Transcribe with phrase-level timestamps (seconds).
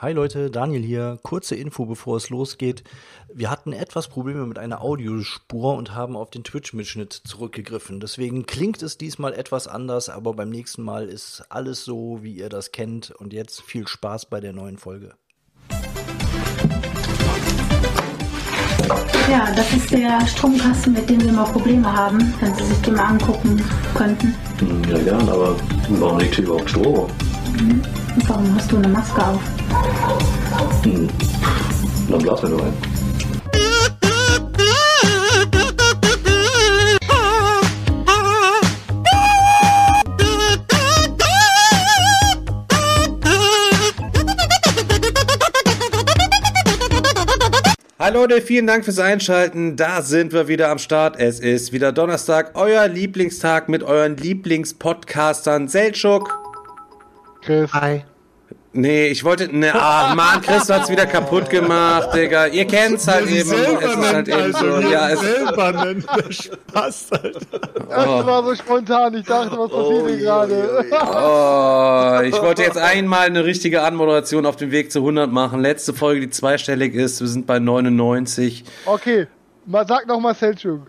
[0.00, 1.18] Hi Leute, Daniel hier.
[1.24, 2.84] Kurze Info, bevor es losgeht.
[3.34, 7.98] Wir hatten etwas Probleme mit einer Audiospur und haben auf den Twitch-Mitschnitt zurückgegriffen.
[7.98, 12.48] Deswegen klingt es diesmal etwas anders, aber beim nächsten Mal ist alles so, wie ihr
[12.48, 13.10] das kennt.
[13.10, 15.14] Und jetzt viel Spaß bei der neuen Folge.
[19.28, 22.94] Ja, das ist der Stromkasten, mit dem wir mal Probleme haben, wenn Sie sich den
[22.94, 23.60] mal angucken
[23.96, 24.32] könnten.
[24.88, 25.56] Ja, gern, aber
[25.88, 27.10] warum liegt hier überhaupt Strom?
[27.58, 27.82] Mhm.
[28.14, 29.57] Und warum hast du eine Maske auf?
[30.84, 31.08] Hm.
[32.08, 32.98] Dann blasen wir nur ein.
[48.08, 49.76] Hallo Leute, vielen Dank fürs Einschalten.
[49.76, 51.16] Da sind wir wieder am Start.
[51.18, 56.38] Es ist wieder Donnerstag, euer Lieblingstag mit euren Lieblingspodcastern Seltschuk.
[57.42, 57.70] Chris.
[57.74, 58.04] Hi.
[58.72, 59.48] Nee, ich wollte.
[59.56, 62.46] Ne, ah, Mann, Chris du hat's wieder kaputt gemacht, Digga.
[62.46, 63.50] Ihr kennt's halt eben.
[63.50, 64.66] Es ist halt eben so.
[64.66, 67.40] Also, Ja, es, selber nennt der Spaß, Alter.
[67.88, 69.14] Das war so spontan.
[69.14, 70.84] Ich dachte, was passiert hier gerade?
[70.92, 75.60] oh, ich wollte jetzt einmal eine richtige Anmoderation auf dem Weg zu 100 machen.
[75.60, 77.20] Letzte Folge, die zweistellig ist.
[77.20, 78.64] Wir sind bei 99.
[78.84, 79.28] Okay,
[79.64, 80.82] mal sag noch mal Selchuk.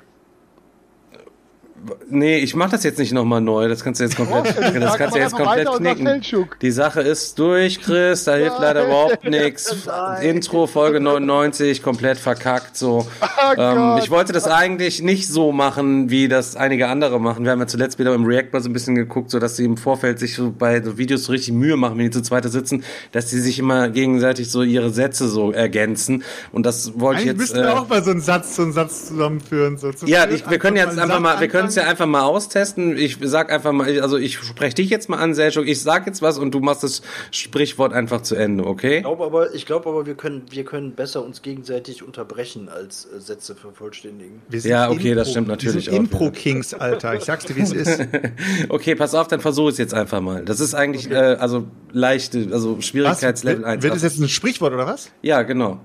[2.09, 3.67] Nee, ich mach das jetzt nicht nochmal neu.
[3.67, 6.21] Das kannst du jetzt komplett, Okay, das kannst du jetzt komplett knicken.
[6.61, 8.23] Die Sache ist durch, Chris.
[8.23, 9.87] Da hilft leider überhaupt nichts.
[10.21, 12.77] Intro Folge 99 komplett verkackt.
[12.77, 13.07] So.
[13.41, 17.45] Oh ähm, ich wollte das eigentlich nicht so machen, wie das einige andere machen.
[17.45, 19.63] Wir haben ja zuletzt wieder im React mal so ein bisschen geguckt, so dass sie
[19.63, 22.43] im Vorfeld sich so bei so Videos so richtig Mühe machen, wenn die zu zweit
[22.45, 26.23] sitzen, dass sie sich immer gegenseitig so ihre Sätze so ergänzen.
[26.51, 27.37] Und das wollte ich jetzt.
[27.37, 29.77] müssten wir äh, auch mal so einen Satz zu einem Satz zusammenführen.
[29.77, 29.91] So.
[30.05, 32.97] Ja, ich, wir können jetzt einen einfach mal, wir können es ja einfach mal austesten.
[32.97, 35.67] Ich sag einfach mal, also ich spreche dich jetzt mal an, Selchuk.
[35.67, 38.97] Ich sag jetzt was und du machst das Sprichwort einfach zu Ende, okay?
[38.97, 43.05] Ich glaube aber, ich glaube aber wir, können, wir können besser uns gegenseitig unterbrechen, als
[43.05, 44.41] äh, Sätze vervollständigen.
[44.49, 47.15] Wir sind Ja, okay, das Impro- stimmt natürlich wir sind auch, Impro-Kings, Alter.
[47.15, 47.99] Ich sag's dir, wie es ist.
[48.69, 50.43] Okay, pass auf, dann versuche es jetzt einfach mal.
[50.45, 52.81] Das ist eigentlich, äh, also leichte, also?
[52.81, 53.83] Schwierigkeitslevel Wird, 1.
[53.83, 55.11] wird das jetzt ein Sprichwort oder was?
[55.21, 55.79] ja, genau.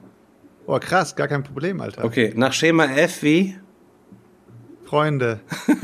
[0.66, 2.04] Oh, krass, gar kein Problem, Alter.
[2.04, 3.56] Okay, nach Schema F wie?
[4.94, 5.40] Freunde.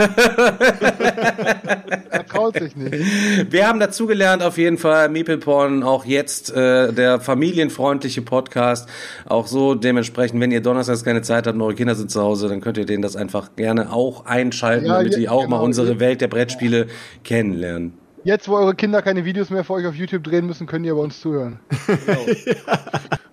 [2.12, 3.50] Er traut sich nicht.
[3.52, 8.88] Wir haben dazugelernt auf jeden Fall, Meeple Porn, auch jetzt äh, der familienfreundliche Podcast.
[9.26, 12.48] Auch so dementsprechend, wenn ihr donnerstags keine Zeit habt und eure Kinder sind zu Hause,
[12.48, 15.64] dann könnt ihr denen das einfach gerne auch einschalten, Ja, damit die auch mal genau.
[15.64, 16.86] unsere Welt der Brettspiele
[17.24, 17.94] kennenlernen.
[18.22, 20.90] Jetzt, wo eure Kinder keine Videos mehr für euch auf YouTube drehen müssen, können die
[20.90, 21.58] bei uns zuhören.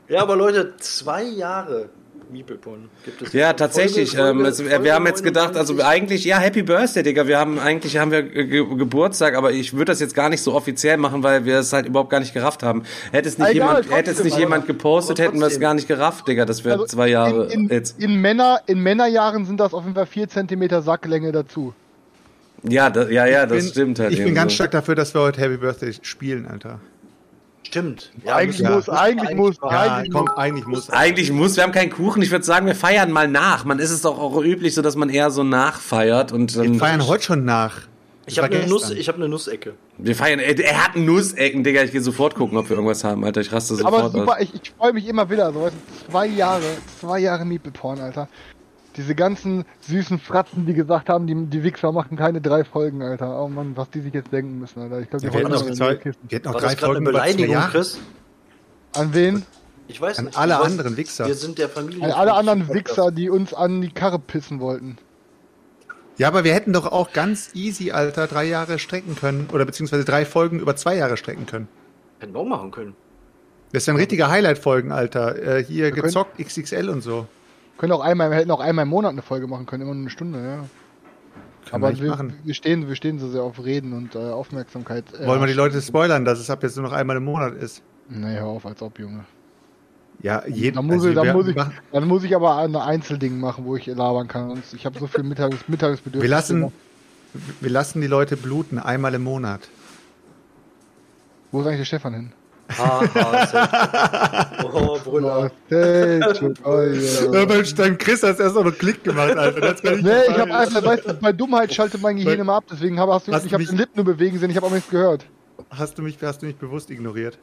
[0.09, 1.89] Ja, aber Leute, zwei Jahre
[2.31, 3.33] Miepelpon gibt es.
[3.33, 4.15] Ja, tatsächlich.
[4.15, 5.85] Folge- ähm, es, Folge wir haben jetzt gedacht, also 99.
[5.85, 7.27] eigentlich, ja, Happy Birthday, Digga.
[7.27, 10.53] Wir haben eigentlich haben wir ge Geburtstag, aber ich würde das jetzt gar nicht so
[10.53, 12.83] offiziell machen, weil wir es halt überhaupt gar nicht gerafft haben.
[13.11, 15.87] Hätte es nicht Egal, jemand, hätte es nicht jemand gepostet, hätten wir es gar nicht
[15.87, 16.45] gerafft, Digga.
[16.45, 17.99] Das wäre Also zwei Jahre in, in, jetzt.
[18.01, 21.73] in, Männer, in Männerjahren sind das auf jeden Fall 4 cm Sacklänge dazu.
[22.67, 24.11] Ja, da, ja, ja, das Ich bin- stimmt halt.
[24.13, 24.55] Ich bin ganz so.
[24.55, 26.79] stark dafür, dass wir heute Happy Birthday spielen, Alter.
[27.67, 28.11] Stimmt.
[28.25, 29.67] eigentlich müssen wir- muss, eigentlich muss, Ja,
[29.97, 30.37] eigentlich komm, muss.
[30.37, 30.89] eigentlich muss.
[30.89, 32.21] Eigentlich muss, wir haben keinen Kuchen.
[32.21, 33.65] Ich würde sagen, wir feiern mal nach.
[33.65, 36.75] Man ist es doch auch üblich, so dass man eher so nachfeiert und Wir dann,
[36.75, 37.81] feiern heute schon nach.
[38.25, 39.73] Ich habe eine Nuss, ich habe eine Nussecke.
[39.97, 40.39] wir feiern.
[40.39, 41.83] Er, er hat Nussecken, Digga.
[41.83, 43.39] Ich gehe sofort gucken, ob wir irgendwas haben, Alter.
[43.41, 44.41] Ich raste sofort Aber super, aus.
[44.41, 45.51] ich, ich freue mich immer wieder.
[45.53, 45.75] So, weißt
[46.09, 46.63] zwei Jahre,
[46.99, 48.27] zwei Jahre Meeple-Porn, Alter.
[48.97, 53.39] Diese ganzen süßen Fratzen, die gesagt haben, die, die Wichser machen keine drei Folgen, Alter.
[53.41, 54.99] Oh Mann, was die sich jetzt denken müssen, Alter.
[54.99, 57.19] Ich glaube, die Wir hätten wollen noch, zwei, wir hätten noch drei Folgen eine über
[57.19, 57.55] zwei Beleidigung.
[57.71, 57.99] Chris?
[58.93, 59.45] An wen?
[59.87, 60.37] Ich weiß An nicht.
[60.37, 61.27] alle Du weißt, anderen Wichser.
[61.27, 62.03] Wir sind der Familie.
[62.03, 64.97] An alle anderen Wichser, die uns an die Karre pissen wollten.
[66.17, 69.47] Ja, aber wir hätten doch auch ganz easy, Alter, drei Jahre strecken können.
[69.53, 71.67] Oder beziehungsweise drei Folgen über zwei Jahre strecken können.
[72.19, 72.95] Hätten wir auch machen können.
[73.71, 75.35] Das wären richtige Highlight-Folgen, Alter.
[75.59, 77.27] Äh, hier können- gezockt, XXL und so.
[77.77, 80.01] Können auch einmal, wir hätten auch einmal im Monat eine Folge machen können, immer nur
[80.01, 80.65] eine Stunde, ja.
[81.69, 82.33] Können Aber wir, machen.
[82.43, 85.03] wir, stehen, wir stehen so sehr auf Reden und äh, Aufmerksamkeit.
[85.13, 87.55] Äh, Wollen wir die Leute spoilern, dass es ab jetzt nur noch einmal im Monat
[87.55, 87.81] ist?
[88.09, 89.25] Nee, hör auf, als ob, Junge.
[90.21, 91.55] Ja, jeden Dann muss, also ich, dann, muss ich,
[91.91, 94.49] dann muss ich aber ein Einzelding machen, wo ich labern kann.
[94.49, 96.23] Sonst, ich habe so viel Mittages, Mittagesbedürfnis.
[96.23, 96.71] wir lassen,
[97.59, 99.69] wir lassen die Leute bluten, einmal im Monat.
[101.51, 102.31] Wo ist eigentlich der Stefan hin?
[104.73, 105.51] Oh, Brüller.
[105.69, 107.39] Selchuk, oh, ja.
[107.39, 109.61] Ja, beim, Chris hast du erst noch einen Klick gemacht, Alter.
[109.61, 110.75] Das kann ich Nee, nicht ich habe sagen.
[110.75, 113.43] einfach, weißt du, bei Dummheit schaltet mein Gehirn immer ab, deswegen habe, hast du, Hast
[113.45, 115.25] ich du habe mich- den Lippen nur bewegen sehen, ich habe auch nichts gehört.
[115.69, 117.37] hast, du mich, hast du mich bewusst ignoriert.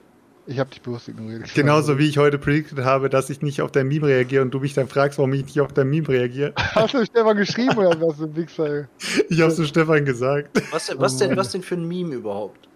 [0.46, 1.54] Ich habe dich bewusst ignoriert.
[1.54, 4.60] Genauso wie ich heute predicted habe, dass ich nicht auf dein Meme reagiere und du
[4.60, 6.52] mich dann fragst, warum ich nicht auf dein Meme reagiere.
[6.74, 8.86] Hast du Stefan geschrieben oder was, du Wichser?
[9.30, 10.50] Ich hab's zu Stefan gesagt.
[10.70, 12.68] Was, denn- was, denn, was denn für ein Meme überhaupt?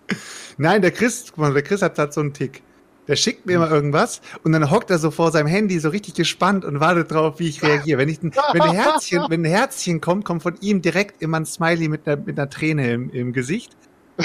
[0.56, 2.62] Nein, der Chris, guck mal, der Chris hat, hat so einen Tick.
[3.06, 6.14] Der schickt mir immer irgendwas und dann hockt er so vor seinem Handy so richtig
[6.14, 7.98] gespannt und wartet drauf, wie ich reagiere.
[7.98, 11.38] Wenn ich, ein- wenn ein Herzchen, wenn ein Herzchen kommt, kommt von ihm direkt immer
[11.40, 13.72] ein Smiley mit einer, mit einer Träne im, im Gesicht.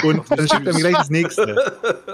[0.02, 1.54] Und dann schickt er mir gleich das nächste.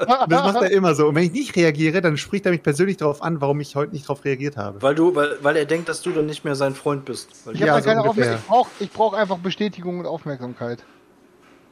[0.07, 1.09] Und das macht er immer so.
[1.09, 3.93] Und wenn ich nicht reagiere, dann spricht er mich persönlich darauf an, warum ich heute
[3.93, 4.81] nicht darauf reagiert habe.
[4.81, 7.31] Weil du, weil, weil er denkt, dass du dann nicht mehr sein Freund bist.
[7.47, 8.37] Weil Ich Ja, habe so da keine ungefähr.
[8.37, 8.41] Aufmerksamkeit.
[8.45, 10.85] Ich brauche ich brauch einfach Bestätigung und Aufmerksamkeit.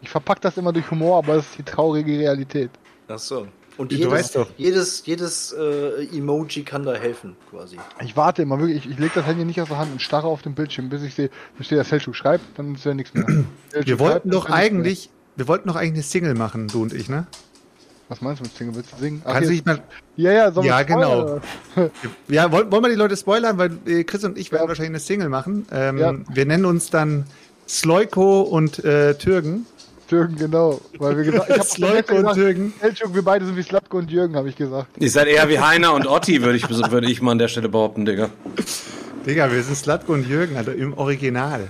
[0.00, 2.70] Ich verpack das immer durch Humor, aber das ist die traurige Realität.
[3.08, 3.46] Ach so.
[3.76, 4.48] Und Du jedes, weißt doch.
[4.56, 7.76] jedes, jedes äh, Emoji kann da helfen, quasi.
[8.04, 10.26] Ich warte immer wirklich, ich, ich lege das Handy nicht aus der Hand und starre
[10.26, 13.14] auf den Bildschirm, bis ich sehe, da steht, dass Selchuk schreibt, dann ist ja nichts
[13.14, 13.24] mehr.
[13.26, 16.92] Selchuk Wir schreibt, wollten doch eigentlich, wir wollten doch eigentlich eine Single machen, du und
[16.92, 17.26] ich, ne?
[18.08, 18.74] Was meinst du mit Single?
[18.74, 19.22] Willst du singen?
[19.24, 19.80] Ach, Kannst du dich mal,
[20.16, 21.40] ja, ja, sollen Ja, genau.
[22.28, 24.68] ja, wollen, wollen wir die Leute spoilern, weil äh, Chris und ich werden Ja.
[24.68, 25.66] wahrscheinlich eine Single machen.
[25.70, 26.14] Ähm, Ja.
[26.32, 27.26] Wir nennen uns dann
[27.68, 29.66] Sloiko und äh, Türgen.
[30.08, 30.80] Türken, genau.
[30.98, 32.72] Weil wir gesagt, ich habe Slotko und Türken.
[32.80, 34.88] Selchuk, wir beide sind wie Slatko und Jürgen, habe ich gesagt.
[34.98, 37.68] Ihr seid eher wie Heiner und Otti, würde ich, würde ich mal an der Stelle
[37.68, 38.30] behaupten, Digga.
[39.26, 41.68] Digga, wir sind Slatko und Jürgen, Alter, im Original.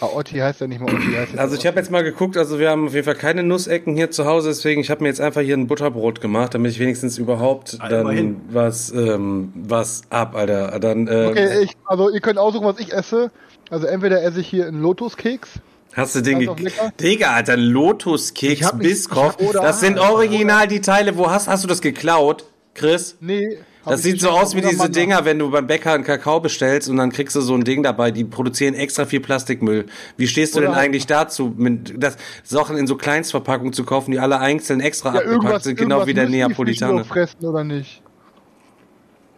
[0.00, 1.12] Ah, Otti heißt ja nicht mehr Otti.
[1.12, 3.96] Heißt Also ich habe jetzt mal geguckt, also wir haben auf jeden Fall keine Nussecken
[3.96, 6.78] hier zu Hause, deswegen ich habe mir jetzt einfach hier ein Butterbrot gemacht, damit ich
[6.78, 8.40] wenigstens überhaupt dann immerhin.
[8.50, 10.78] was ähm, was ab, Alter.
[10.78, 13.30] Dann äh, Okay, ich, also ihr könnt aussuchen, was ich esse.
[13.70, 15.60] Also entweder esse ich hier einen Lotuskeks.
[15.98, 16.92] Hast du den Ganz auch ge- lecker.
[17.00, 22.44] Digga, Alter, Lotuskeks, oder- das sind original die Teile, wo hast hast du das geklaut,
[22.74, 23.16] Chris?
[23.20, 23.58] Nee.
[23.84, 24.90] Das sieht so aus wie diese.
[24.90, 27.82] Dinger, wenn du beim Bäcker einen Kakao bestellst und dann kriegst du so ein Ding
[27.82, 29.86] dabei, die produzieren extra viel Plastikmüll.
[30.18, 33.84] Wie stehst du Oder denn halt- eigentlich dazu, mit das Sachen in so Kleinstverpackungen zu
[33.84, 36.82] kaufen, die alle einzeln extra Ja, abgepackt irgendwas, sind, genau wie der irgendwas müssen die
[36.84, 37.04] Neapolitaner?
[37.06, 38.02] Fressen oder nicht?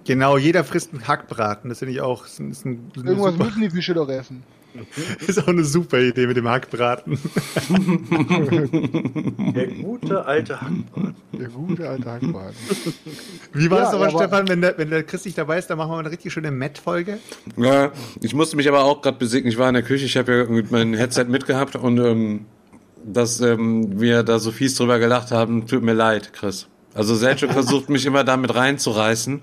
[0.04, 1.68] Genau, jeder frisst einen Hackbraten.
[1.70, 2.22] Das finde ich auch.
[2.22, 4.42] Das ist, ein, eine Irgendwas super, müssen die Fische doch essen.
[5.26, 7.18] ist auch eine super Idee mit dem Hackbraten.
[9.54, 11.14] Der gute alte Hackbraten.
[11.32, 12.56] Der gute alte Hackbraten.
[13.52, 14.48] Wie war Ja, es nochmal, aber- Stefan?
[14.48, 16.50] Wenn der, wenn der Chris nicht dabei ist, dann machen wir mal eine richtig schöne
[16.50, 17.18] Matt-Folge.
[17.56, 19.48] Ja, ich musste mich aber auch gerade besiegen.
[19.50, 22.46] Ich war in der Küche, ich habe ja mit meinem Headset mitgehabt und ähm,
[23.04, 26.68] dass ähm, wir da so fies drüber gelacht haben, tut mir leid, Chris.
[26.94, 29.40] Also Selchuk versucht mich immer damit reinzureißen.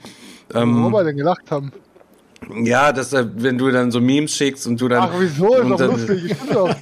[0.54, 1.72] Ähm, Worüber wir denn gelacht haben.
[2.64, 5.04] Ja, dass wenn du dann so Memes schickst und du dann.
[5.04, 5.56] Ach, wieso?
[5.56, 6.26] Ist doch dann, lustig.
[6.26, 6.76] Ich finde doch,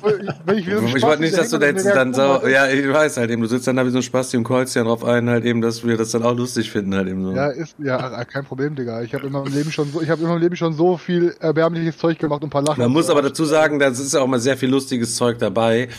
[0.45, 3.17] wenn ich, so Ich wollte nicht, dass du da jetzt dann so, ja, ich weiß
[3.17, 5.29] halt eben, du sitzt dann da wie so ein Spasti und callst ja drauf ein,
[5.29, 7.31] halt eben, dass wir das dann auch lustig finden, halt eben so.
[7.31, 9.01] Ja, ist ja kein Problem, Digga.
[9.01, 11.35] Ich habe in meinem Leben schon so, ich habe in meinem Leben schon so viel
[11.39, 12.81] erbärmliches Zeug gemacht und ein paar Lachen.
[12.81, 15.89] Man muss aber dazu sagen, da ist ja auch mal sehr viel lustiges Zeug dabei.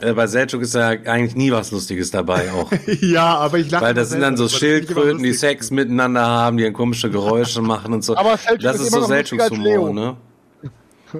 [0.00, 2.70] Äh, bei Selchuk ist ja eigentlich nie was Lustiges dabei auch.
[3.00, 3.84] ja, aber ich lache.
[3.84, 7.92] Weil das sind dann so Schildkröten, die Sex miteinander haben, die dann komische Geräusche machen
[7.92, 8.16] und so.
[8.16, 9.92] Aber Selchuk das ist ist immer so noch lustiger Selchuks als Humor, Leo.
[9.92, 10.16] ne?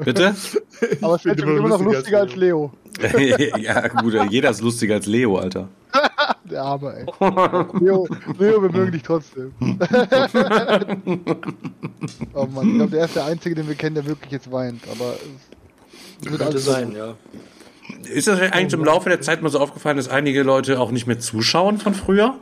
[0.04, 0.34] Bitte?
[1.02, 2.72] Aber es ist finde immer noch lustiger als Leo.
[3.58, 5.68] ja, gut, jeder ist lustiger als Leo, Alter.
[6.44, 7.04] Der Arme, ey.
[7.80, 8.06] Leo,
[8.38, 9.52] Leo, wir mögen dich trotzdem.
[12.34, 14.82] oh Mann, ich glaube, der ist der Einzige, den wir kennen, der wirklich jetzt weint.
[14.90, 15.14] Aber
[16.20, 17.14] es wird Könnte alles sein, ja.
[18.04, 21.06] Ist das eigentlich im Laufe der Zeit mal so aufgefallen, dass einige Leute auch nicht
[21.06, 22.36] mehr zuschauen von früher?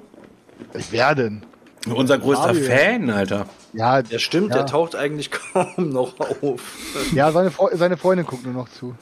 [0.91, 1.43] Wer denn?
[1.89, 2.63] Unser größter Fabio.
[2.65, 3.47] Fan, Alter.
[3.73, 4.57] Ja, Der stimmt, Ja.
[4.59, 6.61] der taucht eigentlich kaum noch auf.
[7.15, 8.95] ja seine, Freu seine Freundin guckt nur noch zu.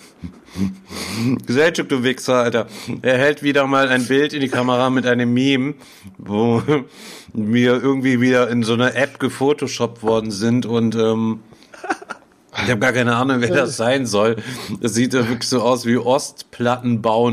[1.46, 2.66] Selchuk, du Wichser, Alter.
[3.02, 5.75] Er hält wieder mal ein Bild in die Kamera mit einem Meme,
[6.19, 6.62] wo
[7.32, 11.40] wir irgendwie wieder in so einer App gefotoshoppt worden sind und ähm,
[12.64, 14.37] ich habe gar keine Ahnung, wer das sein soll.
[14.80, 17.30] Das sieht ja wirklich so aus wie Ostplattenbau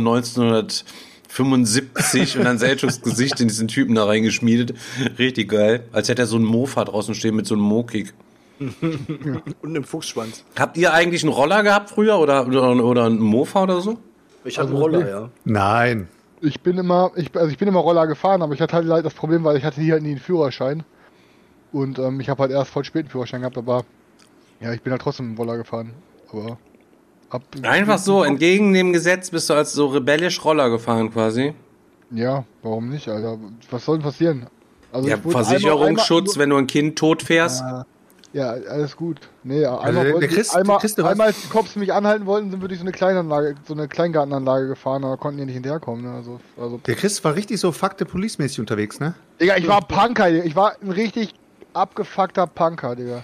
[1.43, 4.73] 1975 und dann Selchuks Gesicht in diesen Typen da reingeschmiedet.
[5.19, 5.85] Richtig geil.
[5.91, 8.13] Als hätte er so einen Mofa draußen stehen mit so einem Mokik.
[9.61, 10.45] Und im Fuchsschwanz.
[10.57, 13.97] Habt ihr eigentlich einen Roller gehabt früher oder, oder, oder einen Mofa oder so?
[14.45, 15.29] Ich hatte Also einen Roller, ja.
[15.43, 16.07] Nein.
[16.39, 19.03] Ich bin immer, ich, also ich bin immer Roller gefahren, aber ich hatte halt leider
[19.03, 20.83] das Problem, weil ich hatte hier halt nie einen Führerschein.
[21.73, 23.83] Und ähm, ich habe halt erst voll spät einen Führerschein gehabt, aber
[24.61, 25.91] ja, ich bin halt trotzdem Roller gefahren.
[26.31, 26.57] Aber
[27.29, 31.53] ab, Einfach so, entgegen dem Gesetz bist du als so rebellisch Roller gefahren quasi.
[32.11, 33.37] Ja, warum nicht, Alter?
[33.71, 34.47] Was soll denn passieren?
[34.91, 37.61] Also Ja, Versicherungsschutz, einmal, wenn du ein Kind tot fährst.
[37.61, 37.85] einmal,
[38.31, 39.19] ja, alles gut.
[39.43, 39.81] Nee, einmal,
[40.27, 42.67] Chris- einmal, der Chris, du hast- einmal als die Cops mich anhalten wollten, sind wir
[42.67, 46.05] durch so eine Kleinanlage, so eine Kleingartenanlage gefahren, aber konnten die nicht hinterherkommen.
[46.05, 46.11] Ne?
[46.15, 49.15] Also, also Der Chris war richtig so Fuck the Police-mäßig unterwegs, ne?
[49.41, 50.43] Digga, ich war Punker, Digga.
[50.45, 51.33] ich war ein richtig
[51.73, 53.23] abgefuckter Punker, Digga.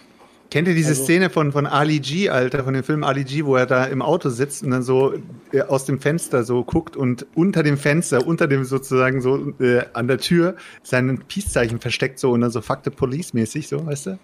[0.51, 3.45] Kennt ihr diese Also- Szene von, von Ali G, Alter, von dem Film Ali G,
[3.45, 5.13] wo er da im Auto sitzt und dann so
[5.53, 9.83] äh, aus dem Fenster so guckt und unter dem Fenster, unter dem sozusagen so äh,
[9.93, 13.85] an der Tür sein Peace-Zeichen versteckt so und dann so Fuck the Police mäßig, so,
[13.85, 14.19] weißt du?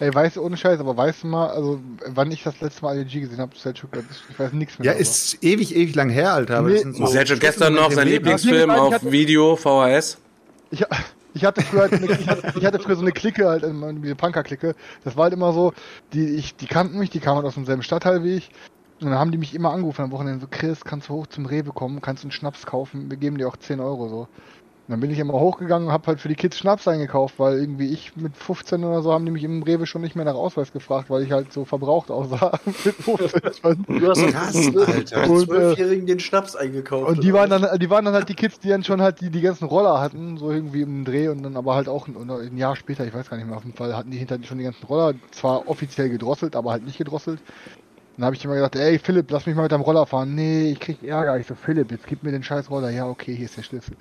[0.00, 2.98] Ey, weißt du, ohne Scheiß, aber weißt du mal, also, wann ich das letzte Mal
[2.98, 4.86] IDG gesehen habe, Selchuk, das ist- ich weiß nichts mehr.
[4.86, 5.02] Ja, darüber.
[5.08, 6.58] ist ewig, ewig lang her, Alter.
[6.58, 6.74] Aber Nee.
[6.74, 8.08] das sind so schon gestern noch sein.
[8.08, 10.18] Lieblingsfilm auf Video, VHS.
[10.72, 10.84] Ich,
[11.34, 13.72] Ich hatte früher halt eine, ich hatte, ich hatte früher so eine Clique halt, äh,
[14.02, 14.74] diese Punker-Clique.
[15.04, 15.72] Das war halt immer so,
[16.12, 18.50] die, ich, die kannten mich, die kamen halt aus demselben Stadtteil wie ich.
[19.00, 21.46] Und dann haben die mich immer angerufen am Wochenende so, Chris, kannst du hoch zum
[21.46, 24.28] Rewe kommen, kannst du einen Schnaps kaufen, wir geben dir auch 10 Euro so.
[24.90, 27.60] Und dann bin ich immer hochgegangen und hab halt für die Kids Schnaps eingekauft, weil
[27.60, 30.34] irgendwie ich mit 15 oder so haben die mich im Rewe schon nicht mehr nach
[30.34, 33.84] Ausweis gefragt, weil ich halt so verbraucht aussah mit 15.
[33.86, 35.30] Du hast Krass, Alter.
[35.30, 37.08] Und, äh, Zwölfjährigen den Schnaps eingekauft.
[37.08, 39.30] Und die waren dann, die waren dann halt die Kids, die dann schon halt die,
[39.30, 42.56] die ganzen Roller hatten, so irgendwie im Dreh und dann aber halt auch ein, ein
[42.56, 44.64] Jahr später, ich weiß gar nicht mehr, auf jeden Fall hatten die hinter schon die
[44.64, 47.38] ganzen Roller, zwar offiziell gedrosselt, aber halt nicht gedrosselt.
[48.20, 50.34] Dann habe ich immer gesagt, ey Philipp, lass mich mal mit deinem Roller fahren.
[50.34, 51.38] Nee, ich krieg Ärger.
[51.38, 52.90] Ich so, Philipp, jetzt gib mir den scheiß Roller.
[52.90, 53.96] Ja, okay, hier ist der Schlüssel.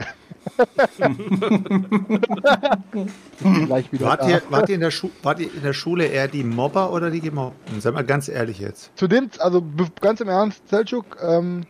[3.66, 4.06] Gleich wieder.
[4.06, 6.92] Wart ihr, wart, ihr in der Schu wart ihr in der Schule eher die Mobber
[6.92, 7.80] oder die Gemobbten?
[7.80, 8.92] Sag mal ganz ehrlich jetzt.
[8.98, 9.64] Zu dem, also
[10.02, 11.66] ganz im Ernst, Selçuk, ähm,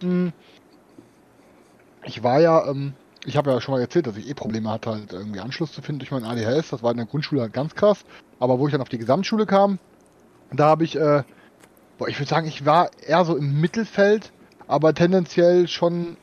[0.00, 0.30] mh,
[2.04, 2.92] ich war ja, ähm,
[3.24, 5.82] ich habe ja schon mal erzählt, dass ich eh Probleme hatte, halt irgendwie Anschluss zu
[5.82, 6.70] finden durch mein ADHS.
[6.70, 8.04] Das war in der Grundschule halt ganz krass.
[8.38, 9.80] Aber wo ich dann auf die Gesamtschule kam,
[10.52, 11.24] da habe ich, äh,
[11.98, 14.32] boah, ich würde sagen, ich war eher so im Mittelfeld,
[14.68, 16.16] aber tendenziell schon,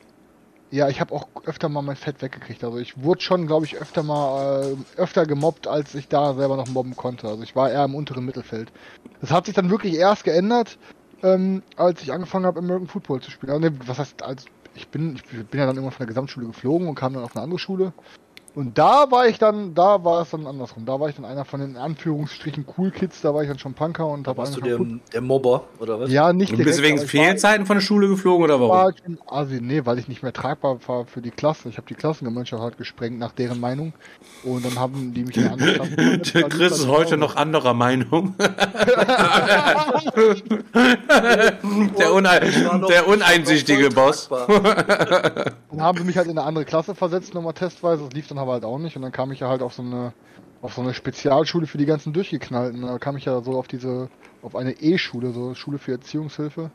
[0.70, 2.64] ja, ich habe auch öfter mal mein Fett weggekriegt.
[2.64, 6.56] Also ich wurde schon, glaube ich, öfter mal, äh, öfter gemobbt, als ich da selber
[6.56, 7.28] noch mobben konnte.
[7.28, 8.72] Also ich war eher im unteren Mittelfeld.
[9.20, 10.78] Das hat sich dann wirklich erst geändert,
[11.22, 13.52] ähm, als ich angefangen habe, American Football zu spielen.
[13.52, 16.46] Also, ne, was heißt, als ich bin, ich bin ja dann irgendwann von der Gesamtschule
[16.46, 17.92] geflogen und kam dann auf eine andere Schule.
[18.56, 20.86] Und da war ich dann, da war es dann andersrum.
[20.86, 23.58] Da war ich dann einer von den in Anführungsstrichen Cool Kids, da war ich dann
[23.58, 24.78] schon Punker und Da habe warst du der,
[25.12, 26.10] der Mobber, oder was?
[26.10, 28.70] Ja, nicht Du bist wegen ich war- Fehlzeiten von der Schule geflogen oder warum?
[28.74, 31.68] war schon Asi, nee, weil ich nicht mehr tragbar war für die Klasse.
[31.68, 33.92] Ich habe die Klassengemeinschaft halt gesprengt nach deren Meinung.
[34.42, 37.74] Und dann haben die mich in eine andere Klasse Der Chris ist heute noch anderer
[37.74, 38.34] Meinung.
[41.98, 42.40] der, unein,
[42.88, 44.28] der uneinsichtige Boss.
[44.30, 48.04] Dann haben sie mich halt in eine andere Klasse versetzt, nochmal testweise.
[48.04, 48.96] Das lief dann aber halt auch nicht.
[48.96, 50.12] Und dann kam ich ja halt auf so eine,
[50.62, 52.82] auf so eine Spezialschule für die ganzen Durchgeknallten.
[52.82, 54.08] Da kam ich ja so auf diese,
[54.42, 56.70] auf eine E-Schule, so Schule für Erziehungshilfe.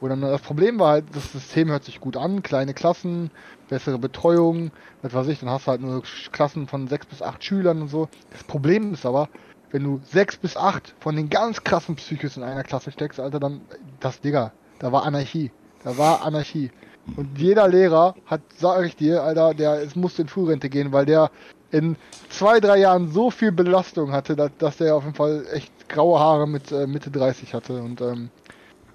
[0.00, 3.30] Wo dann das Problem war halt, das System hört sich gut an, kleine Klassen,
[3.68, 6.02] bessere Betreuung, was weiß ich, dann hast du halt nur
[6.32, 8.08] Klassen von sechs bis acht Schülern und so.
[8.32, 9.28] Das Problem ist aber,
[9.70, 13.38] wenn du sechs bis acht von den ganz krassen Psychos in einer Klasse steckst, Alter,
[13.38, 13.60] dann,
[14.00, 15.52] das, Digga, da war Anarchie.
[15.84, 16.72] Da war Anarchie.
[17.16, 21.06] Und jeder Lehrer hat, sag ich dir, Alter, der es musste in Frührente gehen, weil
[21.06, 21.30] der
[21.70, 21.96] in
[22.28, 26.20] zwei, drei Jahren so viel Belastung hatte, dass, dass der auf jeden Fall echt graue
[26.20, 27.82] Haare mit äh, Mitte 30 hatte.
[27.82, 28.30] Und ähm,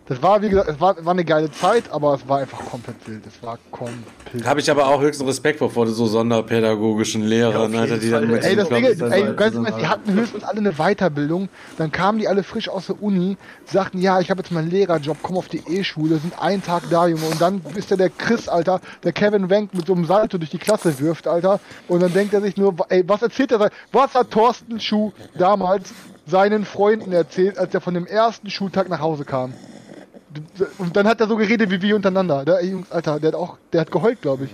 [0.08, 2.96] das war, wie gesagt, es war, war eine geile Zeit, aber es war einfach komplett
[3.06, 3.24] wild.
[3.28, 4.46] Es war komplett.
[4.46, 8.28] Habe ich aber auch höchsten Respekt vor, vor so sonderpädagogischen Lehrern, Ja, Alter, die dann
[8.30, 11.50] mit Ey, das Ding ist, ey, ganz im Ernst, die hatten höchstens alle eine Weiterbildung.
[11.78, 13.36] Dann kamen die alle frisch aus der Uni,
[13.66, 17.08] sagten, ja, ich habe jetzt meinen Lehrerjob, komm auf die E-Schule, sind einen Tag da,
[17.08, 17.26] Junge.
[17.26, 20.52] Und dann ist der der Chris, Alter, der Kevin Wenk mit so einem Salto durch
[20.52, 21.60] die Klasse wirft, Alter.
[21.90, 23.70] Und dann denkt er sich nur, ey, was erzählt er?
[23.92, 25.94] Was hat Thorsten Schuh damals
[26.26, 29.54] seinen Freunden erzählt, als er von dem ersten Schultag nach Hause kam?
[30.78, 32.46] Und dann hat er so geredet wie wir untereinander.
[32.46, 34.52] Der, ey, Jungs, Alter, der hat auch, der hat geheult, glaube ich.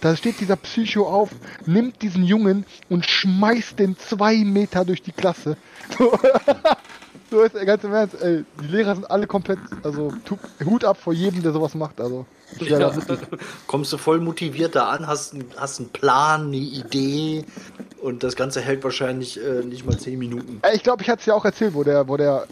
[0.00, 1.30] Da steht dieser Psycho auf,
[1.64, 5.56] nimmt diesen Jungen und schmeißt den zwei Meter durch die Klasse.
[5.98, 8.14] So, so ist er ganz im Ernst.
[8.22, 12.00] Ey, die Lehrer sind alle komplett, also tu, Hut ab vor jedem, der sowas macht.
[12.00, 12.26] Also,
[12.60, 12.92] ja, Ja,
[13.66, 17.44] kommst du voll motiviert da an, hast, einen- hast einen Plan, eine Idee
[18.00, 20.60] und das Ganze hält wahrscheinlich äh, nicht mal zehn Minuten.
[20.74, 22.46] Ich glaube, ich hatte es ja auch erzählt, wo der, wo der,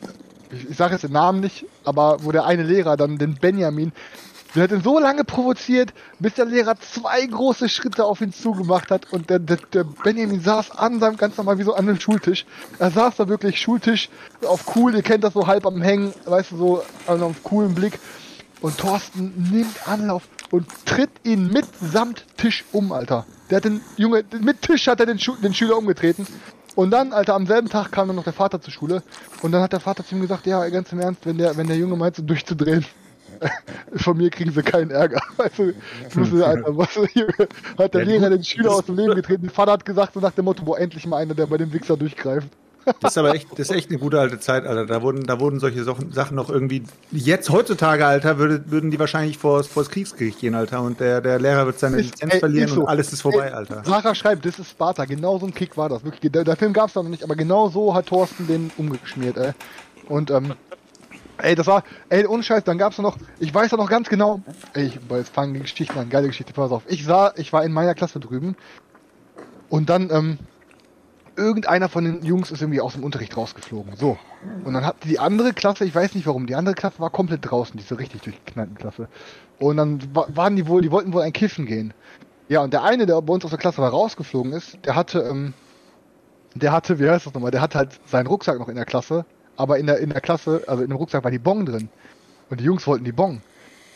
[0.52, 3.92] ich, ich sage jetzt den Namen nicht, aber wo der eine Lehrer dann, den Benjamin,
[4.54, 8.90] der hat ihn so lange provoziert, bis der Lehrer zwei große Schritte auf ihn zugemacht
[8.90, 11.98] hat und der, der, der Benjamin saß an seinem ganz normal wie so an dem
[11.98, 12.44] Schultisch.
[12.78, 14.10] Er saß da wirklich Schultisch
[14.46, 17.74] auf cool, ihr kennt das so halb am Hängen, weißt du, so also auf coolen
[17.74, 17.98] Blick.
[18.60, 23.26] Und Thorsten nimmt Anlauf und tritt ihn mitsamt Tisch um, Alter.
[23.50, 26.26] Der hat den Junge, mit Tisch hat er den, Schu den Schüler umgetreten.
[26.74, 29.02] Und dann, Alter, am selben Tag kam dann noch der Vater zur Schule.
[29.42, 31.66] Und dann hat der Vater zu ihm gesagt, ja, ganz im Ernst, wenn der, wenn
[31.66, 32.84] der Junge meint, so durchzudrehen,
[33.96, 35.20] von mir kriegen sie keinen Ärger.
[35.36, 35.74] Weißt du,
[36.04, 36.96] das müssen Alter, was,
[37.78, 39.42] hat der Ja, Lehrer den Schüler aus dem Leben getreten.
[39.42, 41.72] Der Vater hat gesagt, so nach dem Motto, boah, endlich mal einer, der bei dem
[41.72, 42.48] Wichser durchgreift.
[43.00, 44.86] Das ist aber echt, das ist echt eine gute alte Zeit, Alter.
[44.86, 46.82] Da wurden, da wurden solche Sachen, noch irgendwie.
[47.10, 50.82] Jetzt heutzutage, Alter, würde, würden die wahrscheinlich vor das Kriegsgericht gehen, Alter.
[50.82, 52.80] Und der, der Lehrer wird seine Ist- Lizenz ey, verlieren so.
[52.82, 53.82] und alles ist vorbei, Ey, Alter.
[53.84, 55.04] Sarah schreibt, das ist Sparta.
[55.04, 56.04] Genau so ein Kick war das.
[56.04, 59.36] Wirklich, der, der Film gab es noch nicht, aber genau so hat Thorsten den umgeschmiert,
[59.36, 59.52] ey.
[60.08, 60.54] Und, ähm,
[61.38, 64.40] ey, das war, ey, ohne Scheiß, dann gab's noch, ich weiß ja noch ganz genau,
[64.74, 66.82] ey, ich, jetzt fangen die Geschichten an, geile Geschichte, pass auf.
[66.86, 68.56] Ich sah, ich war in meiner Klasse drüben
[69.68, 70.38] und dann, ähm,
[71.36, 73.96] irgendeiner von den Jungs ist irgendwie aus dem Unterricht rausgeflogen.
[73.96, 74.18] So.
[74.64, 77.50] Und dann hat die andere Klasse, ich weiß nicht warum, die andere Klasse war komplett
[77.50, 79.08] draußen, diese richtig durchgeknallten Klasse.
[79.58, 81.94] Und dann wa- waren die wohl, die wollten wohl ein Kiffen gehen.
[82.48, 85.20] Ja, und der eine, der bei uns aus der Klasse mal rausgeflogen ist, der hatte,
[85.20, 85.54] ähm,
[86.54, 89.24] der hatte, wie heißt das nochmal, der hatte halt seinen Rucksack noch in der Klasse,
[89.56, 91.88] aber in der, in der Klasse, also in dem Rucksack war die Bon drin.
[92.50, 93.40] Und die Jungs wollten die Bon.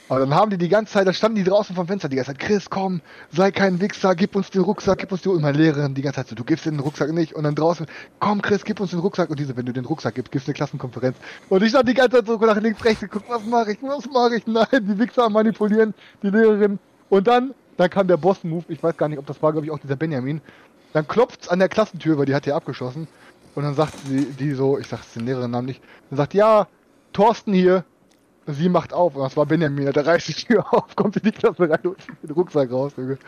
[0.09, 2.31] Aber dann haben die die ganze Zeit, da standen die draußen vom Fenster die ganze
[2.31, 3.01] Zeit, Chris, komm,
[3.33, 6.21] sei kein Wichser, gib uns den Rucksack, gib uns den, und meine Lehrerin die ganze
[6.21, 7.87] Zeit so, du gibst den Rucksack nicht, und dann draußen,
[8.21, 10.51] komm Chris, gib uns den Rucksack, und diese, wenn du den Rucksack gibst, gibst du
[10.51, 11.17] eine Klassenkonferenz.
[11.49, 14.07] Und ich stand die ganze Zeit so nach links, rechts geguckt, was mache ich, was
[14.07, 16.79] mache ich, nein, die Wichser manipulieren die Lehrerin.
[17.09, 19.73] Und dann, dann kam der Boss-Move, ich weiß gar nicht, ob das war, glaube ich,
[19.73, 20.41] auch dieser Benjamin,
[20.93, 23.09] dann klopft's an der Klassentür, weil die hat ja abgeschossen,
[23.57, 26.69] und dann sagt sie, die so, ich sag den Lehrerin-Namen nicht, dann sagt, ja,
[27.13, 27.85] Thorsten hier,
[28.47, 31.33] Sie macht auf, und das war Benjamin, der reißt die Tür auf, kommt in die
[31.33, 32.93] Klasse rein und zieht den Rucksack raus.
[32.97, 33.19] Junge.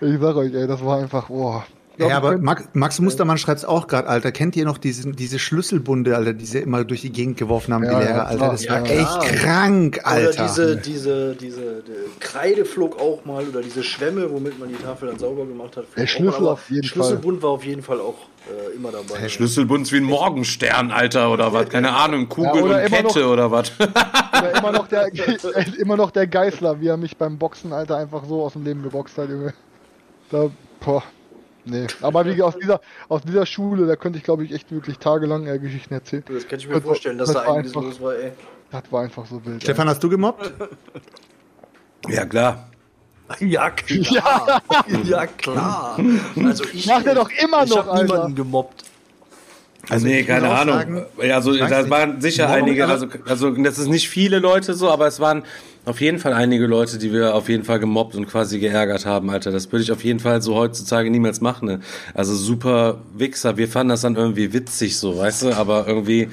[0.00, 1.64] Ich sag euch, ey, das war einfach, boah.
[1.98, 4.32] Ja, aber Max, Max Mustermann schreibt's auch gerade, Alter.
[4.32, 7.84] Kennt ihr noch diese, diese Schlüsselbunde, Alter, die sie immer durch die Gegend geworfen haben,
[7.84, 8.50] Ja, die Lehrer, Alter?
[8.50, 9.24] Das Ja, war klar.
[9.24, 10.30] echt krank, Alter.
[10.30, 14.76] Oder diese, diese, diese die Kreide flog auch mal oder diese Schwämme, womit man die
[14.76, 15.84] Tafel dann sauber gemacht hat.
[15.96, 18.14] Der Schlüssel auf jeden Schlüsselbund war auf jeden Fall auch
[18.50, 19.18] äh, immer dabei.
[19.20, 21.68] Der Schlüsselbund ist wie ein Morgenstern, Alter, oder was?
[21.68, 23.72] Keine Ahnung, Kugel Ja, oder und immer Kette noch- oder was?
[23.80, 25.08] Oder immer noch der,
[25.78, 28.82] immer noch der Geißler, wie er mich beim Boxen, Alter, einfach so aus dem Leben
[28.82, 29.54] geboxt hat, Junge.
[30.30, 31.02] Da, boah.
[31.64, 31.86] Nee.
[32.00, 35.46] Aber wie aus dieser, aus dieser Schule, da könnte ich, glaube ich, echt wirklich tagelang
[35.46, 36.24] äh, Geschichten erzählen.
[36.26, 38.32] Das kann ich mir Das- vorstellen, dass das da einiges einfach- los war, ey.
[38.72, 39.62] Das war einfach so wild.
[39.62, 40.50] Stefan, hast du gemobbt?
[42.08, 42.68] Ja, klar.
[43.40, 44.62] Ja, klar.
[45.04, 45.98] Ja, klar.
[46.44, 48.04] Also ich, Macht er doch immer ich noch, hab Alter.
[48.04, 48.84] niemanden gemobbt.
[49.88, 50.74] Also nee, ich keine Ahnung.
[50.74, 54.38] sagen, ja, also ich da waren sicher Morgen, einige, also, also das ist nicht viele
[54.38, 55.42] Leute so, aber es waren
[55.84, 59.28] auf jeden Fall einige Leute, die wir auf jeden Fall gemobbt und quasi geärgert haben,
[59.30, 59.50] Alter.
[59.50, 61.66] Das würde ich auf jeden Fall so heutzutage niemals machen.
[61.66, 61.80] Ne?
[62.14, 63.56] Also super Wichser.
[63.56, 66.28] Wir fanden das dann irgendwie witzig so, weißt du, aber irgendwie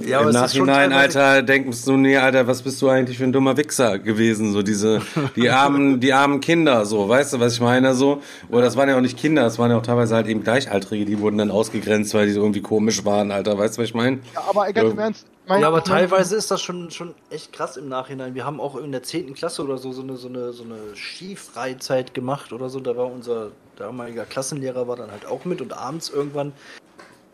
[0.00, 3.24] Ja, im aber schon Nachhinein, Alter, denkst du, nee, Alter, was bist du eigentlich für
[3.24, 4.52] ein dummer Wichser gewesen?
[4.52, 5.00] So diese,
[5.36, 8.20] die armen, die armen Kinder, so, weißt du, was ich meine, so?
[8.50, 11.04] Oder das waren ja auch nicht Kinder, das waren ja auch teilweise halt eben Gleichaltrige,
[11.04, 13.94] die wurden dann ausgegrenzt, weil die so irgendwie komisch waren, Alter, weißt du, was ich
[13.94, 14.18] meine?
[14.34, 15.04] Ja, aber ey, ganz im Ja.
[15.04, 15.26] Ernst.
[15.46, 18.34] Mein, Ja, aber mein- teilweise ist das schon, schon echt krass im Nachhinein.
[18.34, 19.34] Wir haben auch in der 10.
[19.34, 22.80] Klasse oder so so eine, so eine, so eine Skifreizeit gemacht oder so.
[22.80, 26.52] Da war unser damaliger Klassenlehrer war dann halt auch mit und abends irgendwann.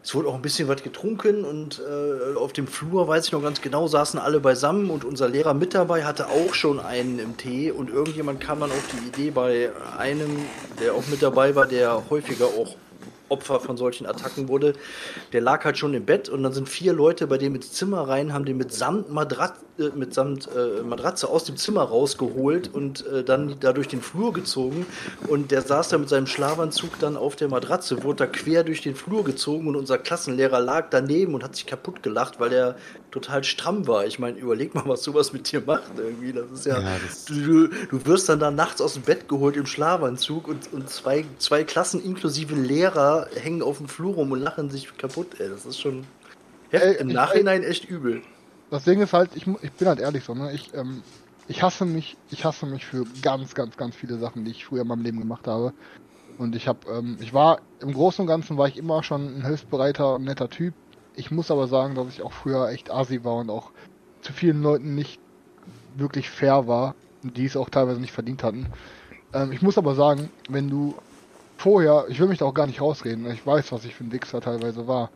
[0.02, 3.42] Es wurde auch ein bisschen was getrunken und äh, auf dem Flur, weiß ich noch
[3.42, 7.36] ganz genau, saßen alle beisammen und unser Lehrer mit dabei hatte auch schon einen im
[7.36, 10.38] Tee und irgendjemand kam dann auf die Idee bei einem,
[10.80, 12.76] der auch mit dabei war, der häufiger auch
[13.30, 14.74] Opfer von solchen Attacken wurde,
[15.32, 18.06] der lag halt schon im Bett und dann sind vier Leute bei dem ins Zimmer
[18.08, 22.70] rein, haben den mit Samt, Madrat, äh, mit Samt äh, Matratze aus dem Zimmer rausgeholt
[22.74, 24.84] und äh, dann da durch den Flur gezogen
[25.28, 28.82] und der saß da mit seinem Schlafanzug dann auf der Matratze, wurde da quer durch
[28.82, 32.76] den Flur gezogen und unser Klassenlehrer lag daneben und hat sich kaputt gelacht, weil er
[33.10, 34.06] total stramm war.
[34.06, 36.32] Ich meine, überleg mal, was sowas mit dir macht irgendwie.
[36.32, 39.28] Das ist ja, Ja, das- du, du, du wirst dann da nachts aus dem Bett
[39.28, 44.32] geholt im Schlafanzug und, und zwei, zwei Klassen inklusive Lehrer hängen auf dem Flur rum
[44.32, 45.38] und lachen sich kaputt.
[45.40, 46.04] Ey, das ist schon
[46.70, 48.22] Ey, im ich- Nachhinein echt übel.
[48.70, 50.52] Das Ding ist halt, ich, ich bin halt ehrlich so, ne?
[50.52, 51.02] Ich, ähm,
[51.48, 54.82] ich hasse mich, ich hasse mich für ganz, ganz, ganz viele Sachen, die ich früher
[54.82, 55.72] in meinem Leben gemacht habe.
[56.38, 59.44] Und ich habe, ähm, ich war im Großen und Ganzen war ich immer schon ein
[59.44, 60.74] hilfsbereiter und netter Typ.
[61.16, 63.72] Ich muss aber sagen, dass ich auch früher echt asi war und auch
[64.22, 65.18] zu vielen Leuten nicht
[65.96, 68.66] wirklich fair war, die es auch teilweise nicht verdient hatten.
[69.34, 70.94] Ähm, ich muss aber sagen, wenn du
[71.60, 74.12] vorher, ich will mich da auch gar nicht rausreden, ich weiß, was ich für ein
[74.12, 75.10] Wichser teilweise war.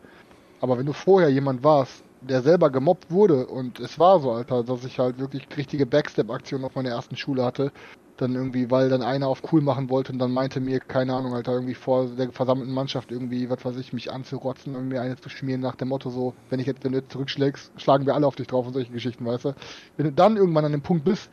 [0.61, 4.63] Aber wenn du vorher jemand warst, der selber gemobbt wurde und es war so, Alter,
[4.63, 7.71] dass ich halt wirklich richtige Backstep-Aktionen auf meiner ersten Schule hatte,
[8.17, 11.33] dann irgendwie, weil dann einer auf cool machen wollte und dann meinte mir, keine Ahnung,
[11.33, 15.17] Alter, irgendwie vor der versammelten Mannschaft irgendwie, was weiß ich, mich anzurotzen und mir eine
[15.17, 18.15] zu schmieren nach dem Motto so, wenn ich jetzt, wenn du jetzt zurückschlägst, schlagen wir
[18.15, 19.55] alle auf dich drauf und solche Geschichten, weißt du?
[19.97, 21.29] Wenn du dann irgendwann an dem Punkt bist,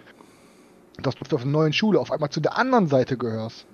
[1.03, 3.67] dass du auf einer neuen Schule auf einmal zu der anderen Seite gehörst,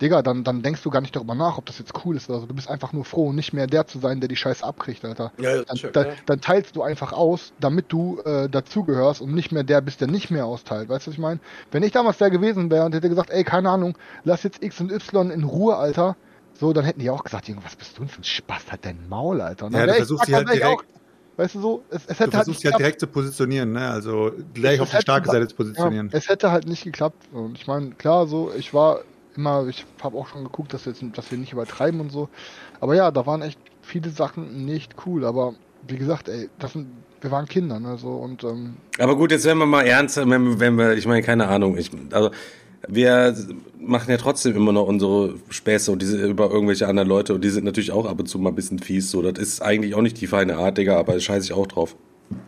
[0.00, 2.40] Digga, dann, dann denkst du gar nicht darüber nach, ob das jetzt cool ist oder
[2.40, 2.46] so.
[2.46, 5.32] Du bist einfach nur froh, nicht mehr der zu sein, der die Scheiße abkriegt, Alter.
[5.38, 6.12] Ja, ja, Dann, sure, dann, ja.
[6.26, 10.08] dann teilst du einfach aus, damit du äh, dazugehörst und nicht mehr der bist, der
[10.08, 10.88] nicht mehr austeilt.
[10.88, 11.40] Weißt du, was ich meine?
[11.72, 14.80] Wenn ich damals der gewesen wäre und hätte gesagt, ey, keine Ahnung, lass jetzt X
[14.80, 16.16] und Y in Ruhe, Alter,
[16.58, 18.70] so, dann hätten die auch gesagt, Junge, was bist du denn für ein Spaß?
[18.70, 19.66] Halt dein Maul, Alter.
[19.66, 20.84] Und dann Ja, du versuchst sie halt direkt-
[21.36, 23.70] Weißt du so, es, es Du hätte halt versuchst nicht dich halt direkt zu positionieren,
[23.72, 23.88] ne?
[23.88, 26.08] Also gleich Es auf die starke Seite zu positionieren.
[26.12, 27.22] Ja, es hätte halt nicht geklappt.
[27.32, 29.02] Und ich meine, klar, so, ich war
[29.38, 32.28] immer, ich habe auch schon geguckt, dass, jetzt, dass wir nicht übertreiben und so.
[32.80, 35.24] Aber ja, da waren echt viele Sachen nicht cool.
[35.24, 35.54] Aber
[35.86, 36.88] wie gesagt, ey, das sind,
[37.20, 40.28] wir waren Kinder, ne, so und ähm, Aber gut, jetzt wenn wir mal ernst, wenn,
[40.28, 42.30] wir- wenn wir, ich meine, keine Ahnung, ich, also
[42.86, 43.34] wir
[43.80, 47.48] machen ja trotzdem immer noch unsere Späße und diese über irgendwelche anderen Leute und die
[47.48, 50.00] sind natürlich auch ab und zu mal ein bisschen fies, so, das ist eigentlich auch
[50.02, 51.96] nicht die feine Art, Digga, aber da scheiße ich auch drauf.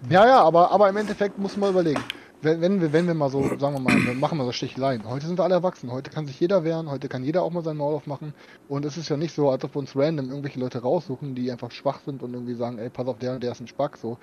[0.08, 2.00] ja, ja, aber, aber im Endeffekt muss man überlegen.
[2.42, 5.04] Wenn, wenn, wir, wenn wir mal so, sagen wir mal, wir machen mal so Sticheleien.
[5.04, 5.90] Heute sind wir alle erwachsen.
[5.90, 6.90] Heute kann sich jeder wehren.
[6.90, 8.34] Heute kann jeder auch mal sein Maul aufmachen.
[8.68, 11.50] Und es ist ja nicht so, als ob wir uns random irgendwelche Leute raussuchen, die
[11.50, 13.96] einfach schwach sind und irgendwie sagen, ey, pass auf, der und der ist ein Spack.
[13.96, 14.18] So.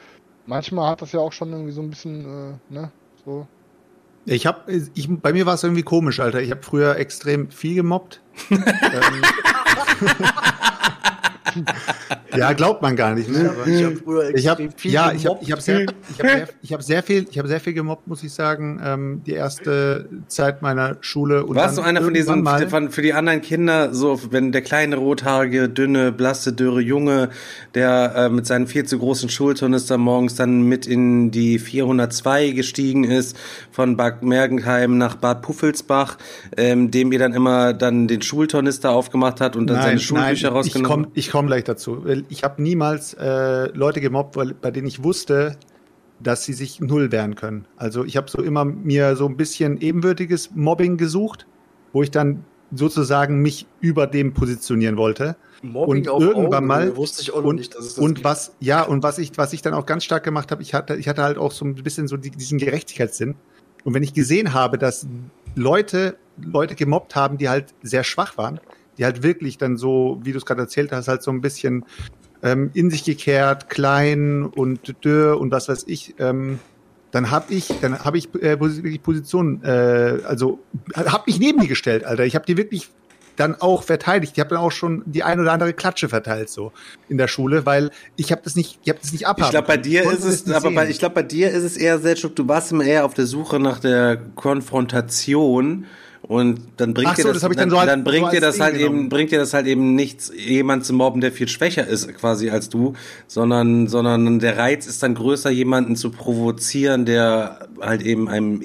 [0.46, 2.92] Manchmal hat das ja auch schon irgendwie so ein bisschen, äh, ne,
[3.26, 3.48] so.
[4.26, 6.42] Ich hab, ich, bei mir war es irgendwie komisch, Alter.
[6.42, 8.22] Ich habe früher extrem viel gemobbt.
[8.50, 8.60] ähm,
[12.36, 13.30] ja, glaubt man gar nicht.
[13.30, 13.52] Ne?
[13.66, 16.74] Ich habe früher Ich viel ja, ich habe ich habe sehr, ich habe sehr, ich
[16.74, 18.82] habe sehr viel, ich habe sehr viel gemobbt, muss ich sagen.
[18.84, 22.90] Ähm, die erste Zeit meiner Schule und Warst du dann einer von diesen, mal, von,
[22.90, 27.30] für die anderen Kinder, so, wenn der kleine, rothaarige, dünne, blasse, dürre Junge,
[27.74, 33.04] der äh, mit seinen viel zu großen Schultornister morgens dann mit in die 402 gestiegen
[33.04, 33.38] ist,
[33.72, 36.18] von Bad Mergenheim nach Bad Puffelsbach,
[36.56, 40.54] ähm, dem ihr dann immer dann den Schultornister aufgemacht hat und dann seine Schulbücher ich
[40.54, 42.06] rausgenommen komme ich komm gleich dazu.
[42.06, 45.58] Weil Ich habe niemals äh, Leute gemobbt, weil, bei denen ich wusste,
[46.20, 47.66] dass sie sich null wehren können.
[47.78, 51.46] Also ich habe so immer mir so ein bisschen ebenwürdiges Mobbing gesucht,
[51.94, 55.36] wo ich dann sozusagen mich über dem positionieren wollte.
[55.62, 58.26] Mobbing und irgendwann Augenhöhe mal wusste ich auch und, nicht, dass es das und gibt.
[58.26, 60.96] was ja und was ich was ich dann auch ganz stark gemacht habe, ich hatte
[60.96, 63.36] ich hatte halt auch so ein bisschen so die, diesen Gerechtigkeitssinn
[63.84, 65.08] und wenn ich gesehen habe, dass
[65.56, 68.60] Leute Leute gemobbt haben, die halt sehr schwach waren,
[68.98, 71.86] die halt wirklich dann so, wie du es gerade erzählt hast, halt so ein bisschen
[72.44, 76.60] ähm, in sich gekehrt, klein und dürr und was weiß ich, ähm,
[77.12, 80.60] dann habe ich, dann habe ich äh, posi- wirklich Position, äh, also
[80.96, 82.26] habe mich neben die gestellt, Alter.
[82.26, 82.90] Ich habe die wirklich
[83.38, 84.34] dann auch verteidigt.
[84.36, 86.72] Ich habe dann auch schon die ein oder andere Klatsche verteilt so
[87.08, 89.46] in der Schule, weil ich habe das nicht, ich habe das nicht abhaben.
[89.46, 92.00] Ich glaube, bei dir ist es, aber bei, ich glaube, bei dir ist es eher
[92.00, 95.86] Selchuk, du warst immer eher auf der Suche nach der Konfrontation
[96.24, 98.42] und dann bringt Ach dir so, das, das dann, so als- dann bringt so dir
[98.42, 99.10] das Ding halt eben, genommen.
[99.10, 102.70] bringt dir das halt eben nichts, jemand zu mobben, der viel schwächer ist quasi als
[102.70, 102.94] du,
[103.28, 108.62] sondern, sondern der Reiz ist dann größer, jemanden zu provozieren, der halt eben einem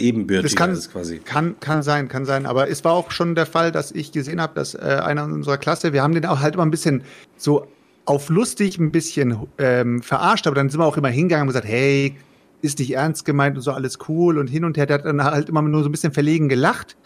[0.57, 1.19] kann, ist quasi.
[1.19, 2.47] kann, kann sein, kann sein.
[2.47, 5.33] Aber es war auch schon der Fall, dass ich gesehen habe, dass äh, einer in
[5.33, 7.03] unserer Klasse, wir haben den auch halt immer ein bisschen
[7.37, 7.67] so
[8.05, 11.67] auf lustig ein bisschen ähm, verarscht, aber dann sind wir auch immer hingegangen und gesagt,
[11.67, 12.17] hey,
[12.63, 14.87] ist nicht ernst gemeint und so alles cool und hin und her.
[14.87, 16.97] Der hat dann halt immer nur so ein bisschen verlegen gelacht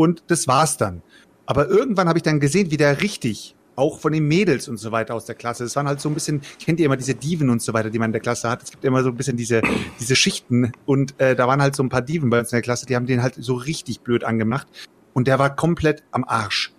[0.00, 1.02] und das war's dann.
[1.44, 4.92] Aber irgendwann habe ich dann gesehen, wie der richtig, auch von den Mädels und so
[4.92, 7.50] weiter aus der Klasse, es waren halt so ein bisschen, kennt ihr immer diese Diven
[7.50, 8.62] und so weiter, die man in der Klasse hat?
[8.62, 9.60] Es gibt immer so ein bisschen diese,
[10.00, 12.62] diese Schichten und äh, da waren halt so ein paar Diven bei uns in der
[12.62, 14.66] Klasse, die haben den halt so richtig blöd angemacht
[15.12, 16.72] und der war komplett am Arsch.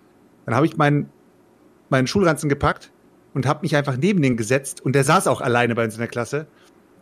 [0.44, 1.08] Dann habe ich meinen,
[1.90, 2.90] meinen Schulranzen gepackt
[3.34, 6.00] und habe mich einfach neben den gesetzt und der saß auch alleine bei uns in
[6.00, 6.48] der Klasse.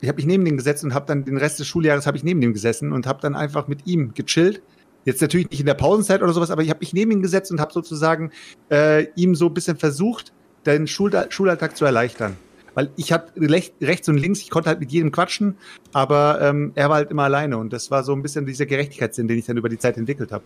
[0.02, 2.24] Ich habe mich neben den gesetzt und habe dann den Rest des Schuljahres habe ich
[2.24, 4.60] neben dem gesessen und habe dann einfach mit ihm gechillt.
[5.04, 7.50] Jetzt natürlich nicht in der Pausenzeit oder sowas, aber ich habe mich neben ihn gesetzt
[7.50, 8.30] und habe sozusagen
[8.70, 10.32] äh, ihm so ein bisschen versucht,
[10.66, 12.36] den Schul Schulalltag zu erleichtern.
[12.74, 15.56] Weil ich hatte recht, rechts und links, ich konnte halt mit jedem quatschen,
[15.92, 19.26] aber ähm, er war halt immer alleine und das war so ein bisschen dieser Gerechtigkeitssinn,
[19.26, 20.44] den ich dann über die Zeit entwickelt habe.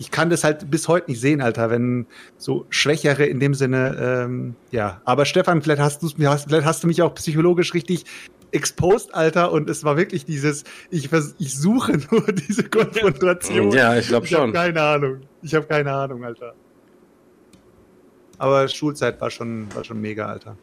[0.00, 3.96] Ich kann das halt bis heute nicht sehen, Alter, wenn so Schwächere in dem Sinne,
[4.00, 5.00] ähm, ja.
[5.04, 8.04] Aber Stefan, vielleicht hast, vielleicht hast du mich auch psychologisch richtig
[8.52, 13.70] exposed, Alter, und es war wirklich dieses, ich, ich suche nur diese Konfrontation.
[13.72, 14.52] Ja, ich glaube Ich habe schon.
[14.52, 15.20] keine Ahnung.
[15.42, 16.54] Ich habe keine Ahnung, Alter.
[18.38, 20.56] Aber Schulzeit war schon, war schon mega, Alter.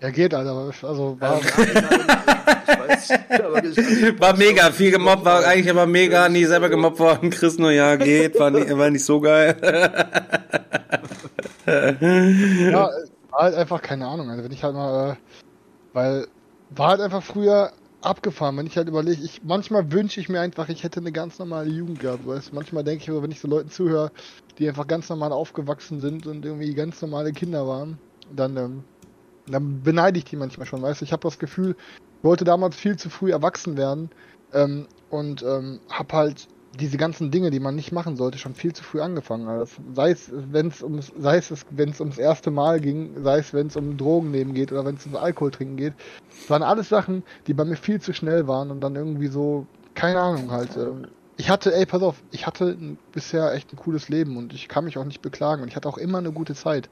[0.00, 0.50] Ja, geht, Alter.
[0.50, 1.40] aber- Also, war,
[4.18, 7.30] War mega, viel gemobbt, war eigentlich aber mega, nie selber gemobbt worden.
[7.30, 9.56] Chris nur, ja, geht, war, nie, war nicht so geil.
[11.66, 12.90] ja,
[13.30, 14.30] war halt einfach keine Ahnung.
[14.30, 15.16] Also, wenn ich halt mal, äh,
[15.92, 16.26] weil,
[16.68, 18.56] war halt einfach früher abgefahren.
[18.56, 21.70] Wenn ich halt überlege, ich, manchmal wünsche ich mir einfach, ich hätte eine ganz normale
[21.70, 22.52] Jugend gehabt, weißt?
[22.52, 24.12] Manchmal denke ich, wenn ich so Leuten zuhöre,
[24.58, 27.98] die einfach ganz normal aufgewachsen sind und irgendwie ganz normale Kinder waren,
[28.30, 28.84] dann, ähm,
[29.46, 31.04] dann beneide ich die manchmal schon, weißt du?
[31.04, 34.10] Ich habe das Gefühl, ich wollte damals viel zu früh erwachsen werden
[34.52, 38.72] ähm, und ähm, habe halt diese ganzen Dinge, die man nicht machen sollte, schon viel
[38.72, 39.48] zu früh angefangen.
[39.48, 43.38] Also sei es, wenn es ums, sei es, wenn es ums erste Mal ging, sei
[43.38, 45.94] es, wenn es um Drogen nehmen geht oder wenn es ums Alkohol trinken geht.
[46.40, 49.66] Das waren alles Sachen, die bei mir viel zu schnell waren und dann irgendwie so,
[49.94, 50.76] keine Ahnung halt.
[50.76, 51.06] ähm,
[51.38, 52.76] Ich hatte, ey, pass auf, ich hatte
[53.12, 55.88] bisher echt ein cooles Leben und ich kann mich auch nicht beklagen und ich hatte
[55.88, 56.88] auch immer eine gute Zeit.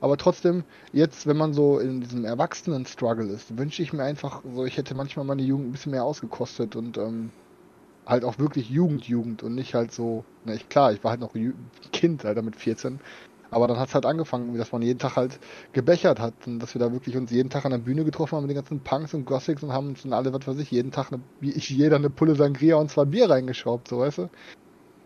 [0.00, 4.64] Aber trotzdem, jetzt, wenn man so in diesem Erwachsenen-Struggle ist, wünsche ich mir einfach so,
[4.64, 7.30] ich hätte manchmal meine Jugend ein bisschen mehr ausgekostet und ähm,
[8.08, 11.20] halt auch wirklich Jugend, Jugend und nicht halt so, na ich, klar, ich war halt
[11.20, 11.34] noch
[11.92, 12.98] Kind, Alter, mit 14.
[13.50, 15.38] Aber dann hat es halt angefangen, dass man jeden Tag halt
[15.72, 18.42] gebechert hat und dass wir da wirklich uns jeden Tag an der Bühne getroffen haben
[18.42, 20.90] mit den ganzen Punks und Gothics und haben uns dann alle, was weiß ich, jeden
[20.90, 24.30] Tag, eine, wie ich, jeder eine Pulle Sangria und zwei Bier reingeschraubt, so weißt du.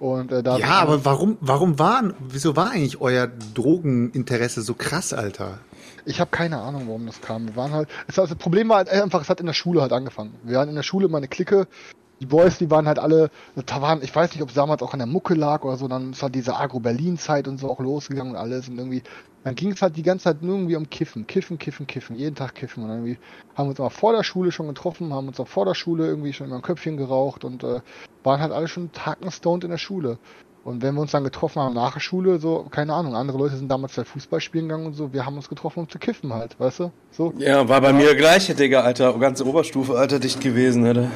[0.00, 5.12] Und äh, da Ja, aber warum, warum waren, wieso war eigentlich euer Drogeninteresse so krass,
[5.12, 5.58] Alter?
[6.04, 7.46] Ich habe keine Ahnung, warum das kam.
[7.46, 7.88] Wir waren halt.
[8.08, 10.34] Es, das Problem war halt einfach, es hat in der Schule halt angefangen.
[10.42, 11.68] Wir waren in der Schule meine Clique.
[12.22, 13.30] Die Boys, die waren halt alle,
[13.66, 15.88] da waren, ich weiß nicht, ob es damals auch an der Mucke lag oder so,
[15.88, 19.02] dann ist halt diese Agro-Berlin-Zeit und so auch losgegangen und alles und irgendwie,
[19.42, 22.36] dann ging es halt die ganze Zeit nur irgendwie um Kiffen, Kiffen, Kiffen, Kiffen, jeden
[22.36, 23.18] Tag Kiffen und irgendwie
[23.56, 26.06] haben wir uns auch vor der Schule schon getroffen, haben uns auch vor der Schule
[26.06, 27.80] irgendwie schon immer ein Köpfchen geraucht und äh,
[28.22, 30.18] waren halt alle schon tagenstoned in der Schule.
[30.64, 33.56] Und wenn wir uns dann getroffen haben nach der Schule, so, keine Ahnung, andere Leute
[33.56, 36.32] sind damals bei Fußball spielen gegangen und so, wir haben uns getroffen, um zu kiffen
[36.32, 36.92] halt, weißt du?
[37.10, 37.34] So.
[37.38, 39.18] Ja, war bei mir gleich, Digga, Alter.
[39.18, 41.10] Ganze Oberstufe, Alter, dicht gewesen, Alter.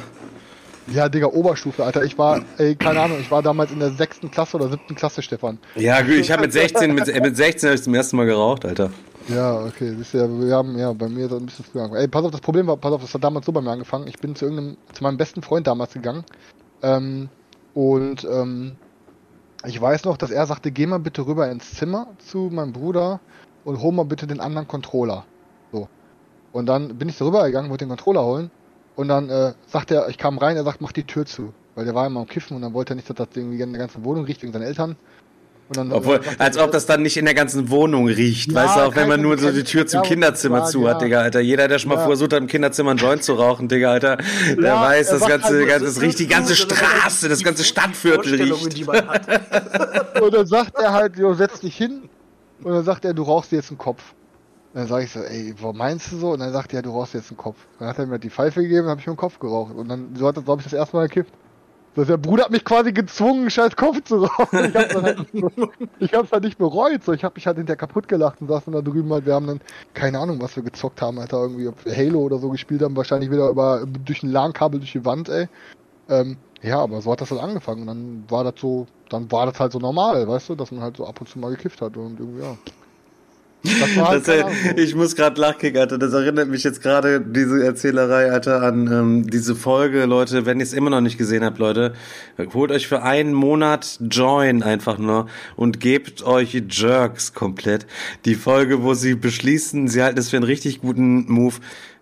[0.89, 2.03] Ja, Digga, Oberstufe, Alter.
[2.03, 5.21] Ich war, ey, keine Ahnung, ich war damals in der sechsten Klasse oder siebten Klasse,
[5.21, 5.59] Stefan.
[5.75, 8.65] Ja, gut, ich habe mit 16, mit, mit 16 habe ich zum ersten Mal geraucht,
[8.65, 8.89] Alter.
[9.27, 11.81] Ja, okay, das ist ja, wir haben, ja, bei mir ist das ein bisschen früher
[11.83, 12.03] angefangen.
[12.03, 14.07] Ey, pass auf, das Problem war, pass auf, das hat damals so bei mir angefangen.
[14.07, 16.23] Ich bin zu irgendeinem, zu meinem besten Freund damals gegangen.
[16.81, 17.27] Ähm,
[17.73, 18.77] und, ähm,
[19.65, 23.19] ich weiß noch, dass er sagte, geh mal bitte rüber ins Zimmer zu meinem Bruder
[23.65, 25.25] und hol mal bitte den anderen Controller.
[25.73, 25.89] So.
[26.53, 28.51] Und dann bin ich da rübergegangen, wollte den Controller holen.
[28.97, 31.53] Und dann äh, sagt er, ich kam rein, er sagt, mach die Tür zu.
[31.75, 33.71] Weil der war immer am Kiffen und dann wollte er nicht, dass das irgendwie in
[33.71, 34.95] der ganzen Wohnung riecht wegen seinen Eltern.
[35.69, 38.51] Und dann, Obwohl, sagt als er, ob das dann nicht in der ganzen Wohnung riecht,
[38.51, 40.87] Ja, weißt du, auch wenn man nur so die Tür zum ja, Kinderzimmer ja, zu
[40.87, 41.05] hat, ja.
[41.05, 41.41] Digga, Alter.
[41.41, 44.73] Jeder, der schon mal versucht hat, im Kinderzimmer einen Joint zu rauchen, Digga, Alter, der
[44.75, 48.87] weiß, das ganze, ganze, Das riecht die ganze Straße, das ganze Stadtviertel riecht.
[48.87, 50.21] hat.
[50.21, 52.09] Und dann sagt er halt, jo, setz dich hin.
[52.63, 54.01] Und dann sagt er, du rauchst dir jetzt einen Kopf.
[54.77, 56.33] Dann sage ich so, ey, wo meinst du so?
[56.33, 57.57] Und dann sagt er, du rauchst jetzt einen Kopf.
[57.79, 59.73] Dann hat er mir die Pfeife gegeben, dann habe ich mir einen Kopf geraucht.
[59.73, 61.33] Und dann, so hat er, glaube ich, das erste Mal gekippt.
[61.95, 64.65] So, der Bruder hat mich quasi gezwungen, einen scheiß Kopf zu rauchen.
[64.65, 65.45] Ich hab's, halt nicht,
[65.99, 67.03] ich hab's halt nicht bereut.
[67.03, 69.33] So, ich habe mich halt hinterher kaputt gelacht und saß dann da drüben halt, wir
[69.33, 69.61] haben dann,
[69.95, 73.31] keine Ahnung, was wir gezockt haben, Alter, irgendwie, ob Halo oder so gespielt haben, wahrscheinlich
[73.31, 75.47] wieder über, durch ein LAN-Kabel durch die Wand, ey.
[76.07, 77.81] Ähm, ja, aber so hat das halt angefangen.
[77.81, 80.83] Und dann war das so, dann war das halt so normal, weißt du, dass man
[80.83, 82.55] halt so ab und zu mal gekifft hat und irgendwie, ja.
[83.67, 84.77] Das Ahnung, so.
[84.77, 85.97] ich muss gerade lachen, Alter.
[85.97, 90.45] Das erinnert mich jetzt gerade, diese Erzählerei, Alter, an ähm, diese Folge, Leute.
[90.45, 91.93] Wenn ihr es immer noch nicht gesehen habt, Leute,
[92.53, 97.85] holt euch für einen Monat Join einfach nur und gebt euch Jerks komplett.
[98.25, 101.55] Die Folge, wo sie beschließen, sie halten es für einen richtig guten Move.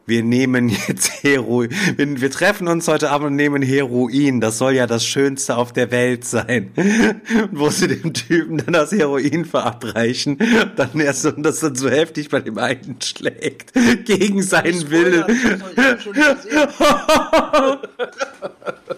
[0.06, 1.70] Wir nehmen jetzt Heroin.
[1.96, 4.40] Wir, wir treffen uns heute Abend und nehmen Heroin.
[4.40, 6.72] Das soll ja das Schönste auf der Welt sein.
[6.76, 10.38] Und wo sie dem Typen dann das Heroin verabreichen,
[10.76, 13.74] dann erst und das dann so heftig bei dem einen schlägt.
[14.06, 15.26] Gegen seinen Willen.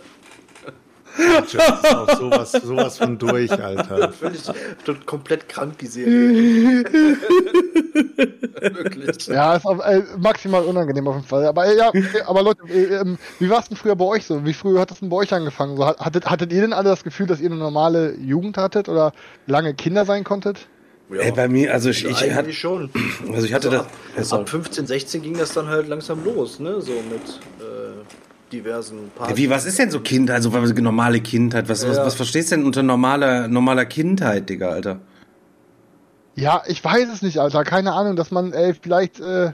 [1.17, 1.79] Ich hab schon gesehen.
[1.81, 4.11] Das ist auch sowas, sowas von durch, Alter.
[4.19, 4.41] Völlig
[4.85, 6.83] tot- komplett krank, die Serie.
[8.61, 9.27] Wirklich.
[9.27, 11.45] Ja, ist auf, äh, maximal unangenehm auf jeden Fall.
[11.45, 14.25] Aber äh, ja, äh, aber Leute, äh, ähm, wie war es denn früher bei euch
[14.25, 14.43] so?
[14.45, 15.77] Wie früh hat das denn bei euch angefangen?
[15.77, 18.89] So, hat- hattet, hattet ihr denn alle das Gefühl, dass ihr eine normale Jugend hattet
[18.89, 19.13] oder
[19.45, 20.67] lange Kinder sein konntet?
[21.09, 22.89] Ja, Ey, bei mir, also ich, ja, ich hatte, schon.
[23.33, 23.85] also ich hatte Also das.
[23.87, 23.91] ab,
[24.25, 24.41] sorry.
[24.41, 26.81] ab 15, 16 ging das dann halt langsam los, ne?
[26.81, 27.21] So mit
[27.61, 27.63] äh,
[28.51, 29.37] diversen Partys.
[29.37, 31.69] Wie, was ist denn so Kind, also was- normale Kindheit?
[31.69, 32.05] Was, was, Ja.
[32.05, 34.99] was verstehst du denn unter normaler, normaler Kindheit, Digga, Alter?
[36.35, 37.63] Ja, ich weiß es nicht, Alter.
[37.63, 39.53] Keine Ahnung, dass man, ey, vielleicht, äh,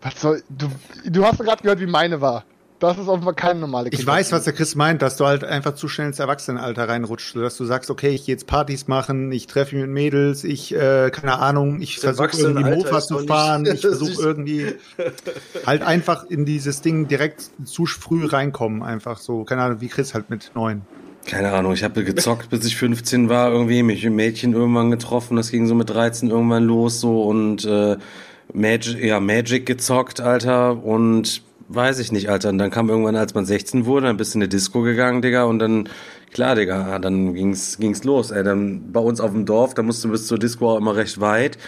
[0.00, 0.68] was soll, du,
[1.04, 2.44] du hast gerade gehört, wie meine war.
[2.80, 5.74] Das ist offenbar keine normale Ich weiß, was der Chris meint, dass du halt einfach
[5.74, 9.48] zu schnell ins Erwachsenenalter reinrutscht, dass du sagst, okay, ich gehe jetzt Partys machen, ich
[9.48, 13.18] treffe mich mit Mädels, ich, äh, keine Ahnung, ich versuche irgendwie Erwachsenenalter Mofa ist zu
[13.26, 14.74] fahren, ich versuche irgendwie
[15.66, 20.14] halt einfach in dieses Ding direkt zu früh reinkommen, einfach so, keine Ahnung, wie Chris
[20.14, 20.82] halt mit neun.
[21.26, 25.36] Keine Ahnung, ich habe gezockt, bis ich 15 war, irgendwie mich mit Mädchen irgendwann getroffen,
[25.36, 27.96] das ging so mit 13 irgendwann los so und äh,
[28.52, 32.48] Magic, ja, Magic gezockt, Alter, und weiß ich nicht, Alter.
[32.48, 35.22] Und dann kam irgendwann, als man 16 wurde, dann bist du in eine Disco gegangen,
[35.22, 35.88] Digga, und dann,
[36.32, 38.42] klar, Digga, dann ging's, ging's los, ey.
[38.42, 41.20] Dann bei uns auf dem Dorf, da musst du bis zur Disco auch immer recht
[41.20, 41.58] weit.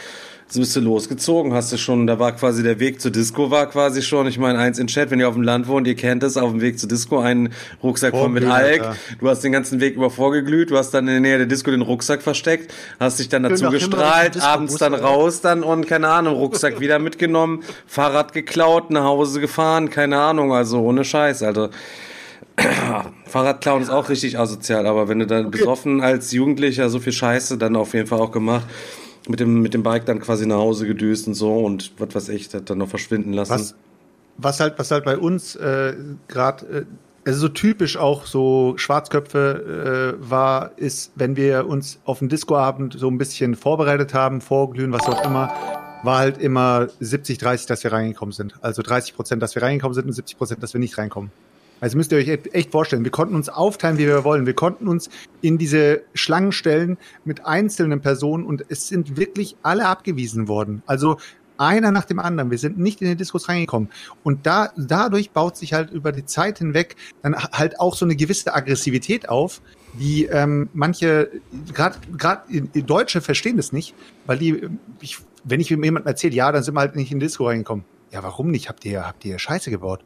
[0.53, 3.67] So bist du losgezogen, hast du schon, da war quasi der Weg zur Disco war
[3.67, 6.25] quasi schon, ich meine, eins in Chat, wenn ihr auf dem Land wohnt, ihr kennt
[6.25, 7.51] es, auf dem Weg zur Disco, ein
[7.85, 8.97] Rucksack voll mit Alk, Alter.
[9.21, 11.71] du hast den ganzen Weg über vorgeglüht, du hast dann in der Nähe der Disco
[11.71, 16.09] den Rucksack versteckt, hast dich dann dazu nach gestrahlt, abends dann raus dann und keine
[16.09, 21.71] Ahnung, Rucksack wieder mitgenommen, Fahrrad geklaut, nach Hause gefahren, keine Ahnung, also ohne Scheiß, Alter.
[23.27, 27.57] Fahrradklauen ist auch richtig asozial, aber wenn du dann besoffen als Jugendlicher so viel Scheiße
[27.57, 28.67] dann auf jeden Fall auch gemacht,
[29.29, 32.29] mit dem, mit dem Bike dann quasi nach Hause gedüst und so und was weiß
[32.31, 33.53] ich, das dann noch verschwinden lassen.
[33.53, 33.75] Was,
[34.39, 35.95] was halt, was halt bei uns äh,
[36.29, 36.85] gerade, äh,
[37.27, 42.95] also so typisch auch so Schwarzköpfe äh, war, ist, wenn wir uns auf den Discoabend
[42.99, 45.53] so ein bisschen vorbereitet haben, vorglühen, was auch immer,
[46.03, 48.55] war halt immer 70, 30, dass wir reingekommen sind.
[48.63, 51.31] Also 30 Prozent, dass wir reingekommen sind und 70 Prozent, dass wir nicht reinkommen.
[51.81, 54.47] Also müsst ihr euch echt- vorstellen, wir konnten uns aufteilen, wie wir wollen.
[54.47, 55.09] Wir konnten uns
[55.41, 60.83] in diese Schlangen stellen mit einzelnen Personen und es sind wirklich alle abgewiesen worden.
[60.87, 61.17] Also
[61.57, 62.51] einer nach dem anderen.
[62.51, 63.91] Wir sind nicht in den Diskos reingekommen.
[64.25, 68.17] Und da, dadurch baut sich halt über die Zeit hinweg dann halt auch so eine
[68.17, 69.61] gewisse Aggressivität auf,
[69.93, 71.31] die ähm, manche,
[71.75, 71.99] gerade
[72.87, 74.69] Deutsche verstehen das nicht, weil die,
[75.03, 77.85] ich, wenn ich jemandem erzähle, ja, dann sind wir halt nicht in die Disco reingekommen.
[78.11, 78.69] Ja, warum nicht?
[78.69, 80.03] Habt ihr, habt ihr Scheiße gebaut?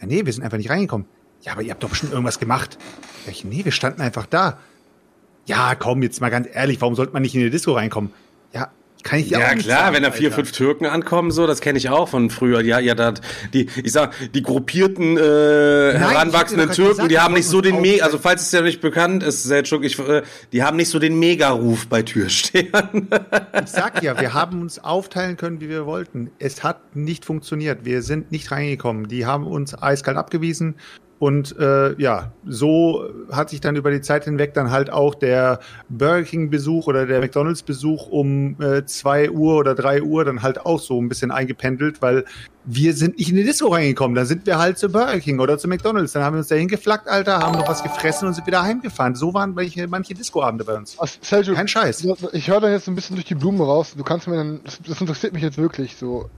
[0.00, 1.06] Ja, nee, wir sind einfach nicht reingekommen.
[1.42, 2.78] Ja, aber ihr habt doch bestimmt irgendwas gemacht.
[3.26, 4.58] Ja, ich, nee, wir standen einfach da.
[5.46, 8.12] Ja, komm, jetzt mal ganz ehrlich, warum sollte man nicht in die Disco reinkommen?
[8.52, 8.70] Ja,
[9.02, 10.36] kann ich Ja nicht klar, sagen, wenn da vier, Alter.
[10.36, 12.60] fünf Türken ankommen, so, das kenne ich auch von früher.
[12.60, 13.14] Ja, ja, da
[13.52, 17.60] die, ich sag, die gruppierten äh, heranwachsenden dir doch Türken, gesagt, die haben nicht so
[17.60, 18.04] den uns Me, aufstellen.
[18.04, 21.18] also falls es ja nicht bekannt ist, Selçuk, ich, äh, die haben nicht so den
[21.18, 23.08] Mega-Ruf bei Türstehern.
[23.62, 26.30] Ich sag ja, wir haben uns aufteilen können, wie wir wollten.
[26.38, 27.84] Es hat nicht funktioniert.
[27.84, 29.08] Wir sind nicht reingekommen.
[29.08, 30.76] Die haben uns eiskalt abgewiesen.
[31.20, 35.60] Und äh, ja, so hat sich dann über die Zeit hinweg dann halt auch der
[35.90, 40.80] Burger King-Besuch oder der McDonalds-Besuch um äh, 2 Uhr oder 3 Uhr dann halt auch
[40.80, 42.24] so ein bisschen eingependelt, weil
[42.64, 44.14] wir sind nicht in die Disco reingekommen.
[44.14, 46.12] Dann sind wir halt zu Burger King oder zu McDonalds.
[46.12, 49.14] Dann haben wir uns dahin geflackt, Alter, haben noch was gefressen und sind wieder heimgefahren.
[49.14, 50.96] So waren manche, manche Discoabende bei uns.
[50.98, 52.02] Was, Sergio, Kein Scheiß.
[52.32, 53.92] Ich höre da jetzt ein bisschen durch die Blume raus.
[53.94, 56.30] Du kannst mir dann, das interessiert mich jetzt wirklich so.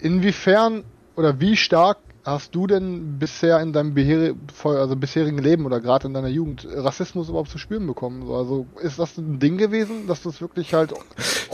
[0.00, 0.84] Inwiefern
[1.16, 6.06] oder wie stark hast du denn bisher in deinem beher also bisherigen Leben oder gerade
[6.06, 8.26] in deiner Jugend Rassismus überhaupt zu spüren bekommen?
[8.26, 10.92] So, Also ist das ein Ding gewesen, dass das wirklich halt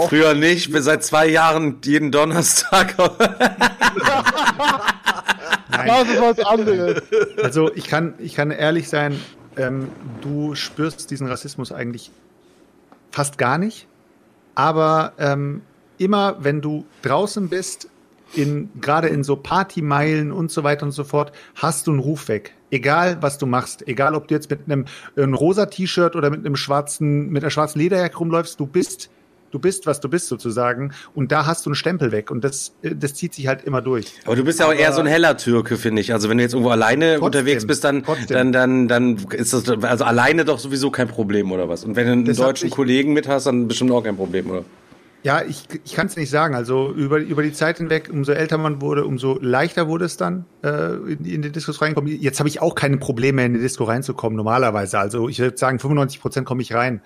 [0.08, 2.94] Früher nicht, bin seit zwei Jahren jeden Donnerstag.
[5.68, 5.86] Nein.
[5.86, 7.02] das ist was anderes.
[7.42, 9.20] Also ich kann, ich kann ehrlich sein,
[9.56, 9.88] ähm,
[10.20, 12.10] du spürst diesen Rassismus eigentlich
[13.10, 13.86] fast gar nicht.
[14.54, 15.62] Aber ähm,
[15.98, 17.88] immer wenn du draußen bist,
[18.34, 22.28] in, gerade in so Partymeilen und so weiter und so fort, hast du einen Ruf
[22.28, 22.54] weg.
[22.70, 23.86] Egal, was du machst.
[23.86, 24.86] Egal, ob du jetzt mit einem,
[25.16, 29.08] einem rosa T-Shirt oder mit einem schwarzen, mit einer schwarzen Lederjacke rumläufst, du bist,
[29.52, 30.92] du bist, was du bist sozusagen.
[31.14, 32.30] Und da hast du einen Stempel weg.
[32.30, 34.12] Und das, das zieht sich halt immer durch.
[34.24, 36.12] Aber du bist ja auch eher so ein heller Türke, finde ich.
[36.12, 38.36] Also wenn du jetzt irgendwo alleine Trotzdem, unterwegs bist, dann, trotzdem.
[38.36, 41.84] dann, dann, dann ist das also alleine doch sowieso kein Problem oder was.
[41.84, 44.50] Und wenn du einen Das hat deutschen Kollegen mit hast, dann bestimmt auch kein Problem,
[44.50, 44.64] oder?
[45.26, 46.54] Ja, ich, ich kann es nicht sagen.
[46.54, 50.44] Also über, über die Zeit hinweg, umso älter man wurde, umso leichter wurde es dann,
[50.62, 52.08] äh, in, die- in die Diskos reinkommen.
[52.20, 55.00] Jetzt habe ich auch keine Probleme, in die Disco reinzukommen, normalerweise.
[55.00, 57.00] Also ich würde sagen, 95 Prozent komme ich rein.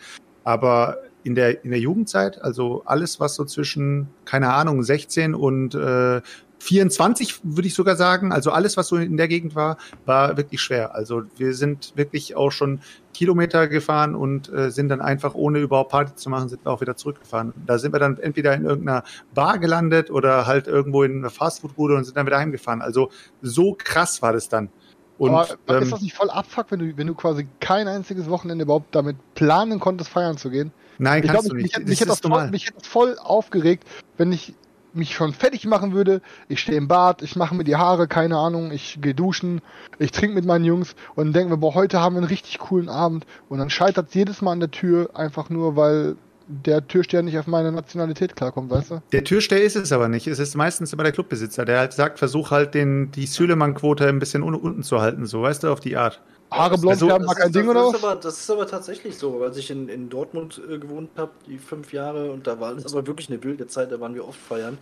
[0.44, 5.74] Aber in der, in der Jugendzeit, also alles, was so zwischen, keine Ahnung, 16 und
[5.74, 6.20] äh,
[6.60, 10.60] 24, würde ich sogar sagen, also alles, was so in der Gegend war, war wirklich
[10.60, 10.94] schwer.
[10.94, 12.80] Also wir sind wirklich auch schon
[13.14, 16.82] Kilometer gefahren und äh, sind dann einfach, ohne überhaupt Party zu machen, sind wir auch
[16.82, 17.54] wieder zurückgefahren.
[17.66, 21.96] Da sind wir dann entweder in irgendeiner Bar gelandet oder halt irgendwo in einer Fastfood-Bude
[21.96, 22.82] und sind dann wieder heimgefahren.
[22.82, 24.68] Also so krass war das dann.
[25.16, 28.28] Und Aber ähm, ist das nicht voll abfuck, wenn du, wenn du quasi kein einziges
[28.28, 30.72] Wochenende überhaupt damit planen konntest, feiern zu gehen?
[30.98, 31.78] nein, Ich kannst glaube, du mich, nicht.
[31.78, 34.54] mich, mich, hätte das voll, mich hätte das voll aufgeregt, wenn ich
[34.94, 36.20] mich schon fertig machen würde.
[36.48, 39.60] Ich stehe im Bad, ich mache mir die Haare, keine Ahnung, ich gehe duschen,
[39.98, 42.88] ich trinke mit meinen Jungs und denke mir, boah, heute haben wir einen richtig coolen
[42.88, 43.26] Abend.
[43.48, 46.16] Und dann scheitert es jedes Mal an der Tür, einfach nur, weil
[46.50, 49.02] der Türsteher nicht auf meine Nationalität klarkommt, weißt du?
[49.12, 50.26] Der Türsteher ist es aber nicht.
[50.26, 54.18] Es ist meistens immer der Clubbesitzer, der halt sagt, versuch halt den, die Sülemann-Quote ein
[54.18, 56.20] bisschen un unten zu halten, so, weißt du, auf die Art.
[56.50, 57.98] Haare blond Also, färben war kein Ding, oder das was?
[57.98, 61.32] Ist aber, das ist aber tatsächlich so, als ich in, in Dortmund äh, gewohnt habe,
[61.46, 64.26] die fünf Jahre, und da war es aber wirklich eine wilde Zeit, da waren wir
[64.26, 64.78] oft feiern.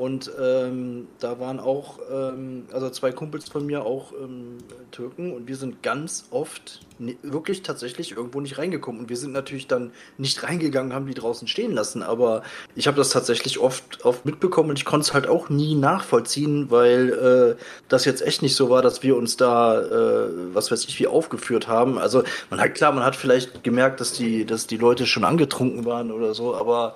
[0.00, 4.56] Und ähm, da waren auch, ähm, also zwei Kumpels von mir auch ähm,
[4.92, 9.02] Türken und wir sind ganz oft ni- wirklich tatsächlich irgendwo nicht reingekommen.
[9.02, 12.02] Und wir sind natürlich dann nicht reingegangen, haben die draußen stehen lassen.
[12.02, 12.42] Aber
[12.74, 16.70] ich habe das tatsächlich oft, oft mitbekommen und ich konnte es halt auch nie nachvollziehen,
[16.70, 20.86] weil äh, das jetzt echt nicht so war, dass wir uns da, äh, was weiß
[20.86, 21.98] ich, wie aufgeführt haben.
[21.98, 25.84] Also man hat klar, man hat vielleicht gemerkt, dass die, dass die Leute schon angetrunken
[25.84, 26.94] waren oder so, aber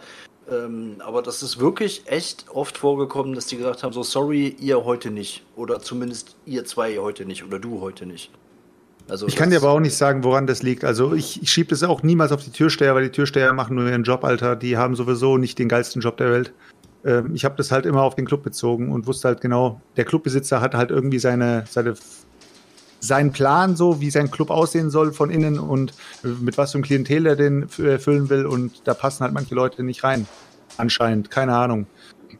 [0.50, 4.85] ähm, aber das ist wirklich echt oft vorgekommen, dass die gesagt haben, so sorry, ihr
[4.85, 5.44] heute nicht.
[5.57, 8.30] Oder zumindest ihr zwei heute nicht oder du heute nicht.
[9.09, 10.85] Also Ich kann dir aber auch nicht sagen, woran das liegt.
[10.85, 13.87] Also ich, ich schiebe das auch niemals auf die Türsteher, weil die Türsteher machen nur
[13.87, 14.57] ihren Job, Alter.
[14.57, 16.52] Die haben sowieso nicht den geilsten Job der Welt.
[17.04, 20.04] Ähm, ich habe das halt immer auf den Club bezogen und wusste halt genau, der
[20.04, 21.94] Clubbesitzer hat halt irgendwie seine, seine
[23.07, 25.93] seinen Plan so, wie sein Club aussehen soll von innen und
[26.25, 29.33] äh, mit was für einem Klientel er den f- erfüllen will und da passen halt
[29.35, 30.26] manche Leute nicht rein.
[30.76, 31.87] Anscheinend, keine Ahnung.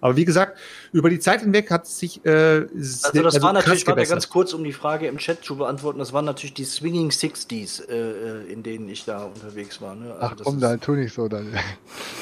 [0.01, 0.59] Aber wie gesagt,
[0.93, 4.53] über die Zeit hinweg hat es sich äh, Also das war natürlich, warte ganz kurz,
[4.53, 8.53] um die Frage im Chat zu beantworten, das waren natürlich die Swinging Sixties, äh, äh,
[8.53, 9.95] in denen ich da unterwegs war.
[9.95, 10.07] Ne?
[10.13, 11.55] Also Ach das komm, dann tu nicht so, dann.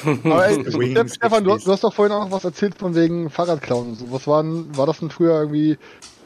[0.23, 3.89] Aber ey, Stefan, du, du hast doch vorhin auch noch was erzählt von wegen Fahrradklauen
[3.89, 4.11] und so.
[4.11, 5.77] Was war, denn, war das denn früher irgendwie,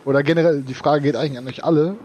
[0.05, 1.95] oder generell, die Frage geht eigentlich an euch alle,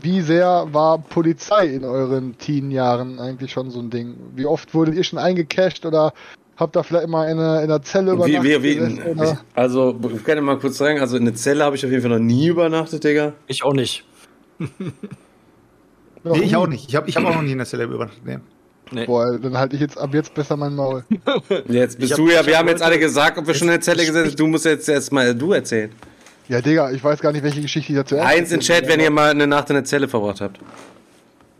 [0.00, 4.14] wie sehr war Polizei in euren Teen-Jahren eigentlich schon so ein Ding?
[4.34, 6.12] Wie oft wurdet ihr schon eingecasht oder
[6.56, 8.62] hab da vielleicht immer in einer, in einer Zelle Wie, übernachtet.
[8.62, 11.74] wie, wie, oder- also, ich kann ja mal kurz sagen, also in eine Zelle habe
[11.76, 13.32] ich auf jeden Fall noch nie übernachtet, Digga.
[13.46, 14.04] Ich auch nicht.
[16.26, 16.88] Nee, ich auch nicht.
[16.88, 18.20] Ich habe ich hab auch noch nie in der Zelle übernachtet.
[18.24, 19.04] Nee.
[19.06, 21.04] Boah, dann halte ich jetzt ab jetzt besser mein Maul.
[21.68, 23.68] Jetzt bist hab- du ja, ich wir hab haben jetzt alle gesagt, ob wir schon
[23.68, 24.40] in der Zelle gesessen sind.
[24.40, 25.90] Du musst jetzt erstmal du erzählen.
[26.48, 29.10] Ja, Digga, ich weiß gar nicht, welche Geschichte ich dazu Eins in Chat, wenn ihr
[29.10, 30.58] mal eine Nacht in der Zelle verbracht habt.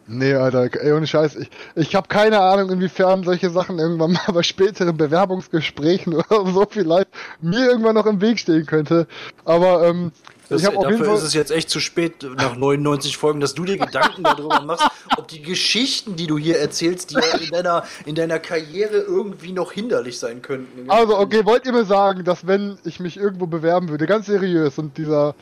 [0.07, 1.37] Nee, Alter, ey, ohne Scheiß.
[1.37, 6.67] Ich, ich habe keine Ahnung, inwiefern solche Sachen irgendwann mal bei späteren Bewerbungsgesprächen oder so
[6.69, 7.09] vielleicht
[7.41, 9.07] mir irgendwann noch im Weg stehen könnte.
[9.45, 10.13] Aber ähm,
[10.49, 11.23] Das, ich habe auf jeden dafür Fall.
[11.23, 14.87] ist es jetzt echt zu spät, nach 99 Folgen, dass du dir Gedanken darüber machst,
[15.17, 19.73] ob die Geschichten, die du hier erzählst, die in deiner, in deiner Karriere irgendwie noch
[19.73, 20.91] hinderlich sein könnten.
[20.91, 24.79] Also, okay, wollt ihr mir sagen, dass wenn ich mich irgendwo bewerben würde, ganz seriös,
[24.79, 25.35] und dieser,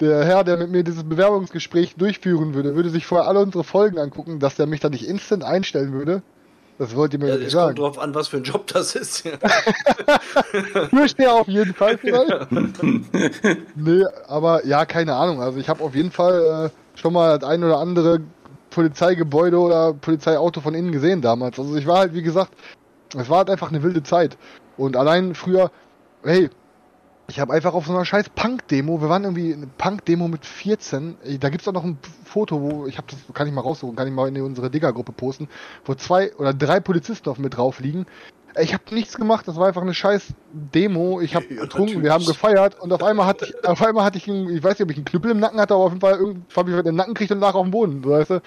[0.00, 3.98] der Herr, der mit mir dieses Bewerbungsgespräch durchführen würde, würde sich vorher alle unsere Folgen
[3.98, 6.22] angucken, dass der mich dann nicht instant einstellen würde?
[6.78, 7.76] Das wollt ihr mir Ja, nicht es kommt sagen.
[7.76, 9.24] drauf an, was für ein Job das ist.
[10.88, 12.50] Türsteher auf jeden Fall vielleicht.
[13.76, 15.42] nee, aber ja, keine Ahnung.
[15.42, 18.20] Also ich habe auf jeden Fall äh, schon mal das ein oder andere
[18.70, 21.58] Polizeigebäude oder Polizeiauto von innen gesehen damals.
[21.58, 22.52] Also ich war halt, wie gesagt,
[23.14, 24.38] es war halt einfach eine wilde Zeit.
[24.78, 25.70] Und allein früher,
[26.22, 26.48] hey,
[27.30, 31.16] ich habe einfach auf so einer scheiß Punk-Demo, wir waren irgendwie eine Punk-Demo mit 14,
[31.22, 33.96] ey, da gibt's auch noch ein Foto, wo, ich habe das, kann ich mal raussuchen,
[33.96, 35.48] kann ich mal in unsere Digger-Gruppe posten,
[35.84, 38.06] wo zwei oder drei Polizisten auf mir drauf liegen.
[38.60, 41.20] Ich habe nichts gemacht, das war einfach eine scheiß Demo.
[41.20, 42.12] Ich habe Ja, getrunken, wir natürlich.
[42.12, 44.82] haben gefeiert und auf einmal hatte ich, auf einmal hatte ich, einen, ich weiß nicht,
[44.82, 46.96] ob ich einen Knüppel im Nacken hatte, aber auf jeden Fall irgendwie habe ich den
[46.96, 48.42] Nacken gekriegt und lag auf dem Boden, weißt du.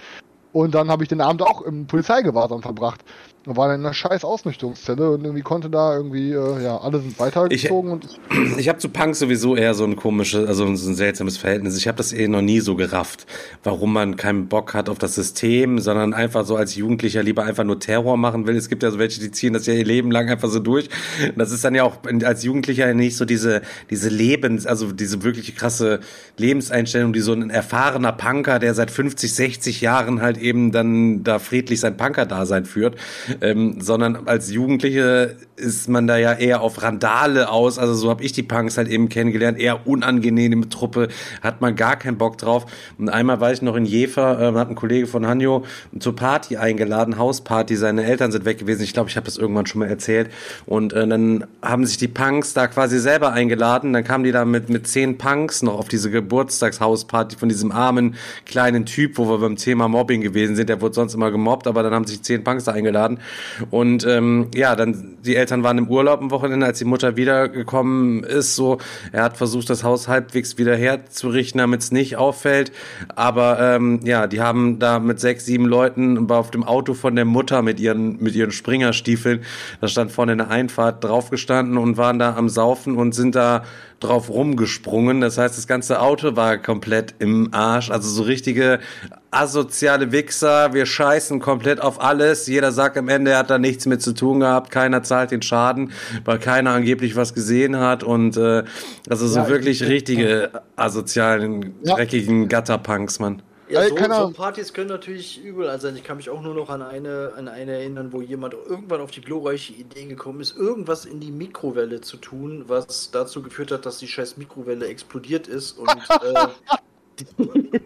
[0.52, 3.02] Und dann habe ich den Abend auch im Polizeigewahrsam verbracht.
[3.46, 7.20] Und war in einer scheiß Ausnüchterungszelle und irgendwie konnte da irgendwie, äh, ja, alle sind
[7.20, 10.96] weitergezogen und ich, Ich habe zu Punk sowieso eher so ein komisches, also so ein
[10.96, 11.78] seltsames Verhältnis.
[11.78, 13.26] Ich habe das eh noch nie so gerafft,
[13.64, 17.64] warum man keinen Bock hat auf das System, sondern einfach so als Jugendlicher lieber einfach
[17.64, 18.56] nur Terror machen will.
[18.56, 20.90] Es gibt ja so welche, die ziehen das ja ihr Leben lang einfach so durch.
[21.36, 25.56] Das ist dann ja auch als Jugendlicher nicht so diese diese Lebens, also diese wirklich
[25.56, 26.00] krasse
[26.38, 31.40] Lebenseinstellung, die so ein erfahrener Punker, der seit 50, 60 Jahren halt eben dann da
[31.40, 32.96] friedlich sein Punker-Dasein führt,
[33.42, 37.78] ähm, sondern als Jugendliche ist man da ja eher auf Randale aus.
[37.78, 39.60] Also so habe ich die Punks halt eben kennengelernt.
[39.60, 41.10] Eher unangenehme Truppe,
[41.42, 42.66] hat man gar keinen Bock drauf.
[42.98, 45.64] Und einmal war ich noch in Jever, äh, hat ein Kollege von Hanjo
[46.00, 47.76] zur Party eingeladen, Hausparty.
[47.76, 48.84] Seine Eltern sind weg gewesen.
[48.84, 50.30] Ich glaube, ich habe das irgendwann schon mal erzählt.
[50.66, 53.94] Und äh, dann haben sich die Punks da quasi selber eingeladen.
[53.94, 58.16] Dann kamen die da mit, mit zehn Punks noch auf diese Geburtstagshausparty von diesem armen
[58.46, 60.70] kleinen Typ, wo wir beim Thema Mobbing gewesen sind.
[60.70, 63.20] Der wurde sonst immer gemobbt, aber dann haben sich zehn Punks da eingeladen.
[63.70, 68.24] Und ähm, ja, dann die Eltern waren im Urlaub am Wochenende, als die Mutter wiedergekommen
[68.24, 68.56] ist.
[68.56, 68.80] So,
[69.12, 72.72] er hat versucht, das Haus halbwegs wieder herzurichten, damit es nicht auffällt.
[73.16, 77.26] Aber ähm, ja, die haben da mit sechs, sieben Leuten auf dem Auto von der
[77.26, 79.44] Mutter mit ihren mit ihren Springerstiefeln,
[79.82, 83.64] da stand vorne in der Einfahrt draufgestanden und waren da am Saufen und sind da
[84.04, 85.22] drauf rumgesprungen.
[85.22, 87.90] Das heißt, das ganze Auto war komplett im Arsch.
[87.90, 88.80] Also so richtige
[89.32, 90.74] asoziale Wichser.
[90.74, 92.48] Wir scheißen komplett auf alles.
[92.48, 94.70] Jeder sagt am Ende, er hat da nichts mit zu tun gehabt.
[94.72, 95.92] Keiner zahlt den Schaden,
[96.26, 98.04] weil keiner angeblich was gesehen hat.
[98.04, 98.64] Und äh,
[99.10, 101.96] also so Ja, wirklich ich- richtige asozialen, Ja.
[101.96, 103.42] dreckigen Gatterpunks, Mann.
[103.74, 104.30] Ja, Ey, so, keine so.
[104.30, 105.96] Partys können natürlich übel sein.
[105.96, 109.10] Ich kann mich auch nur noch an eine, an eine erinnern, wo jemand irgendwann auf
[109.10, 113.88] die glorreiche Idee gekommen ist, irgendwas in die Mikrowelle zu tun, was dazu geführt hat,
[113.88, 116.48] dass die scheiß Mikrowelle explodiert ist und äh,
[117.20, 117.82] die,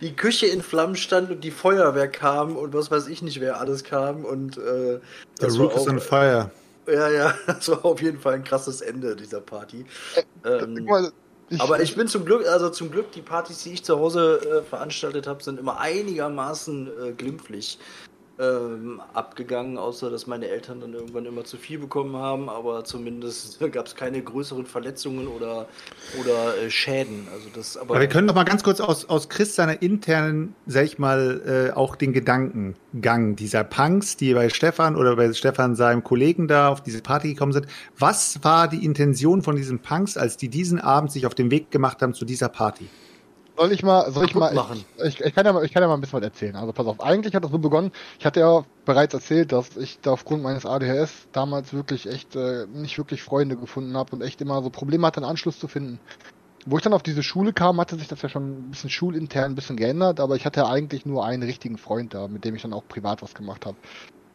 [0.00, 3.60] die Küche in Flammen stand und die Feuerwehr kam und was weiß ich nicht, wer
[3.60, 4.98] alles kam und äh,
[5.40, 6.50] The das war Rook is on fire.
[6.86, 9.84] ja, ja, das war auf jeden Fall ein krasses Ende dieser Party.
[10.46, 11.12] Ähm, guck mal,
[11.50, 14.40] ich, aber ich bin zum Glück, also zum Glück, die Partys, die ich zu Hause
[14.40, 17.78] äh, veranstaltet habe, sind immer einigermaßen äh, glimpflich
[18.40, 23.58] ähm, abgegangen, außer dass meine Eltern dann irgendwann immer zu viel bekommen haben, aber zumindest
[23.72, 25.66] gab es keine größeren Verletzungen oder,
[26.20, 27.26] oder äh, Schäden.
[27.32, 30.54] Also das, aber, Aber wir können doch mal ganz kurz aus, aus Chris seiner internen,
[30.66, 35.74] sag ich mal, äh, auch den Gedankengang dieser Punks, die bei Stefan oder bei Stefan
[35.74, 37.66] seinem Kollegen da auf diese Party gekommen sind.
[37.98, 41.70] Was war die Intention von diesen Punks, als die diesen Abend sich auf den Weg
[41.70, 42.88] gemacht haben zu dieser Party?
[43.58, 44.84] Soll ich mal, soll ich mal, machen.
[44.98, 46.54] ich, ich, ich, kann ja mal, ich kann ja mal ein bisschen was erzählen.
[46.54, 49.98] Also pass auf, eigentlich hat das so begonnen, ich hatte ja bereits erzählt, dass ich
[50.00, 54.40] da aufgrund meines ADHS damals wirklich echt äh, nicht wirklich Freunde gefunden habe und echt
[54.40, 55.98] immer so Probleme hatte, einen Anschluss zu finden.
[56.66, 59.44] Wo ich dann auf diese Schule kam, hatte sich das ja schon ein bisschen schulintern
[59.44, 62.62] ein bisschen geändert, aber ich hatte eigentlich nur einen richtigen Freund da, mit dem ich
[62.62, 63.76] dann auch privat was gemacht habe.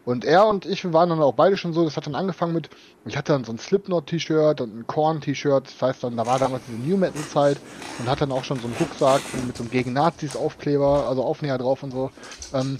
[0.05, 2.69] Und er und ich, waren dann auch beide schon so, das hat dann angefangen mit,
[3.05, 6.63] ich hatte dann so ein Slipknot-T-Shirt und ein Korn-T-Shirt, das heißt dann, da war damals
[6.67, 7.57] diese New Metal-Zeit
[7.99, 11.57] und hat dann auch schon so einen Rucksack mit so einem gegen Nazis-Aufkleber, also Aufnäher
[11.57, 12.11] drauf und so.
[12.53, 12.77] Ähm,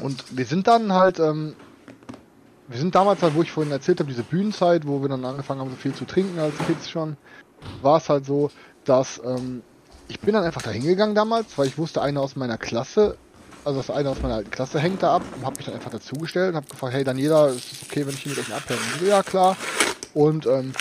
[0.00, 1.54] und wir sind dann halt, ähm,
[2.66, 5.60] wir sind damals halt, wo ich vorhin erzählt habe, diese Bühnenzeit, wo wir dann angefangen
[5.60, 7.16] haben, so viel zu trinken als Kids schon,
[7.80, 8.50] war es halt so,
[8.84, 9.62] dass ähm,
[10.08, 13.18] ich bin dann einfach da hingegangen damals, weil ich wusste, einer aus meiner Klasse,
[13.64, 15.90] also das einer aus meiner alten Klasse hängt da ab und habe mich dann einfach
[15.90, 18.80] dazugestellt und habe gefragt, hey Daniela, ist es okay, wenn ich hier mit euch abhänge?
[19.06, 19.56] Ja klar.
[20.12, 20.72] Und ähm,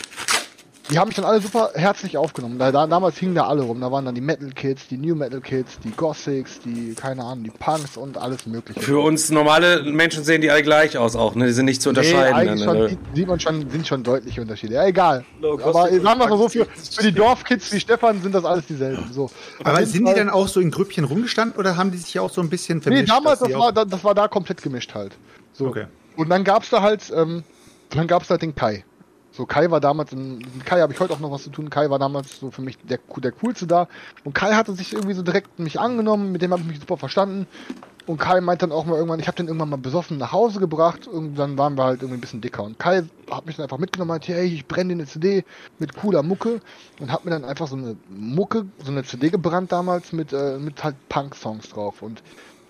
[0.92, 2.60] die haben mich dann alle super herzlich aufgenommen.
[2.60, 3.80] Da, da, damals hingen da alle rum.
[3.80, 7.46] Da waren dann die Metal Kids, die New Metal Kids, die Gothics, die, keine Ahnung,
[7.46, 8.82] die Punks und alles mögliche.
[8.82, 11.46] Für uns normale Menschen sehen die alle gleich aus auch, ne?
[11.46, 12.20] Die sind nicht zu unterscheiden.
[12.20, 12.90] Nee, eigentlich dann, schon, ne?
[12.90, 14.74] sieht, sieht man schon, sind schon deutliche Unterschiede.
[14.76, 15.24] Ja, egal.
[15.40, 18.66] No, Aber sagen wir mal so, für, für die Dorfkids wie Stefan sind das alles
[18.66, 19.10] dieselben.
[19.12, 19.30] So.
[19.64, 22.42] Aber sind die dann auch so in Grüppchen rumgestanden oder haben die sich auch so
[22.42, 23.10] ein bisschen Nee, vermischt?
[23.10, 25.14] damals, dass das war, das war da komplett gemischt halt.
[25.54, 25.68] So.
[25.68, 25.86] Okay.
[26.18, 27.44] Und dann gab's da halt, ähm,
[27.92, 28.84] dann gab's da den Kai.
[29.36, 31.72] So, Kai war damals, mit Kai habe ich heute auch noch was zu tun.
[31.72, 33.88] Kai war damals so für mich der, der coolste da.
[34.24, 36.98] Und Kai hatte sich irgendwie so direkt mich angenommen, mit dem habe ich mich super
[36.98, 37.48] verstanden.
[38.06, 40.60] Und Kai meint dann auch mal irgendwann, ich habe den irgendwann mal besoffen nach Hause
[40.60, 42.62] gebracht und dann waren wir halt irgendwie ein bisschen dicker.
[42.62, 45.44] Und Kai hat mich dann einfach mitgenommen und meinte, hey, ich brenne dir eine CD
[45.80, 46.62] mit cooler Mucke
[47.00, 50.60] und hat mir dann einfach so eine Mucke, so eine CD gebrannt damals mit, äh,
[50.60, 52.04] mit halt Punk-Songs drauf.
[52.04, 52.22] Und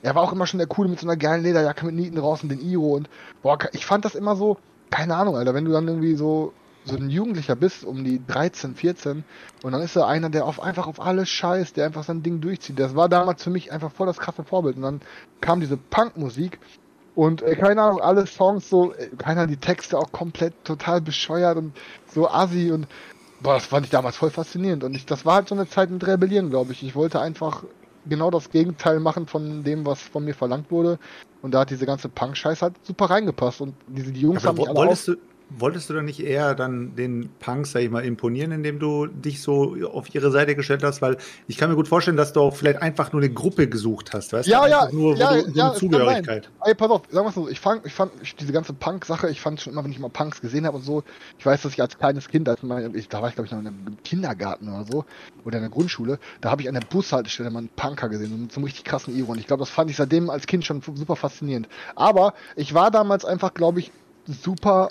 [0.02, 2.52] er war auch immer schon der Coole mit so einer geilen Lederjacke mit Nieten und
[2.52, 3.10] den Iro und
[3.42, 4.58] boah, ich fand das immer so,
[4.94, 6.54] keine Ahnung, Alter, wenn du dann irgendwie so
[6.86, 9.24] so ein Jugendlicher bist, um die 13, 14
[9.64, 12.42] und dann ist er einer, der auf einfach auf alles scheißt, der einfach sein Ding
[12.42, 12.78] durchzieht.
[12.78, 15.02] Das war damals für mich einfach voll das krasse Vorbild und dann
[15.40, 16.60] kam diese Punkmusik
[17.16, 21.58] und äh, keine Ahnung, alle Songs so, äh, keiner die Texte auch komplett total bescheuert
[21.58, 21.74] und
[22.14, 22.86] so assi und
[23.42, 25.90] boah, das fand ich damals voll faszinierend und ich, das war halt so eine Zeit
[25.90, 26.84] mit Rebellieren, glaube ich.
[26.84, 27.64] Ich wollte einfach
[28.06, 31.00] genau das Gegenteil machen von dem, was von mir verlangt wurde.
[31.42, 33.62] Und da hat diese ganze Punk-Scheiß halt super reingepasst.
[33.62, 35.16] Und diese die Jungs haben Aber mich alle wolltest du,
[35.50, 39.42] wolltest du dann nicht eher dann den Punks, sag ich mal, imponieren, indem du dich
[39.42, 41.02] so auf ihre Seite gestellt hast?
[41.02, 41.18] Weil
[41.48, 44.34] ich kann mir gut vorstellen, dass du auch vielleicht einfach nur eine Gruppe gesucht hast,
[44.34, 44.70] weißt Ja, du?
[44.70, 46.50] ja, nur, ja, du, so ja, eine Zugehörigkeit.
[46.64, 49.62] Ey, pass auf, sagen wir so, ich fand, ich fand diese ganze Punk-Sache, ich fand
[49.62, 51.04] schon immer, wenn ich mal Punks gesehen habe und so,
[51.38, 53.52] ich weiß, dass ich als kleines Kind, als mein, ich, da war ich glaube ich
[53.52, 55.06] noch in einem Kindergarten oder so,
[55.46, 58.52] oder in der Grundschule, da habe ich an der Bushaltestelle mal einen Punker gesehen, mit
[58.52, 59.32] so einem richtig krassen Iro.
[59.32, 61.68] Und ich glaube, das fand ich seitdem als Kind schon super faszinierend.
[61.96, 63.92] Aber ich war damals einfach, glaube ich,
[64.26, 64.90] super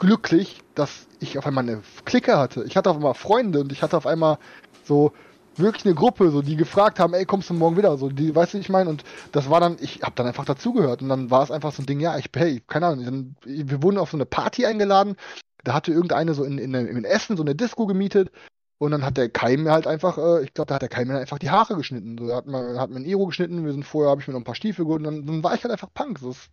[0.00, 2.64] glücklich, dass ich auf einmal eine Clique hatte.
[2.64, 4.38] Ich hatte auf einmal Freunde und ich hatte auf einmal
[4.84, 5.12] so
[5.56, 7.96] wirklich eine Gruppe, so die gefragt haben, ey, kommst du morgen wieder?
[7.98, 11.02] So, die, weißt du, ich meine, und das war dann, ich habe dann einfach dazugehört
[11.02, 13.82] und dann war es einfach so ein Ding, ja, ich, hey, keine Ahnung, dann, wir
[13.82, 15.16] wurden auf so eine Party eingeladen,
[15.64, 18.30] da hatte irgendeine so in, in, in Essen so eine Disco gemietet
[18.78, 21.04] und dann hat der Kai mir halt einfach, äh, ich glaube, da hat der Kai
[21.04, 22.16] mir einfach die Haare geschnitten.
[22.18, 24.32] So, er hat mir, hat mir ein Iro geschnitten, wir sind vorher, habe ich mir
[24.32, 26.18] noch ein paar Stiefel geholt und dann, dann war ich halt einfach Punk.
[26.18, 26.48] So, es,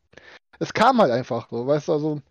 [0.60, 2.22] es kam halt einfach, so, weißt du, also,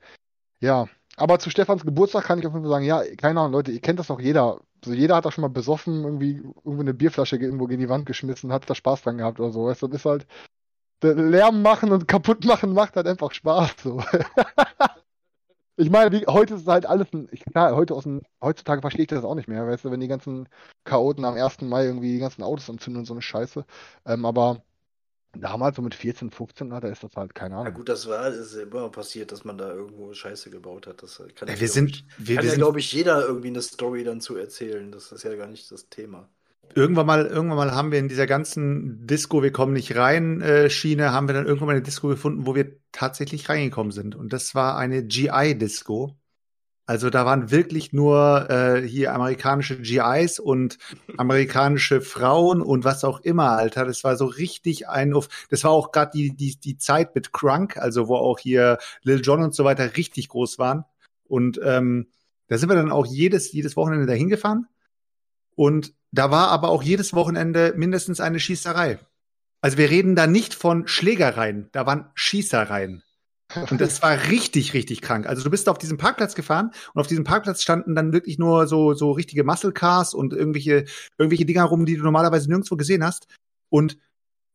[0.61, 0.87] ja.
[1.17, 3.81] Aber zu Stefans Geburtstag kann ich auf jeden Fall sagen, ja, keine Ahnung, Leute, ihr
[3.81, 4.61] kennt das doch jeder.
[4.85, 8.07] So, jeder hat da schon mal besoffen, irgendwie, irgendwo eine Bierflasche irgendwo gegen die Wand
[8.07, 10.27] geschmissen, hat da Spaß dran gehabt oder so, weißt du, das ist halt,
[11.03, 14.03] Lärm machen und kaputt machen macht halt einfach Spaß, so.
[15.79, 19.09] Ich meine, wie, heute ist halt alles, ein, klar, heute aus dem, heutzutage verstehe ich
[19.09, 20.49] das auch nicht mehr, weißt du, wenn die ganzen
[20.85, 21.61] Chaoten am 1.
[21.63, 23.65] Mai irgendwie die ganzen Autos anzünden und so eine Scheiße.
[24.07, 24.63] Ähm, aber
[25.35, 27.71] damals so mit 14, 15, da ist das halt, keine Na Ahnung.
[27.71, 31.03] gut, das war ist ja immer passiert, dass man da irgendwo Scheiße gebaut hat.
[31.03, 33.27] Das kann, Ja, ja, wir sind, ich, wir, kann wir ja, sind glaube ich, jeder
[33.27, 34.91] irgendwie eine Story dann zu erzählen.
[34.93, 36.29] Das ist ja gar nicht das Thema.
[36.75, 40.71] irgendwann mal, irgendwann mal haben wir in dieser ganzen Disco, wir kommen nicht rein, äh,
[40.71, 44.15] Schiene, haben wir dann irgendwann mal eine Disco gefunden, wo wir tatsächlich reingekommen sind.
[44.15, 46.17] Und das war eine GI-Disco.
[46.89, 50.79] Also da waren wirklich nur äh, hier amerikanische GIs und
[51.17, 53.85] amerikanische Frauen und was auch immer, Alter.
[53.85, 55.29] Das war so richtig ein auf.
[55.51, 59.21] Das war auch gerade die, die, die Zeit mit Crunk, also wo auch hier Lil
[59.21, 60.85] Jon und so weiter richtig groß waren.
[61.25, 62.07] Und ähm,
[62.47, 64.69] da sind wir dann auch jedes, jedes Wochenende dahin gefahren.
[65.57, 69.01] Und da war aber auch jedes Wochenende mindestens eine Schießerei.
[69.61, 73.03] Also wir reden da nicht von Schlägereien, da waren Schießereien.
[73.71, 75.27] Und das war richtig, richtig krank.
[75.27, 78.67] Also du bist auf diesem Parkplatz gefahren und auf diesem Parkplatz standen dann wirklich nur
[78.67, 80.85] so, so richtige Muscle Cars und irgendwelche,
[81.19, 83.27] irgendwelche Dinger rum, die du normalerweise nirgendwo gesehen hast.
[83.69, 83.99] Und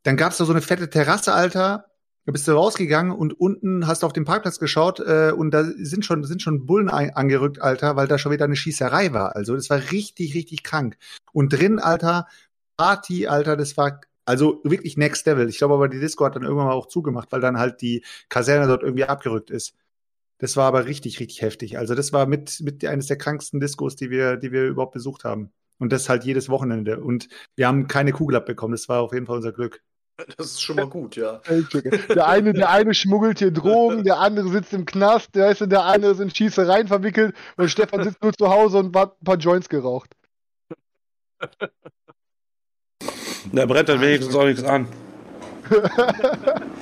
[0.04, 1.86] dann gab's da so eine fette Terrasse, Alter.
[2.26, 5.64] Da bist du rausgegangen und unten hast du auf den Parkplatz geschaut äh, und da
[5.64, 9.36] sind schon, sind schon Bullen angerückt, Alter, weil da schon wieder eine Schießerei war.
[9.36, 10.98] Also das war richtig, richtig krank.
[11.34, 12.28] Und drin, Alter,
[12.78, 15.50] Party, Alter, das war also wirklich next level.
[15.50, 18.04] Ich glaube aber, die Disco hat dann irgendwann mal auch zugemacht, weil dann halt die
[18.30, 19.76] Kaserne dort irgendwie abgerückt ist.
[20.38, 21.78] Das war aber richtig, richtig heftig.
[21.78, 25.24] Also das war mit, mit eines der kranksten Discos, die wir, die wir überhaupt besucht
[25.24, 25.52] haben.
[25.78, 27.00] Und das halt jedes Wochenende.
[27.00, 28.74] Und wir haben keine Kugel abbekommen.
[28.74, 29.82] Das war auf jeden Fall unser Glück.
[30.38, 31.42] Das ist schon mal gut, ja.
[32.10, 35.86] Der eine, der eine schmuggelt hier Drogen, der andere sitzt im Knast, der, du, der
[35.86, 39.38] eine ist in Schießereien verwickelt und Stefan sitzt nur zu Hause und hat ein paar
[39.38, 40.12] Joints geraucht.
[43.52, 44.88] Brennt dann wenigstens auch nichts an.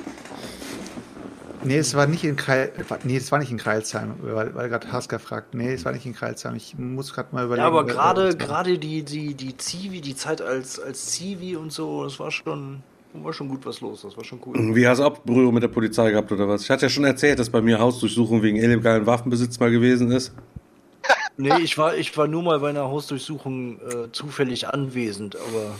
[1.62, 2.72] Nee, es war nicht in Kreil,
[3.04, 5.54] nee, es war nicht in Kreilsheim, weil, weil gerade Hasker fragt.
[5.54, 6.54] Nee, es war nicht in Kreilsheim.
[6.54, 7.62] Ich muss gerade mal überlegen.
[7.62, 12.04] Ja, aber gerade gerade die die die Zivi, die Zeit als als Zivi und so,
[12.04, 12.82] das war schon
[13.12, 14.02] war schon gut was los.
[14.02, 14.74] Das war schon cool.
[14.74, 16.62] Wie hast du auch Berührung mit der Polizei gehabt oder was?
[16.62, 20.32] Ich hatte ja schon erzählt, dass bei mir Hausdurchsuchung wegen illegalen Waffenbesitz mal gewesen ist.
[21.36, 25.74] Nee, ich war ich war nur mal bei einer Hausdurchsuchung äh, zufällig anwesend, aber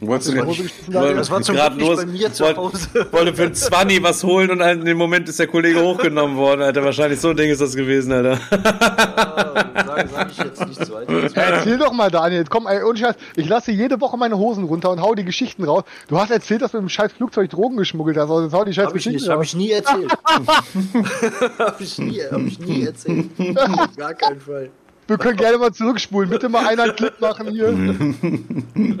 [0.00, 2.88] Wolltest du nicht- Wollte- das war zum Glück nicht bei mir zu wollte- Hause.
[3.10, 6.62] Wollte für ein 20 was holen und in dem Moment ist der Kollege hochgenommen worden,
[6.62, 6.84] Alter.
[6.84, 8.32] Wahrscheinlich so ein Ding ist das gewesen, Alter.
[8.50, 11.30] äh, sage sag ich jetzt nichts weiter.
[11.34, 12.44] Erzähl doch mal, Daniel.
[12.48, 13.16] Komm, ey, ohne Scheiß.
[13.36, 15.82] Ich lasse hier jede Woche meine Hosen runter und hau die Geschichten raus.
[16.08, 18.30] Du hast erzählt, dass du mit dem scheiß Flugzeug Drogen geschmuggelt hast.
[18.30, 19.46] Also jetzt hau die scheiß Hab ich Geschichten nicht, hab raus.
[19.46, 20.12] ich nie erzählt.
[21.58, 23.26] hab ich nie, hab ich nie erzählt.
[23.96, 24.70] Gar keinen Fall.
[25.08, 26.28] Wir können gerne mal zurückspulen.
[26.30, 27.74] Bitte mal einer einen Clip machen hier.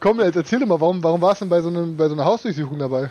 [0.00, 2.14] Komm, jetzt erzähl doch mal, warum, warum warst du denn bei so, einem, bei so
[2.14, 3.10] einer Hausdurchsuchung dabei?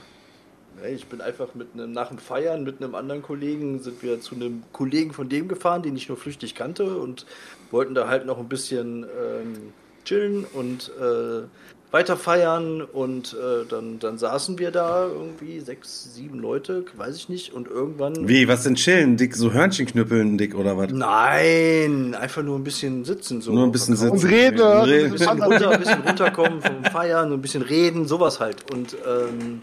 [0.93, 4.35] Ich bin einfach mit einem, nach dem Feiern mit einem anderen Kollegen sind wir zu
[4.35, 7.25] einem Kollegen von dem gefahren, den ich nur flüchtig kannte und
[7.71, 9.73] wollten da halt noch ein bisschen ähm,
[10.05, 11.43] chillen und äh,
[11.91, 17.29] weiter feiern und äh, dann, dann saßen wir da irgendwie sechs, sieben Leute, weiß ich
[17.29, 19.15] nicht und irgendwann Wie, was denn chillen?
[19.15, 20.91] Dick, so Hörnchenknüppeln, Dick, oder was?
[20.91, 23.53] Nein, einfach nur ein bisschen sitzen so.
[23.53, 24.19] Nur ein bisschen Verkaufen.
[24.19, 24.33] sitzen.
[24.33, 24.99] Und reden, Reden.
[24.99, 28.69] äh, ein bisschen, runter, ein bisschen runterkommen vom Feiern, ein bisschen reden, sowas halt.
[28.71, 29.61] Und ähm,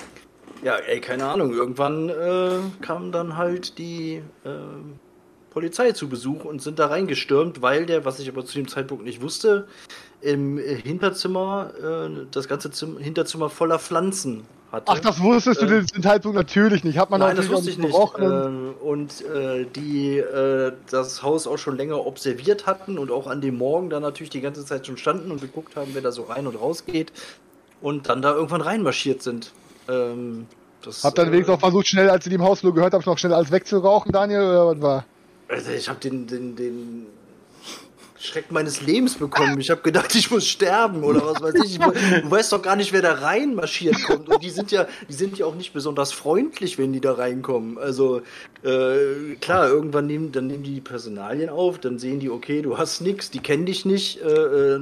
[0.62, 4.94] ja, ey, keine Ahnung, irgendwann äh, kam dann halt die ähm,
[5.50, 9.04] Polizei zu Besuch und sind da reingestürmt, weil der, was ich aber zu dem Zeitpunkt
[9.04, 9.66] nicht wusste,
[10.24, 14.86] im äh, Hinterzimmer, äh, das ganze Zimmer, Hinterzimmer voller Pflanzen hatte.
[14.86, 16.98] Ach, das wusstest du Äh, den Zeitpunkt natürlich nicht.
[16.98, 18.30] Hat man Nein, das wusste ich auch nicht.
[18.30, 23.40] Ähm, und äh, die äh, das Haus auch schon länger observiert hatten und auch an
[23.40, 26.22] dem Morgen da natürlich die ganze Zeit schon standen und geguckt haben, wer da so
[26.22, 27.12] rein und raus geht
[27.82, 29.52] und dann da irgendwann reinmarschiert sind.
[29.88, 30.46] Ähm,
[30.82, 32.94] das, Hab dann äh, wenigstens auch versucht, schnell, als sie die im Haus nur gehört
[32.94, 35.04] haben, noch schnell alles wegzurauchen, Daniel, oder was war?
[35.48, 37.06] Also ich habe den, den, den
[38.24, 39.60] Schreck meines Lebens bekommen.
[39.60, 41.78] Ich habe gedacht, ich muss sterben oder was weiß ich.
[41.78, 44.28] Du weißt doch gar nicht, wer da reinmarschiert kommt.
[44.30, 47.76] Und die sind ja, die sind ja auch nicht besonders freundlich, wenn die da reinkommen.
[47.76, 48.22] Also
[48.62, 53.02] äh, klar, irgendwann nehmen, dann nehmen die Personalien auf, dann sehen die, okay, du hast
[53.02, 54.22] nichts, die kennen dich nicht.
[54.22, 54.80] Äh, äh,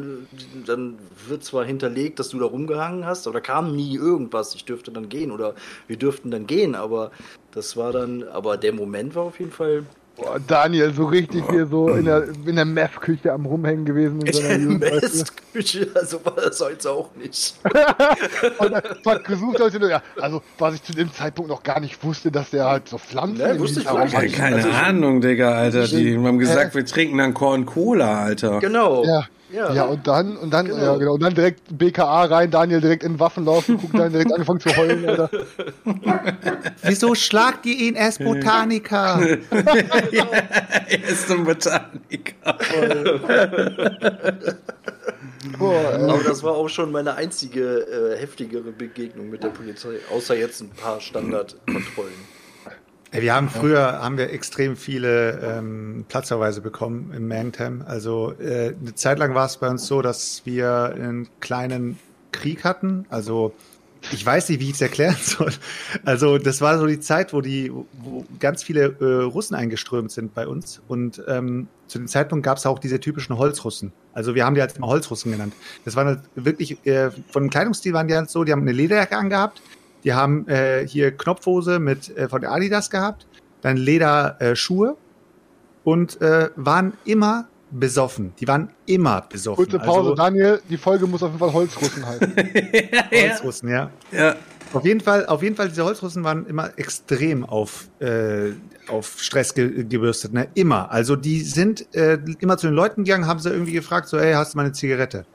[0.64, 4.54] dann wird zwar hinterlegt, dass du da rumgehangen hast, aber da kam nie irgendwas.
[4.54, 5.56] Ich dürfte dann gehen oder
[5.88, 6.76] wir dürften dann gehen.
[6.76, 7.10] Aber
[7.50, 9.84] das war dann, aber der Moment war auf jeden Fall
[10.16, 14.20] Boah, Daniel, so richtig hier so in der, in der Meth-Küche am Rumhängen gewesen.
[14.20, 14.78] In seiner?
[14.78, 17.54] Mestküche, also war das heute auch nicht.
[18.58, 22.30] Und hat gesucht, Leute, ja, also was ich zu dem Zeitpunkt noch gar nicht wusste,
[22.30, 24.12] dass der halt so Pflanzen Ne, wusste ich hat.
[24.12, 25.86] Ja, keine Also Ahnung, Digga, Alter.
[25.88, 28.60] Die haben gesagt, wir trinken dann Korn Cola, Alter.
[28.60, 29.04] Genau.
[29.04, 29.26] Ja.
[29.52, 29.72] Ja.
[29.72, 30.82] Ja, und dann, und dann, Genau.
[30.82, 34.60] ja, genau, und dann direkt BKA rein, Daniel direkt in Waffenlauf geguckt, dann direkt angefangen
[34.60, 35.30] zu heulen, Alter.
[36.82, 39.20] Wieso schlagt ihr ihn erst Botaniker?
[39.50, 42.34] er ist ein Botaniker.
[45.58, 46.10] Boah, ey.
[46.10, 50.60] Aber das war auch schon meine einzige äh, heftigere Begegnung mit der Polizei, außer jetzt
[50.60, 52.12] ein paar Standardkontrollen.
[53.12, 57.84] Wir haben früher haben wir extrem viele ähm, Platzverweise bekommen im Mangtam.
[57.86, 61.98] Also äh, eine Zeit lang war es bei uns so, dass wir einen kleinen
[62.32, 63.04] Krieg hatten.
[63.10, 63.52] Also
[64.10, 65.52] ich weiß nicht, wie ich es erklären soll.
[66.06, 70.32] Also das war so die Zeit, wo die, wo ganz viele äh, Russen eingeströmt sind
[70.32, 70.80] bei uns.
[70.88, 73.92] Und ähm, zu dem Zeitpunkt gab es auch diese typischen Holzrussen.
[74.14, 75.52] Also wir haben die halt immer Holzrussen genannt.
[75.84, 78.72] Das waren halt wirklich, äh, von dem Kleidungsstil waren die halt so, die haben eine
[78.72, 79.60] Lederjacke angehabt,
[80.04, 83.26] die haben äh, hier Knopfhose mit äh, von der Adidas gehabt,
[83.60, 84.96] dann Lederschuhe äh, Schuhe
[85.84, 88.34] und äh, waren immer besoffen.
[88.38, 89.64] Die waren immer besoffen.
[89.64, 92.34] Kurze Pause, Also, Daniel, die Folge muss auf jeden Fall Holzrussen heißen.
[93.30, 93.90] Holzrussen, ja.
[94.10, 94.36] Ja.
[94.72, 98.52] Auf jeden Fall, auf jeden Fall, diese Holzrussen waren immer extrem auf, äh,
[98.88, 100.48] auf Stress ge gebürstet, ne?
[100.54, 100.90] Immer.
[100.90, 104.32] Also die sind äh, immer zu den Leuten gegangen, haben sie irgendwie gefragt, so, hey,
[104.32, 105.26] hast du mal eine Zigarette?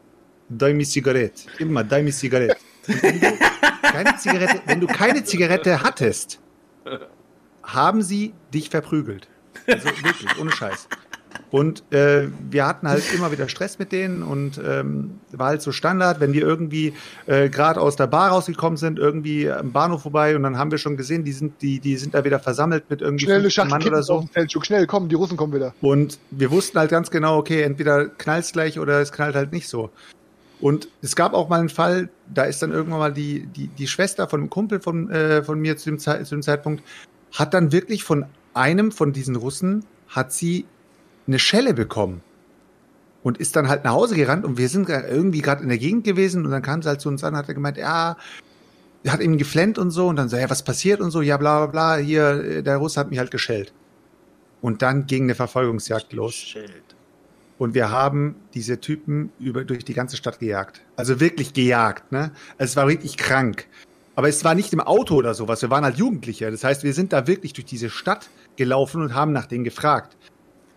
[0.50, 1.44] Dai mi Zigarette.
[1.60, 2.58] Immer, dai mi Zigarette.
[3.88, 6.40] Und wenn du keine Zigarette, wenn du keine Zigarette hattest,
[7.64, 9.28] haben sie dich verprügelt.
[9.68, 10.88] Also wirklich, ohne Scheiß.
[11.50, 15.72] Und äh, wir hatten halt immer wieder Stress mit denen und ähm, war halt so
[15.72, 16.94] Standard, wenn wir irgendwie
[17.26, 20.78] äh, gerade aus der Bar rausgekommen sind, irgendwie am Bahnhof vorbei und dann haben wir
[20.78, 23.52] schon gesehen, die sind, die, die sind da wieder versammelt mit irgendwie Schnell eine 15
[23.52, 24.20] Schachtel Mann oder auf so.
[24.20, 24.66] dem Feldzug.
[24.66, 25.74] Schnell, komm, die Russen kommen wieder.
[25.82, 29.70] Und wir wussten halt ganz genau, okay, entweder knallt's gleich oder es knallt halt nicht
[29.70, 29.90] so.
[30.60, 33.88] Und es gab auch mal einen Fall, da ist dann irgendwann mal die, die, die
[33.88, 36.84] Schwester von einem Kumpel von, äh, von mir zu dem, zu dem Zeitpunkt,
[37.32, 40.66] hat dann wirklich von einem von diesen Russen, hat sie
[41.28, 42.24] eine Schelle bekommen.
[43.24, 46.06] Und ist dann halt nach Hause gerannt und wir sind irgendwie gerade in der Gegend
[46.06, 48.16] gewesen und dann kam sie halt zu uns an und hat er gemeint, ja,
[49.06, 51.66] hat ihm geflennt und so und dann so, ja, was passiert und so, ja, bla,
[51.66, 53.74] bla, bla, hier, äh, der Russe hat mich halt geschellt.
[54.62, 56.36] Und dann ging eine Verfolgungsjagd los.
[56.36, 56.87] Schild.
[57.58, 60.82] Und wir haben diese Typen über, durch die ganze Stadt gejagt.
[60.96, 62.32] Also wirklich gejagt, ne?
[62.58, 63.66] Es war wirklich krank.
[64.16, 65.62] Aber es war nicht im Auto oder sowas.
[65.62, 66.50] Wir waren halt Jugendliche.
[66.50, 70.18] Das heißt, wir sind da wirklich durch diese Stadt gelaufen und haben nach denen gefragt.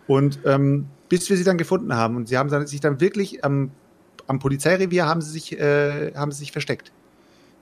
[0.07, 2.15] Und ähm, bis wir sie dann gefunden haben.
[2.15, 3.71] Und sie haben dann, sich dann wirklich am,
[4.27, 6.91] am Polizeirevier haben sie sich, äh, haben sie sich versteckt.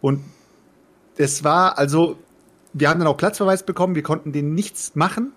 [0.02, 0.24] Und
[1.18, 2.18] es war also,
[2.74, 3.96] wir haben dann auch Platzverweis bekommen.
[3.96, 5.34] Wir konnten denen nichts machen.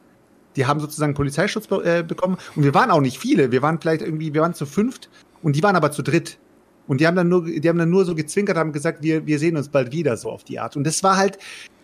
[0.57, 2.37] Die haben sozusagen Polizeischutz äh, bekommen.
[2.57, 3.53] Und wir waren auch nicht viele.
[3.53, 5.09] Wir waren vielleicht irgendwie, wir waren zu fünft
[5.43, 6.39] und die waren aber zu dritt.
[6.87, 9.39] Und die haben dann nur, die haben dann nur so gezwinkert, haben gesagt, wir, wir
[9.39, 10.77] sehen uns bald wieder, so auf die Art.
[10.77, 11.39] Und das war halt,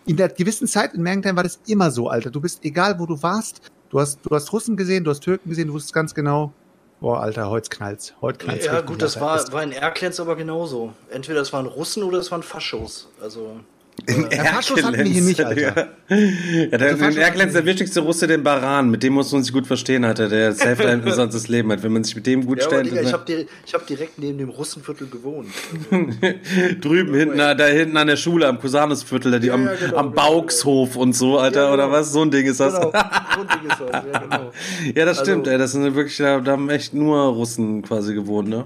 [0.05, 2.31] in der gewissen Zeit in Mergentheim war das immer so, Alter.
[2.31, 5.49] Du bist, egal wo du warst, du hast, du hast Russen gesehen, du hast Türken
[5.49, 6.51] gesehen, du wusstest ganz genau,
[6.99, 8.13] boah, Alter, heute knallt's.
[8.21, 8.65] Heute knallt's.
[8.65, 9.47] Ja, gut, das Alter.
[9.47, 10.93] war, war in Erklenz aber genauso.
[11.09, 13.09] Entweder das waren Russen oder das waren Faschos.
[13.21, 13.59] Also.
[14.07, 15.87] Ja, Faschos hatten wir hier nicht, Alter.
[16.09, 19.53] Ja, der, Also in hatten der wichtigste Russe, den Baran, mit dem muss man sich
[19.53, 21.83] gut verstehen, hatte, der safe ein interessantes Leben hat.
[21.83, 23.13] Wenn man sich mit dem gut Ja, stellt, Digga, ich ne?
[23.13, 25.47] habe hab direkt neben dem Russenviertel gewohnt.
[26.81, 29.97] drüben hinten, da hinten an der Schule, am Cusanusviertel, da die Ja, am, ja, genau,
[29.97, 30.15] am genau.
[30.23, 31.97] Bauxhof und so, Alter, Ja, oder genau.
[31.97, 32.11] was?
[32.11, 32.73] So ein Ding ist das.
[32.73, 32.91] Genau,
[33.35, 34.51] so ein Ding ist das, ja, genau.
[34.95, 38.13] Ja, das Also- stimmt, ey, das sind wirklich, da, da haben echt nur Russen quasi
[38.13, 38.65] gewohnt, ne?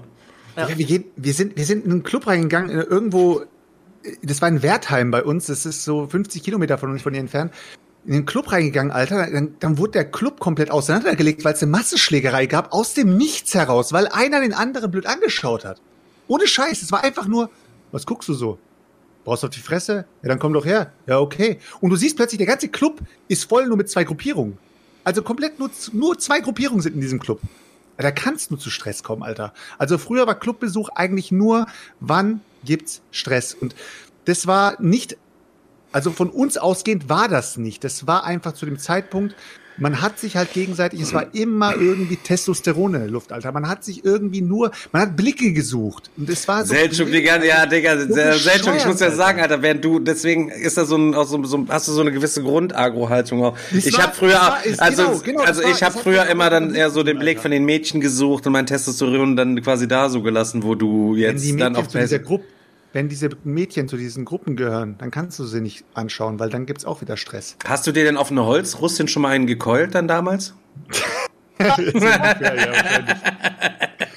[0.56, 0.68] Ja.
[0.76, 3.44] Wir, gehen, wir, sind, wir sind in einen Club reingegangen, äh, irgendwo, äh,
[4.22, 7.20] das war in Wertheim bei uns, das ist so 50 Kilometer von uns von hier
[7.20, 7.52] entfernt.
[8.06, 11.70] In den Club reingegangen, Alter, dann, dann wurde der Club komplett auseinandergelegt, weil es eine
[11.70, 15.80] Massenschlägerei gab, aus dem Nichts heraus, weil einer den anderen blöd angeschaut hat.
[16.28, 17.50] Ohne Scheiß, es war einfach nur,
[17.92, 18.58] was guckst du so?
[19.24, 20.04] Brauchst du auf die Fresse?
[20.22, 20.92] Ja, dann komm doch her.
[21.06, 21.58] Ja, okay.
[21.80, 24.58] Und du siehst plötzlich, der ganze Club ist voll nur mit zwei Gruppierungen.
[25.02, 27.40] Also komplett nur, nur zwei Gruppierungen sind in diesem Club.
[27.96, 29.54] Da kann es nur zu Stress kommen, Alter.
[29.78, 31.66] Also früher war Clubbesuch eigentlich nur,
[32.00, 33.54] wann gibt's Stress?
[33.54, 33.74] Und
[34.24, 35.16] das war nicht,
[35.92, 37.84] also von uns ausgehend war das nicht.
[37.84, 39.34] Das war einfach zu dem Zeitpunkt,
[39.76, 43.50] man hat sich halt gegenseitig, es war immer irgendwie Testosteron in der Luft, Alter.
[43.52, 46.10] Man hat sich irgendwie nur, man hat Blicke gesucht.
[46.16, 46.74] Und es war so.
[46.74, 50.48] Seltschuk, die ganze, ja, Digga, So Seltschuk, ich muss ja sagen, Alter, während du, deswegen
[50.50, 53.56] ist da so ein, auch so, so, hast du so eine gewisse Grundagro-Haltung auch.
[53.72, 55.94] Das Ich habe früher, das war- ist- also, genau, genau, also das war- ich habe
[55.94, 57.42] das früher immer dann eher so den Blick Alter.
[57.42, 61.44] von den Mädchen gesucht und mein Testosteron dann quasi da so gelassen, wo du jetzt
[61.58, 62.44] dann auf zu dieser Gruppe,
[62.94, 66.64] wenn diese Mädchen zu diesen Gruppen gehören, dann kannst du sie nicht anschauen, weil dann
[66.64, 67.56] gibt's auch wieder Stress.
[67.66, 70.54] Hast du dir denn auf eine Holzrussin schon mal einen gekeult dann damals?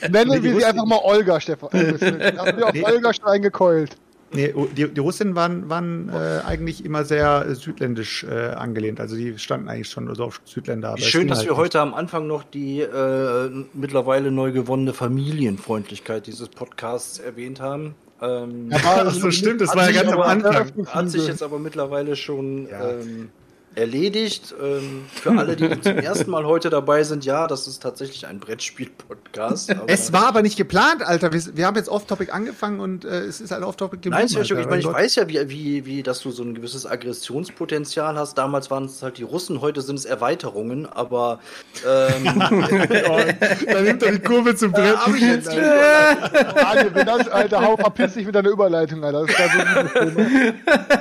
[0.10, 1.70] Nennen Nee, die wir sie einfach mal Olga, Stefan.
[1.72, 1.94] Äh,
[2.38, 2.84] Hast du auf Nee.
[2.84, 3.96] Olga schon eingekeult?
[4.32, 9.00] Nee, oh, die, die Russen waren, waren äh, eigentlich immer sehr äh, südländisch äh, angelehnt.
[9.00, 10.90] Also die standen eigentlich schon so auf Südländer.
[10.90, 11.62] aber es Schön, dass halt wir nicht.
[11.62, 17.96] heute am Anfang noch die äh, mittlerweile neu gewonnene Familienfreundlichkeit dieses Podcasts erwähnt haben.
[18.22, 20.88] Ähm, Aber Ach so, stimmt, das war ja ganz am Anfang.
[20.88, 22.90] hat sich jetzt aber mittlerweile schon Ja.
[22.92, 23.30] ähm,
[23.78, 24.56] erledigt.
[24.62, 28.40] Ähm, für alle, die zum ersten Mal heute dabei sind, ja, das ist tatsächlich ein
[28.40, 29.76] Brettspiel-Podcast.
[29.86, 31.32] Es war aber nicht geplant, Alter.
[31.32, 34.16] Wir, wir haben jetzt off-topic angefangen und äh, es ist halt off-topic geblieben.
[34.28, 34.60] Nein, Alter.
[34.60, 38.38] ich meine, ich weiß ja, wie, wie, wie, dass du so ein gewisses Aggressionspotenzial hast.
[38.38, 41.40] Damals waren es halt die Russen, heute sind es Erweiterungen, aber
[41.88, 44.98] ähm, da nimmt er die Kurve zum Brett.
[44.98, 49.26] hab ich jetzt Alter, wenn das, Alter, hau, verpiss dich mit deiner Überleitung, Alter.
[49.28, 50.20] Das ist ja so.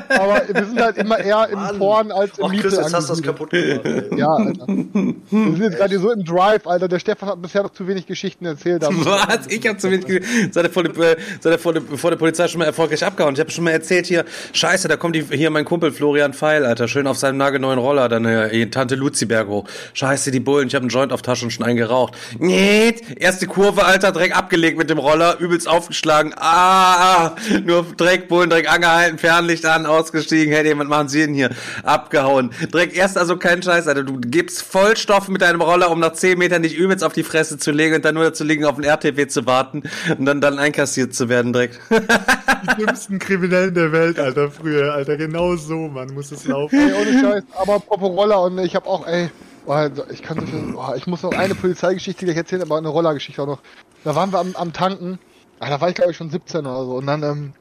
[0.08, 1.78] Aber wir sind halt immer eher im Mann.
[1.78, 3.80] Porn als im Ach, Chris, jetzt hast du das kaputt gemacht.
[3.84, 4.02] ey.
[4.18, 4.66] Ja, Alter.
[4.66, 6.88] Wir sind jetzt gerade so im Drive, Alter.
[6.88, 8.82] Der Stefan hat bisher noch zu wenig Geschichten erzählt.
[8.82, 9.46] Was?
[9.48, 11.18] Ich habe zu wenig ge- seid ihr vor der,
[11.52, 13.34] äh, vor der, vor der Polizei schon mal erfolgreich abgehauen.
[13.34, 16.64] Ich habe schon mal erzählt hier, scheiße, da kommt die, hier mein Kumpel Florian Pfeil,
[16.64, 19.64] Alter, schön auf seinem nagelneuen Roller, dann äh, Tante Luziberg hoch.
[19.94, 22.14] Scheiße, die Bullen, ich habe einen Joint auf Tasche und schon einen geraucht.
[22.38, 26.32] Nee, erste Kurve, Alter, Dreck abgelegt mit dem Roller, übelst aufgeschlagen.
[26.36, 30.52] Ah, nur Dreck, Bullen, Dreck angehalten, Fernlicht an, ausgestiegen.
[30.52, 31.50] Hey, was machen Sie denn hier?
[31.82, 32.50] Abgehauen.
[32.70, 34.02] Dreck erst also kein Scheiß, Alter.
[34.02, 37.58] Du gibst Vollstoff mit deinem Roller, um nach 10 Metern dich übelst auf die Fresse
[37.58, 39.82] zu legen und dann nur dazu liegen, auf den RTW zu warten
[40.18, 41.80] und dann, dann einkassiert zu werden direkt.
[41.90, 45.16] Die schlimmsten Kriminellen der Welt, Alter, früher, Alter.
[45.16, 46.78] Genau so, man muss es laufen.
[46.78, 47.44] Ey, ohne Scheiß.
[47.54, 49.30] Aber apropos Roller und ich habe auch, ey,
[49.64, 52.88] boah, ich kann so viel, boah, ich muss noch eine Polizeigeschichte gleich erzählen, aber eine
[52.88, 53.60] Rollergeschichte auch noch.
[54.04, 55.18] Da waren wir am, am Tanken.
[55.58, 56.96] Ah, da war ich glaube ich schon 17 oder so.
[56.96, 57.52] Und dann ähm,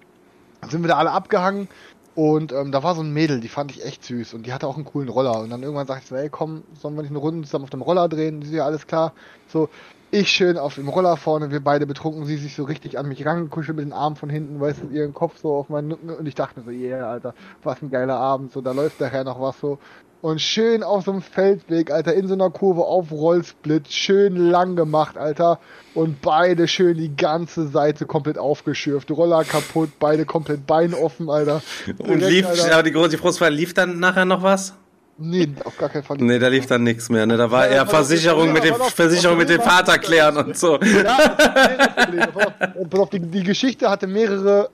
[0.69, 1.67] sind wir da alle abgehangen
[2.15, 4.67] und ähm, da war so ein Mädel, die fand ich echt süß und die hatte
[4.67, 5.39] auch einen coolen Roller.
[5.41, 7.69] Und dann irgendwann sagte ich so, ey komm, sollen wir nicht eine Runde zusammen auf
[7.69, 8.39] dem Roller drehen?
[8.39, 9.13] Die so, ja, alles klar.
[9.47, 9.69] So,
[10.11, 13.25] ich schön auf dem Roller vorne, wir beide betrunken, sie sich so richtig an mich
[13.25, 16.25] rangekuschelt mit den Armen von hinten, weißt du, ihren Kopf so auf meinen Rücken und
[16.25, 19.41] ich dachte mir so, yeah, Alter, was ein geiler Abend, so, da läuft nachher noch
[19.41, 19.79] was so.
[20.25, 24.75] Und schön auf so einem Feldweg, Alter, in so einer Kurve auf Rollsplit, schön lang
[24.75, 25.59] gemacht, Alter.
[25.93, 29.11] Und beide schön die ganze Seite komplett aufgeschürft.
[29.11, 31.61] Roller kaputt, beide komplett Bein offen, Alter.
[31.99, 32.73] Und Direkt, lief, Alter.
[32.73, 34.73] aber die große Frustfrage, lief dann nachher noch was?
[35.19, 36.17] Nee, auf gar keinen Fall.
[36.19, 37.37] Nee, da lief dann nichts mehr, ne?
[37.37, 40.35] Da war Ja, eher das- Versicherung mit dem, das- Versicherung mit dem das- Vater klären
[40.37, 40.79] und so.
[40.81, 42.27] Ja, mehrere Probleme.
[42.33, 44.69] Pass auf, pass auf, die, die Geschichte hatte mehrere,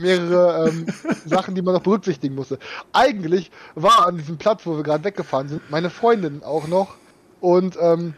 [0.00, 0.86] mehrere ähm,
[1.26, 2.58] Sachen, die man noch berücksichtigen musste.
[2.92, 6.96] Eigentlich war an diesem Platz, wo wir gerade weggefahren sind, meine Freundin auch noch.
[7.40, 8.14] Und ähm,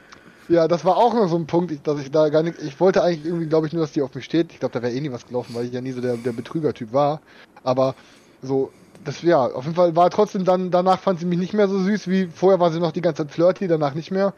[0.49, 2.59] ja, das war auch noch so ein Punkt, dass ich da gar nicht.
[2.63, 4.53] Ich wollte eigentlich irgendwie, glaube ich, nur, dass die auf mich steht.
[4.53, 6.33] Ich glaube, da wäre eh nie was gelaufen, weil ich ja nie so der, der
[6.33, 7.21] Betrüger-Typ war.
[7.65, 7.95] Aber
[8.41, 8.73] so,
[9.05, 11.79] das ja, auf jeden Fall war trotzdem dann, danach fand sie mich nicht mehr so
[11.79, 14.33] süß wie vorher war sie noch die ganze Zeit flirty, danach nicht mehr.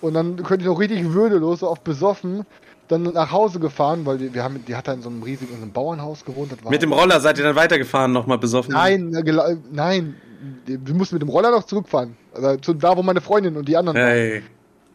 [0.00, 2.46] Und dann könnte ich noch richtig würdelos, so auf besoffen,
[2.88, 5.52] dann nach Hause gefahren, weil die, wir haben, die hat da in so einem riesigen
[5.52, 6.52] in so einem Bauernhaus gewohnt.
[6.68, 8.72] Mit dem Roller seid ihr dann weitergefahren, nochmal besoffen?
[8.72, 9.10] Nein,
[9.72, 10.14] nein,
[10.66, 12.16] wir mussten mit dem Roller noch zurückfahren.
[12.34, 14.42] Also zu da, wo meine Freundin und die anderen waren.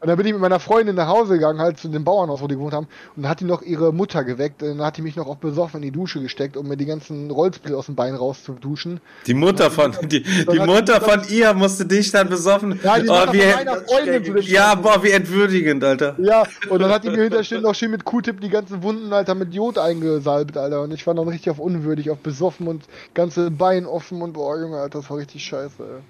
[0.02, 2.48] Und dann bin ich mit meiner Freundin nach Hause gegangen, halt zu dem Bauernhaus, wo
[2.48, 2.88] die gewohnt haben.
[3.16, 4.64] Und dann hat die noch ihre Mutter geweckt.
[4.64, 6.88] Und dann hat die mich noch auf besoffen in die Dusche gesteckt, um mir die
[6.88, 9.00] ganzen Rollsplit aus dem Bein rauszuduschen.
[9.28, 12.80] Die Mutter von, die, die Mutter von ihr musste dich dann besoffen.
[12.84, 16.16] Ja, die oh, wie, meiner Freundin zu dem ja, boah, wie entwürdigend, Alter.
[16.18, 19.36] Ja, und dann hat die mir hinterstehen noch schön mit Q-Tip die ganzen Wunden, Alter,
[19.36, 20.82] mit Jod eingesalbt, Alter.
[20.82, 24.60] Und ich war dann richtig auf unwürdig, auf besoffen und ganze Bein offen und boah,
[24.60, 26.02] Junge, Alter, das war richtig scheiße, ey.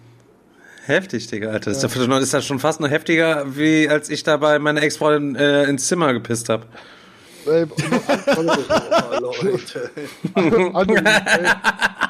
[0.92, 1.72] Heftig, Digga, Alter.
[1.72, 2.18] Ist, ja.
[2.18, 5.88] ist das schon fast noch heftiger, wie als ich da bei meiner Ex-Freundin äh, ins
[5.88, 6.66] Zimmer gepisst hab.
[7.46, 7.66] Ey,
[9.14, 9.34] Oh.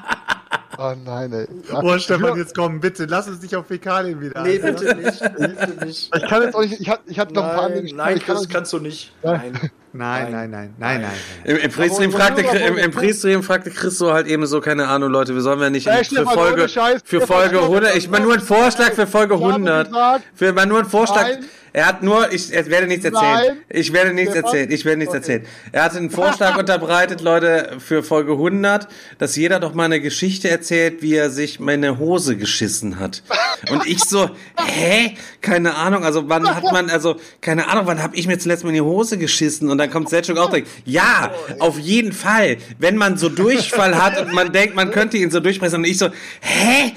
[0.77, 1.47] Oh nein, ey.
[1.73, 4.41] Oh, Stefan, jetzt komm, bitte, lass uns nicht auf Fäkalien wieder.
[4.41, 5.19] Nee, bitte nicht.
[5.37, 6.15] Bitte nicht.
[6.15, 8.17] ich kann jetzt auch nicht, ich hatte, ich noch ein paar andere Nein, Geschichten, nein,
[8.17, 9.13] ich kann das kannst du nicht.
[9.21, 9.71] Nein.
[9.93, 11.11] Nein, nein, nein, nein, nein.
[11.43, 15.41] Im, im fragte, im, im Priestream fragte Christo halt eben so, keine Ahnung, Leute, wir
[15.41, 16.69] sollen ja nicht für Folge,
[17.03, 19.87] für Folge Stefan, 100, ich meine nur ein Vorschlag für Folge Ich habe 100.
[19.87, 21.27] gesagt, Für mal nur ein Vorschlag.
[21.73, 23.57] Er hat nur, ich, ich werde nichts erzählen.
[23.69, 24.69] Ich werde nichts erzählen.
[24.69, 25.45] Ich werde nichts erzählen.
[25.71, 28.89] Er hat einen Vorschlag unterbreitet, Leute, für Folge 100,
[29.19, 33.23] dass jeder doch mal eine Geschichte erzählt, wie er sich meine Hose geschissen hat.
[33.69, 35.15] Und ich so, hä?
[35.39, 36.03] Keine Ahnung.
[36.03, 38.81] Also wann hat man, also keine Ahnung, wann habe ich mir zuletzt mal in die
[38.81, 39.69] Hose geschissen?
[39.69, 42.57] Und dann kommt Selchuk auch direkt, ja, auf jeden Fall.
[42.79, 45.79] Wenn man so Durchfall hat und man denkt, man könnte ihn so durchpressen.
[45.79, 46.07] Und ich so,
[46.41, 46.93] hä?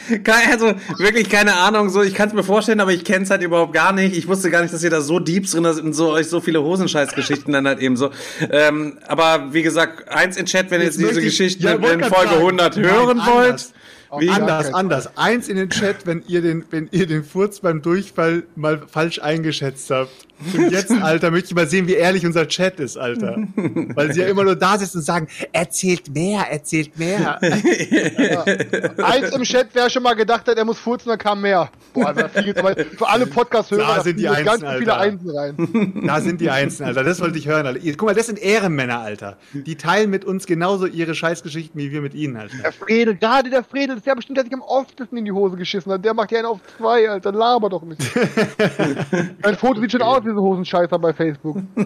[0.50, 1.90] Also wirklich keine Ahnung.
[1.90, 4.16] So, ich kann es mir vorstellen, aber ich kenne es halt überhaupt gar nicht.
[4.16, 6.40] Ich wusste gar nicht, dass ihr da so Deeps drin seid und so euch so
[6.40, 8.10] viele Hosenscheißgeschichten dann halt eben so.
[8.50, 11.82] Ähm, aber wie gesagt, eins in Chat, wenn ihr jetzt diese ich- Geschichten Ja, in
[12.04, 12.36] Folge sagen.
[12.36, 13.48] 100 Nein, hören wollt.
[13.50, 13.72] anders.
[14.18, 14.28] Wie?
[14.28, 15.16] Anders, anders.
[15.16, 19.18] Eins in den Chat, wenn ihr den, wenn ihr den Furz beim Durchfall mal falsch
[19.18, 20.23] eingeschätzt habt.
[20.54, 23.38] Und jetzt, Alter, möchte ich mal sehen, wie ehrlich unser Chat ist, Alter.
[23.56, 27.40] Weil sie ja immer nur da sitzen und sagen, erzählt mehr, erzählt mehr.
[29.02, 31.70] Eins im Chat, wer schon mal gedacht hat, er muss furzen, dann kam mehr.
[31.92, 34.96] Boah, da fiel für alle Podcast-Hörer, Da sind die fielen ganz Einsen, viele.
[34.96, 36.02] Einsen rein.
[36.06, 37.04] Da sind die Einzelnen, Alter.
[37.04, 37.80] Das wollte ich hören, Alter.
[37.96, 39.36] Guck mal, das sind Ehrenmänner, Alter.
[39.52, 42.56] Die teilen mit uns genauso ihre Scheißgeschichten wie wir mit ihnen, Alter.
[42.62, 45.32] Der Fredel, gerade der Fredel, das ist ja bestimmt, der sich am oftesten in die
[45.32, 46.04] Hose geschissen hat.
[46.04, 47.32] Der macht ja einen auf zwei, Alter.
[47.32, 48.00] Laber doch nicht.
[49.42, 51.56] Mein Foto sieht schon aus wie so Hosenscheißer bei Facebook.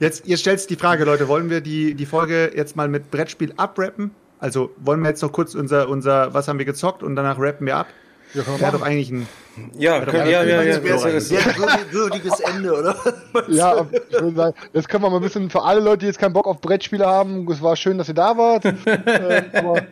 [0.00, 3.52] Jetzt, ihr stellt die Frage, Leute, wollen wir die, die Folge jetzt mal mit Brettspiel
[3.56, 4.10] abrappen?
[4.40, 7.66] Also wollen wir jetzt noch kurz unser, unser, was haben wir gezockt und danach rappen
[7.66, 7.86] wir ab?
[8.34, 9.28] Ja, Wäre doch eigentlich ein.
[9.76, 10.78] Ja, können, ja, ja, ja.
[10.78, 12.96] Das wäre ja, würdiges Ende, oder?
[13.48, 16.06] Ja, aber ich würde sagen, jetzt können wir mal ein bisschen für alle Leute, die
[16.06, 18.64] jetzt keinen Bock auf Brettspiele haben, es war schön, dass ihr da wart.
[18.64, 18.76] ähm,
[19.52, 19.82] aber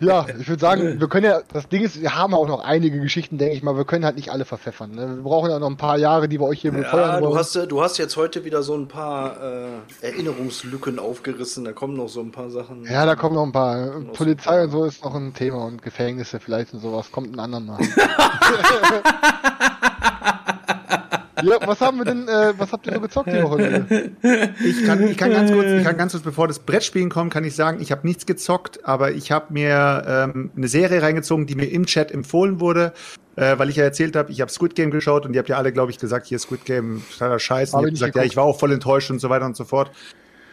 [0.00, 3.00] ja, ich würde sagen, wir können ja, das Ding ist, wir haben auch noch einige
[3.00, 4.92] Geschichten, denke ich mal, wir können halt nicht alle verpfeffern.
[4.92, 5.16] Ne?
[5.16, 7.38] Wir brauchen ja noch ein paar Jahre, die wir euch hier befeuern Ja, du wollen.
[7.38, 11.64] hast, äh, du hast jetzt heute wieder so ein paar äh, Erinnerungslücken aufgerissen.
[11.64, 12.84] Da kommen noch so ein paar Sachen.
[12.84, 13.90] ja, da kommen noch ein paar.
[14.12, 17.10] Polizei und so ist noch ein Thema und Gefängnisse vielleicht und sowas.
[17.10, 17.78] Kommt ein anderen Mal.
[21.42, 24.12] ja, was haben wir denn, äh, was habt ihr so gezockt die Woche?
[24.64, 27.44] Ich kann, ich kann ganz kurz, ich kann ganz kurz, bevor das Brettspielen kommt, kann
[27.44, 31.54] ich sagen, ich habe nichts gezockt, aber ich habe mir ähm, eine Serie reingezogen, die
[31.54, 32.92] mir im Chat empfohlen wurde,
[33.36, 35.56] äh, weil ich ja erzählt habe, ich habe Squid Game geschaut und ihr habt ja
[35.56, 37.74] alle, glaube ich, gesagt, hier Squid Game, totaler Scheiß.
[37.74, 38.32] Und Hab ihr ich habt gesagt, ja, geguckt.
[38.32, 39.90] ich war auch voll enttäuscht und so weiter und so fort.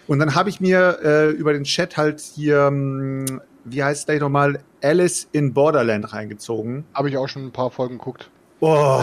[0.08, 4.20] Und dann habe ich mir äh, über den Chat halt hier, ähm, wie heißt der
[4.20, 6.86] nochmal, Alice in Borderland reingezogen.
[6.94, 8.30] Habe ich auch schon ein paar Folgen geguckt.
[8.62, 9.02] Oh,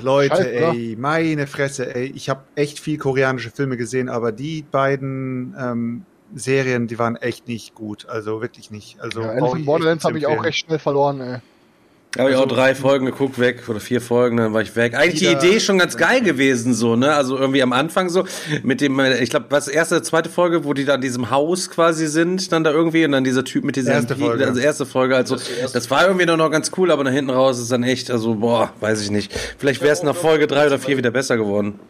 [0.00, 2.12] Leute, Scheiße, ey, meine Fresse, ey.
[2.14, 7.48] Ich habe echt viel koreanische Filme gesehen, aber die beiden ähm, Serien, die waren echt
[7.48, 8.06] nicht gut.
[8.08, 9.00] Also wirklich nicht.
[9.00, 11.38] Also ja, Alice in Borderlands habe ich auch recht schnell verloren, ey.
[12.18, 14.94] Habe ich auch drei Folgen geguckt, weg, oder vier Folgen, dann war ich weg.
[14.94, 17.12] Eigentlich die Idee ist schon ganz geil gewesen, so, ne?
[17.14, 18.24] Also irgendwie am Anfang so,
[18.62, 21.70] mit dem, äh, ich glaube, was erste, zweite Folge, wo die da in diesem Haus
[21.70, 24.46] quasi sind, dann da irgendwie, und dann dieser Typ mit dieser, Erste Folge.
[24.46, 25.36] also erste Folge, also,
[25.72, 28.36] das war irgendwie noch, noch ganz cool, aber nach hinten raus ist dann echt, also,
[28.36, 29.32] boah, weiß ich nicht.
[29.58, 31.80] Vielleicht wäre es nach Folge drei oder vier wieder besser geworden.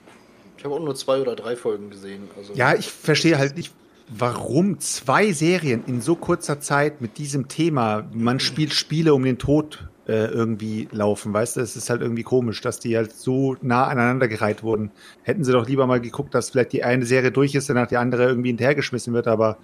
[0.57, 2.23] Ich habe auch nur zwei oder drei Folgen gesehen.
[2.39, 3.71] Also Ja, ich verstehe halt nicht,
[4.09, 9.37] warum zwei Serien in so kurzer Zeit mit diesem Thema, man spielt Spiele um den
[9.37, 11.61] Tod äh, irgendwie laufen, weißt du?
[11.61, 14.91] Es ist halt irgendwie komisch, dass die halt so nah aneinander gereiht wurden.
[15.23, 17.97] Hätten sie doch lieber mal geguckt, dass vielleicht die eine Serie durch ist, danach die
[17.97, 19.57] andere irgendwie hinterhergeschmissen wird, aber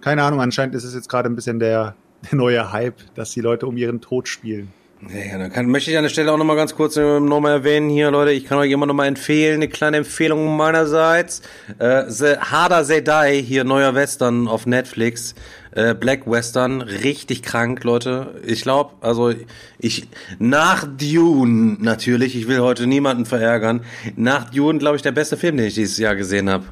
[0.00, 1.94] keine Ahnung, anscheinend ist es jetzt gerade ein bisschen der,
[2.30, 4.72] der neue Hype, dass die Leute um ihren Tod spielen.
[5.00, 7.88] Ja, dann kann, möchte ich an der Stelle auch nochmal ganz kurz äh, nochmal erwähnen
[7.88, 8.32] hier, Leute.
[8.32, 11.40] Ich kann euch immer nochmal empfehlen, eine kleine Empfehlung meinerseits.
[11.78, 15.36] Äh, The Harder They Die, hier neuer Western auf Netflix.
[15.70, 18.40] Äh, Black Western, richtig krank, Leute.
[18.44, 19.32] Ich glaube, also
[19.78, 20.08] ich
[20.40, 23.82] nach Dune natürlich, ich will heute niemanden verärgern.
[24.16, 26.64] Nach Dune, glaube ich, der beste Film, den ich dieses Jahr gesehen habe.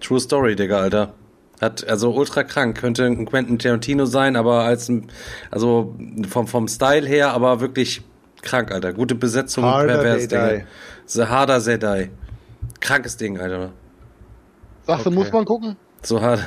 [0.00, 1.14] True Story, Digga, Alter.
[1.60, 5.08] Hat also ultra krank, könnte ein Quentin Tarantino sein, aber als ein,
[5.50, 5.96] also
[6.28, 8.02] vom vom Style her, aber wirklich
[8.42, 8.92] krank, Alter.
[8.92, 10.64] Gute Besetzung, Harder pervers, die.
[11.06, 12.10] The harder they die.
[12.80, 13.70] Krankes Ding, Alter.
[14.86, 15.18] Sagst du, Okay.
[15.18, 15.76] muss man gucken?
[16.02, 16.40] So hart.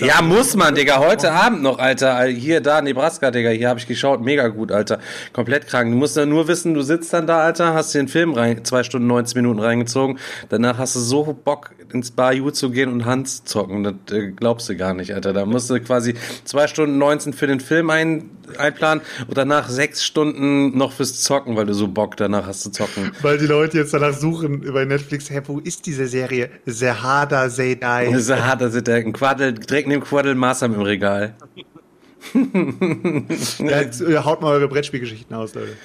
[0.00, 0.98] Ja, muss man, Digga.
[0.98, 2.24] Heute Abend noch, Alter.
[2.26, 3.50] Hier, da, Nebraska, Digga.
[3.50, 4.20] Hier habe ich geschaut.
[4.20, 5.00] Mega gut, Alter.
[5.32, 5.90] Komplett krank.
[5.90, 8.84] Du musst ja nur wissen, du sitzt dann da, Alter, hast den Film rein, zwei
[8.84, 10.20] Stunden, 90 Minuten reingezogen.
[10.50, 13.84] Danach hast du so Bock, ins Bar U zu gehen und Hans zocken.
[13.84, 15.32] Das äh, glaubst du gar nicht, Alter.
[15.32, 16.14] Da musst du quasi
[16.44, 21.56] zwei Stunden 19 für den Film ein, einplanen und danach sechs Stunden noch fürs Zocken,
[21.56, 23.12] weil du so Bock danach hast zu zocken.
[23.22, 26.50] Weil die Leute jetzt danach suchen bei Netflix, hey, wo ist diese Serie?
[26.66, 27.80] The Harder They Die.
[27.80, 31.34] Das ist hart, da sitzt der ein Quaddel, direkt neben Quaddel Maßam im Regal.
[32.34, 35.76] Ja, jetzt, äh, haut mal eure Brettspielgeschichten aus, Leute.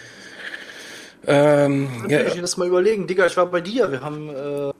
[1.27, 2.21] Ähm, Ja.
[2.21, 3.07] Ich mir das mal überlegen.
[3.07, 3.91] Digga, ich war bei dir.
[3.91, 4.71] Wir haben, äh,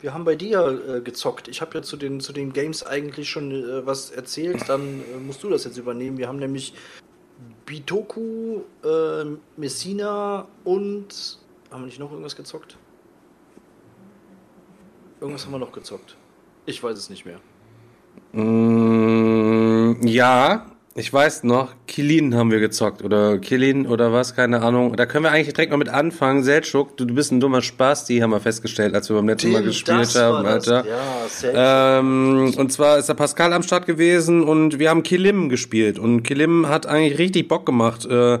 [0.00, 1.48] wir haben bei dir äh, gezockt.
[1.48, 4.68] Ich habe ja zu den, zu den Games eigentlich schon äh, was erzählt.
[4.68, 6.18] Dann äh, musst du das jetzt übernehmen.
[6.18, 6.74] Wir haben nämlich
[7.66, 9.24] Bitoku, äh,
[9.56, 11.38] Messina und.
[11.70, 12.78] Haben wir nicht noch irgendwas gezockt?
[15.20, 16.16] Irgendwas haben wir noch gezockt.
[16.64, 17.40] Ich weiß es nicht mehr.
[18.32, 20.66] Mm, ja,
[20.98, 24.96] ich weiß noch, Kilin haben wir gezockt oder Kilin oder was, keine Ahnung.
[24.96, 26.42] Da können wir eigentlich direkt mal mit anfangen.
[26.42, 29.52] Seltschuk, du, du bist ein dummer Spaß, die haben wir festgestellt, als wir beim letzten
[29.52, 30.68] Mal gespielt haben, war das.
[30.68, 30.84] Alter.
[31.44, 31.98] Ja.
[32.00, 36.00] Ähm, und zwar ist der Pascal am Start gewesen und wir haben Kilim gespielt.
[36.00, 38.40] Und Kilim hat eigentlich richtig Bock gemacht, äh,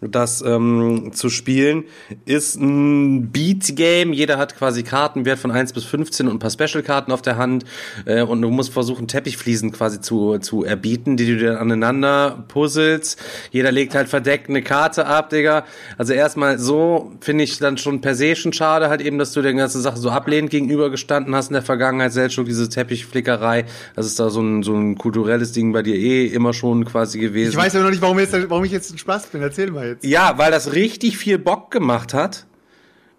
[0.00, 1.84] das ähm, zu spielen.
[2.24, 4.12] Ist ein Beat-Game.
[4.12, 7.64] Jeder hat quasi Kartenwert von 1 bis 15 und ein paar Special-Karten auf der Hand.
[8.04, 13.20] Äh, und du musst versuchen, Teppichfliesen quasi zu, zu erbieten, die du dann aneinander puzzelst.
[13.50, 15.64] Jeder legt halt verdeckt eine Karte ab, Digga.
[15.96, 19.42] Also erstmal so finde ich dann schon per se schon schade, halt eben, dass du
[19.42, 23.64] der ganzen Sache so ablehnend gegenübergestanden hast in der Vergangenheit, selbst schon diese Teppichflickerei.
[23.96, 27.18] Das ist da so ein, so ein kulturelles Ding bei dir eh immer schon quasi
[27.18, 27.50] gewesen.
[27.50, 29.42] Ich weiß ja noch nicht, warum, jetzt, warum ich jetzt Spaß bin.
[29.42, 30.04] Erzähl mal jetzt.
[30.04, 32.46] Ja, weil das richtig viel Bock gemacht hat.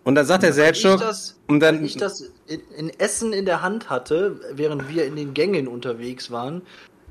[0.03, 3.61] Und dann sagt der das, und dann, weil ich das in, in Essen in der
[3.61, 6.61] Hand hatte, während wir in den Gängen unterwegs waren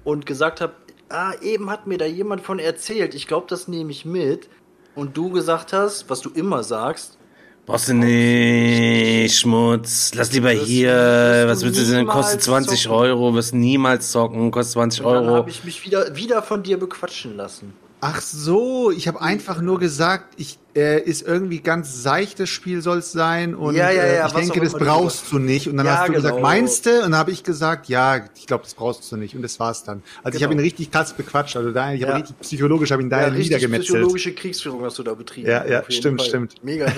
[0.05, 0.73] und gesagt habe,
[1.11, 4.49] ah, eben hat mir da jemand von erzählt, ich glaube, das nehme ich mit.
[4.95, 7.19] Und du gesagt hast, was du immer sagst,
[7.67, 12.97] brauchst du nicht, Schmutz, lass lieber Das hier, was willst du denn, kostet 20 zocken.
[12.97, 15.37] Euro, wirst niemals zocken, kostet 20 dann Euro.
[15.37, 17.75] habe ich mich wieder, wieder von dir bequatschen lassen.
[18.01, 22.99] Ach so, ich habe einfach nur gesagt, ich äh, ist irgendwie ganz seichtes Spiel soll
[22.99, 25.69] es sein und Ja, ja, äh, ja, ich was denke, das brauchst du nicht.
[25.69, 26.47] Und dann Ja, hast du gesagt, genau.
[26.47, 26.91] meinst du?
[26.97, 29.35] Und dann habe ich gesagt, ja, ich glaube, das brauchst du nicht.
[29.35, 30.03] Und das war's dann.
[30.23, 30.67] Also ich habe ihn Genau.
[30.67, 31.57] richtig krass bequatscht.
[31.57, 32.09] Also da, ich Ja.
[32.09, 33.87] habe richtig psychologisch habe ihn da Ja, niedergemetzelt.
[33.89, 35.49] psychologische Kriegsführung hast du da betrieben.
[35.49, 36.29] Ja, ja, stimmt, Fall.
[36.29, 36.55] stimmt.
[36.63, 36.87] Mega.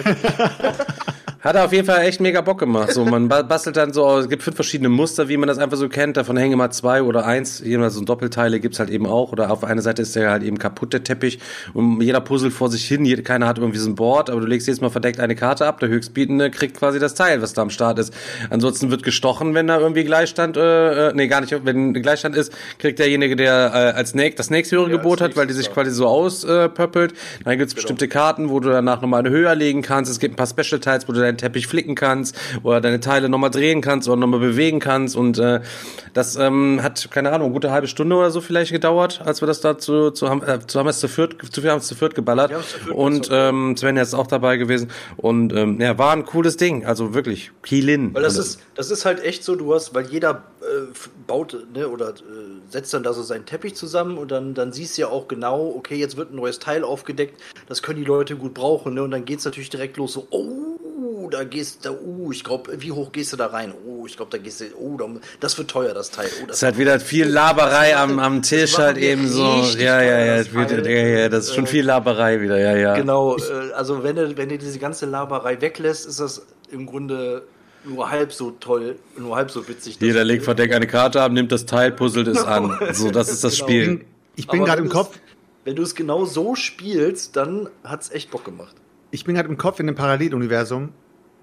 [1.41, 2.93] Hat auf jeden Fall echt mega Bock gemacht.
[2.93, 5.79] So, man ba- bastelt dann so, es gibt fünf verschiedene Muster, wie man das einfach
[5.79, 6.18] so kennt.
[6.18, 7.61] Davon hängen immer zwei oder eins.
[7.64, 9.33] Jedenfalls so Doppelteile gibt's halt eben auch.
[9.33, 11.39] Oder auf einer Seite ist der halt eben kaputt, der Teppich.
[11.73, 13.07] Und jeder puzzelt vor sich hin.
[13.07, 15.66] Jeder, keiner hat irgendwie so ein Board, aber du legst jedes Mal verdeckt eine Karte
[15.66, 15.81] ab.
[15.81, 18.12] Der Höchstbietende kriegt quasi das Teil, was da am Start ist.
[18.51, 21.55] Ansonsten wird gestochen, wenn da irgendwie Gleichstand, äh, äh, nee, gar nicht.
[21.64, 25.47] Wenn Gleichstand ist, kriegt derjenige, der äh, als Snake das nächsthöhere Ja, Gebot hat, weil
[25.47, 25.73] die sich ja.
[25.73, 27.14] quasi so auspöppelt.
[27.45, 30.11] Dann gibt's bestimmte Karten, wo du danach nochmal eine höher legen kannst.
[30.11, 33.29] Es gibt ein paar Special Teils, wo du deinen Teppich flicken kannst oder deine Teile
[33.29, 35.16] nochmal drehen kannst oder nochmal bewegen kannst.
[35.16, 35.61] Und äh,
[36.14, 39.61] das ähm, hat, keine Ahnung, gute halbe Stunde oder so vielleicht gedauert, als wir das
[39.61, 41.95] da zu, zu haben, äh, zu haben es zu viert, zu viel haben es zu
[41.95, 42.51] viert geballert.
[42.51, 44.90] Viert Und gezockt, Ähm, Svenja ist auch dabei gewesen.
[45.16, 46.84] Und ähm, ja, war ein cooles Ding.
[46.84, 48.14] Also wirklich, Kielin.
[48.14, 50.86] Weil das ist, das ist halt echt so, du hast, weil jeder äh,
[51.26, 52.12] baut ne, oder äh,
[52.68, 55.72] setzt dann da so seinen Teppich zusammen und dann, dann siehst du ja auch genau,
[55.76, 59.03] okay, jetzt wird ein neues Teil aufgedeckt, das können die Leute gut brauchen, ne?
[59.03, 60.70] Und dann geht's natürlich direkt los, so, oh,
[61.30, 63.72] da gehst du, oh, ich glaube, wie hoch gehst du da rein?
[63.86, 65.06] Oh, ich glaube, da gehst du, oh, da,
[65.40, 66.28] das wird teuer, das Teil.
[66.42, 69.42] Oh, das ist halt wieder viel Laberei am, am Tisch halt eben so.
[69.78, 70.86] Ja, ja, ja, es das wird, Teil.
[70.90, 72.94] ja, ja, das ist schon Äh, viel Laberei wieder, ja, ja.
[72.96, 77.42] Genau, äh, also wenn du, wenn du diese ganze Laberei weglässt, ist das im Grunde
[77.84, 79.96] nur halb so toll, nur halb so witzig.
[80.00, 82.78] Jeder legt verdeckt eine Karte ab, nimmt das Teil, puzzelt es an.
[82.92, 83.66] So, das ist das Genau.
[83.68, 84.04] Spiel.
[84.36, 85.18] Ich bin gerade wenn im Kopf,
[85.64, 88.74] Wenn du es genau so spielst, dann hat's echt Bock gemacht.
[89.11, 90.90] ich bin gerade im Kopf in dem Paralleluniversum,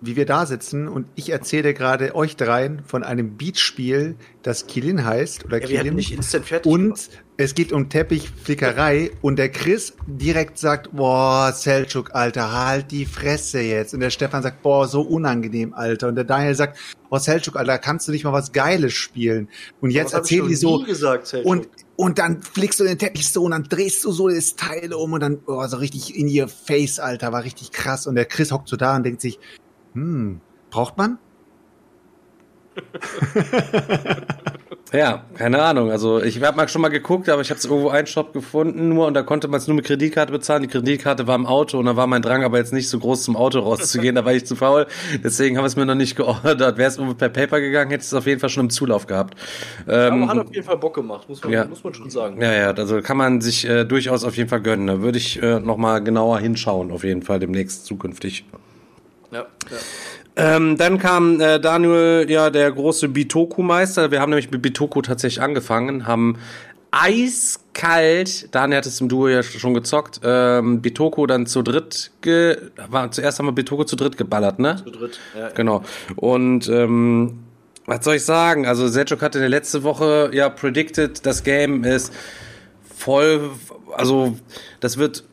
[0.01, 5.03] wie wir da sitzen und ich erzähle gerade euch dreien von einem Beatspiel, das Kilin
[5.05, 5.95] heißt oder Ja, Kilin.
[5.95, 7.23] nicht instant fertig Und gemacht.
[7.37, 13.59] es geht um Teppichflickerei und der Chris direkt sagt, boah, Selchuk, Alter, halt die Fresse
[13.61, 13.93] jetzt.
[13.93, 16.09] Und der Stefan sagt, boah, so unangenehm, Alter.
[16.09, 16.77] Und der Daniel sagt,
[17.09, 19.49] boah, Selchuk, Alter, kannst du nicht mal was Geiles spielen?
[19.81, 23.51] Und jetzt erzählen die so, gesagt, und, und dann flickst du den Teppich so und
[23.51, 26.99] dann drehst du so das Teil um und dann, oh, so richtig in ihr Face,
[26.99, 28.05] Alter, war richtig krass.
[28.05, 29.39] Und der Chris hockt so da und denkt sich,
[29.93, 31.17] hm, braucht man?
[34.93, 35.91] Ja, keine Ahnung.
[35.91, 38.87] Also ich habe mal schon mal geguckt, aber ich habe es irgendwo einen Shop gefunden
[38.89, 40.61] nur und da konnte man es nur mit Kreditkarte bezahlen.
[40.61, 43.23] Die Kreditkarte war im Auto und da war mein Drang aber jetzt nicht so groß
[43.23, 44.87] zum Auto rauszugehen, da war ich zu faul.
[45.23, 46.77] Deswegen haben wir es mir noch nicht geordert.
[46.77, 49.07] Wäre es irgendwo per Paper gegangen, hätte ich es auf jeden Fall schon im Zulauf
[49.07, 49.37] gehabt.
[49.89, 51.65] Ähm, Aber hat auf jeden Fall Bock gemacht, muss man, Ja.
[51.65, 52.41] muss man schon sagen.
[52.41, 54.87] ja, ja, also kann man sich äh, durchaus auf jeden Fall gönnen.
[54.87, 58.45] Da würde ich äh, noch mal genauer hinschauen, auf jeden Fall demnächst zukünftig.
[59.31, 59.77] Ja, ja.
[60.37, 64.11] Ähm, dann kam äh, Daniel, ja, der große Bitoku-Meister.
[64.11, 66.37] Wir haben nämlich mit Bitoku tatsächlich angefangen, haben
[66.91, 72.57] eiskalt, Daniel hat es im Duo ja schon gezockt, ähm, Bitoku dann zu dritt, ge
[72.89, 74.77] war, zuerst haben wir Bitoku zu dritt geballert, ne?
[74.83, 75.19] Zu dritt.
[75.37, 75.83] Ja, Genau.
[76.15, 77.39] Und ähm,
[77.85, 78.65] was soll ich sagen?
[78.67, 82.13] Also Selchuk hatte in der letzte Woche ja predicted, das Game ist
[82.95, 83.51] voll,
[83.95, 84.37] also
[84.79, 85.23] das wird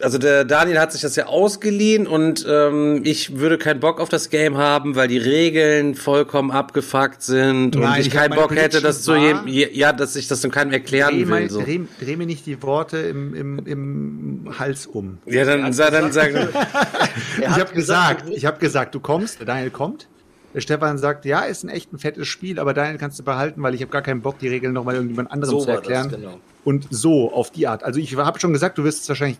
[0.00, 4.08] also der Daniel hat sich das ja ausgeliehen und ähm, ich würde keinen Bock auf
[4.08, 8.34] das Game haben, weil die Regeln vollkommen abgefuckt sind und Nein, ich ich hab keinen
[8.36, 11.50] Bock hätte, das zu jedem, ja, dass ich das dann keinem erklären Dreh, mal, will.
[11.50, 11.62] So.
[11.62, 15.18] dreh, dreh mir nicht die Worte im, im, im Hals um.
[15.26, 16.34] Ja, dann, sa- dann sagen,
[17.40, 20.08] Er ich habe gesagt, du- ich habe gesagt, du kommst, der Daniel kommt.
[20.54, 23.60] Der Stefan sagt, ja, ist ein echt ein fettes Spiel, aber Daniel kannst du behalten,
[23.62, 26.08] weil ich habe gar keinen Bock, die Regeln nochmal irgendjemand anderem So zu war erklären.
[26.10, 26.38] das, genau.
[26.64, 27.82] Und so, auf die Art.
[27.82, 29.38] Also ich habe schon gesagt, du wirst es wahrscheinlich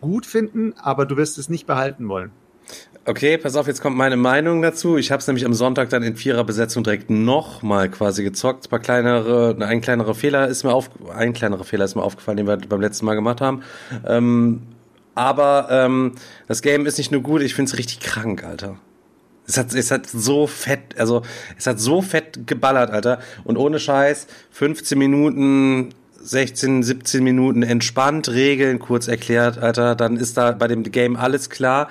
[0.00, 2.30] gut finden, aber du wirst es nicht behalten wollen.
[3.08, 4.96] Okay, pass auf, jetzt kommt meine Meinung dazu.
[4.96, 8.66] Ich habe es nämlich am Sonntag dann in vierer Besetzung direkt nochmal quasi gezockt.
[8.66, 12.36] Ein paar kleinere, ein kleinerer Fehler ist mir auf, ein kleinerer Fehler ist mir aufgefallen,
[12.36, 13.62] den wir beim letzten Mal gemacht haben.
[14.04, 14.62] Ähm,
[15.14, 16.12] aber ähm,
[16.48, 18.76] das Game ist nicht nur gut, ich finde es richtig krank, Alter.
[19.46, 21.22] Es hat, es hat so fett, also
[21.56, 23.20] es hat so fett geballert, Alter.
[23.44, 25.90] Und ohne Scheiß, 15 Minuten,
[26.26, 29.94] 16, 17 Minuten entspannt, Regeln kurz erklärt, Alter.
[29.94, 31.88] Dann ist da bei dem Game alles klar.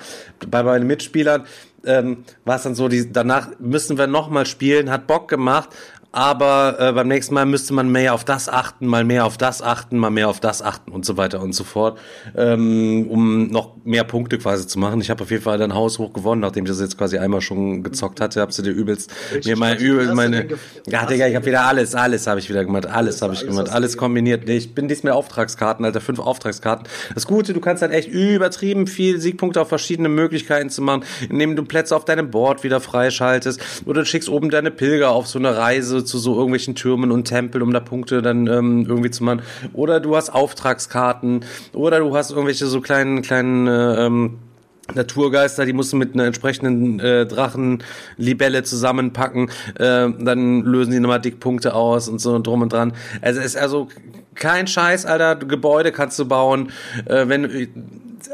[0.50, 1.44] Bei meinen Mitspielern
[1.84, 5.70] ähm, war es dann so, die, danach müssen wir nochmal spielen, hat Bock gemacht.
[6.12, 9.62] Aber äh, beim nächsten Mal müsste man mehr auf das achten, mal mehr auf das
[9.62, 11.98] achten, mal mehr auf das achten und so weiter und so fort,
[12.36, 15.00] ähm, um noch mehr Punkte quasi zu machen.
[15.00, 17.40] Ich habe auf jeden Fall dann Haus hoch gewonnen, nachdem ich das jetzt quasi einmal
[17.40, 19.12] schon gezockt hatte, habe sie dir übelst
[19.44, 20.48] mir mal übel du meine
[20.86, 23.40] ja Digga, du ich habe wieder alles, alles habe ich wieder gemacht, alles habe ich
[23.40, 24.46] alles gemacht, du alles kombiniert.
[24.46, 26.86] Nee, ich bin diesmal Auftragskarten, Alter, fünf Auftragskarten.
[27.14, 31.56] Das Gute, du kannst halt echt übertrieben viel Siegpunkte auf verschiedene Möglichkeiten zu machen, indem
[31.56, 35.38] du Plätze auf deinem Board wieder freischaltest oder du schickst oben deine Pilger auf so
[35.38, 39.24] eine Reise zu so irgendwelchen Türmen und Tempel, um da Punkte dann ähm, irgendwie zu
[39.24, 39.42] machen.
[39.72, 44.38] Oder du hast Auftragskarten oder du hast irgendwelche so kleinen, kleinen äh, ähm,
[44.94, 51.20] Naturgeister, die musst du mit einer entsprechenden äh, Drachenlibelle zusammenpacken, äh, dann lösen die nochmal
[51.20, 52.92] Dickpunkte aus und so drum und dran.
[53.20, 53.88] Also es ist also
[54.34, 56.70] kein Scheiß, Alter, Gebäude kannst du bauen,
[57.06, 57.68] äh, wenn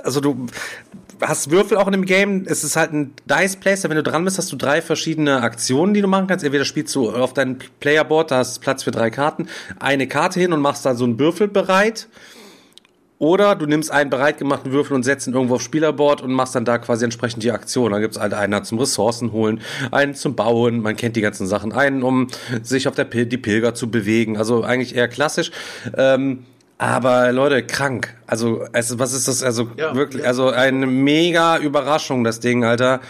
[0.05, 0.47] also du
[1.23, 4.25] hast Würfel auch in dem Game, es ist halt ein Dice Placer, wenn du dran
[4.25, 6.45] bist, hast du drei verschiedene Aktionen, die du machen kannst.
[6.45, 10.53] Entweder spielst du auf deinem Playerboard, da hast Platz für drei Karten, eine Karte hin
[10.53, 12.09] und machst da so einen Würfel bereit.
[13.23, 16.65] Oder du nimmst einen bereitgemachten Würfel und setzt ihn irgendwo aufs Spielerboard und machst dann
[16.65, 17.93] da quasi entsprechend die Aktion.
[17.93, 19.61] Dann gibt's halt einen zum Ressourcen holen,
[19.93, 22.27] einen zum Bauen, man kennt die ganzen Sachen, einen, um
[22.65, 24.36] sich auf der Pil die Pilger zu bewegen.
[24.39, 25.53] Also eigentlich eher klassisch.
[25.97, 26.47] Ähm,
[26.83, 28.15] aber Leute, krank.
[28.27, 29.45] Also, es, was ist das?
[29.45, 30.29] Also Ja, wirklich, ja.
[30.29, 33.01] also eine mega Überraschung, das Ding, Alter.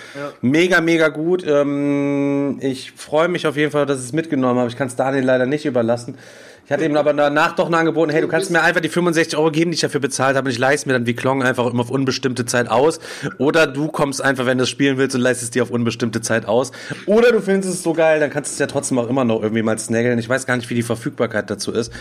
[0.43, 1.43] Mega, mega gut.
[1.47, 4.69] Ähm, ich freue mich auf jeden Fall, dass ich es mitgenommen habe.
[4.69, 6.19] Ich kann es Daniel leider nicht überlassen.
[6.65, 9.37] Ich hatte ihm aber danach doch noch angeboten, hey, du kannst mir einfach die 65
[9.37, 11.67] Euro geben, die ich dafür bezahlt habe, und ich leiste mir dann wie Klong einfach
[11.67, 13.01] immer auf unbestimmte Zeit aus.
[13.39, 16.47] Oder du kommst einfach, wenn du es spielen willst, und leistest dir auf unbestimmte Zeit
[16.47, 16.73] aus.
[17.07, 19.43] Oder du findest es so geil, dann kannst du es ja trotzdem auch immer noch
[19.43, 20.19] irgendwie mal snaggeln.
[20.19, 21.93] Ich weiß gar nicht, wie die Verfügbarkeit dazu ist.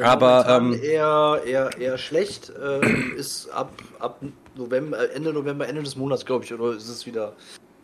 [0.00, 2.52] aber Momentan ähm, eher, eher, eher schlecht.
[2.64, 4.20] Ähm, ist ab, ab
[4.56, 7.32] November, Ende November, Ende des Monats, glaube ich, oder ist es wieder,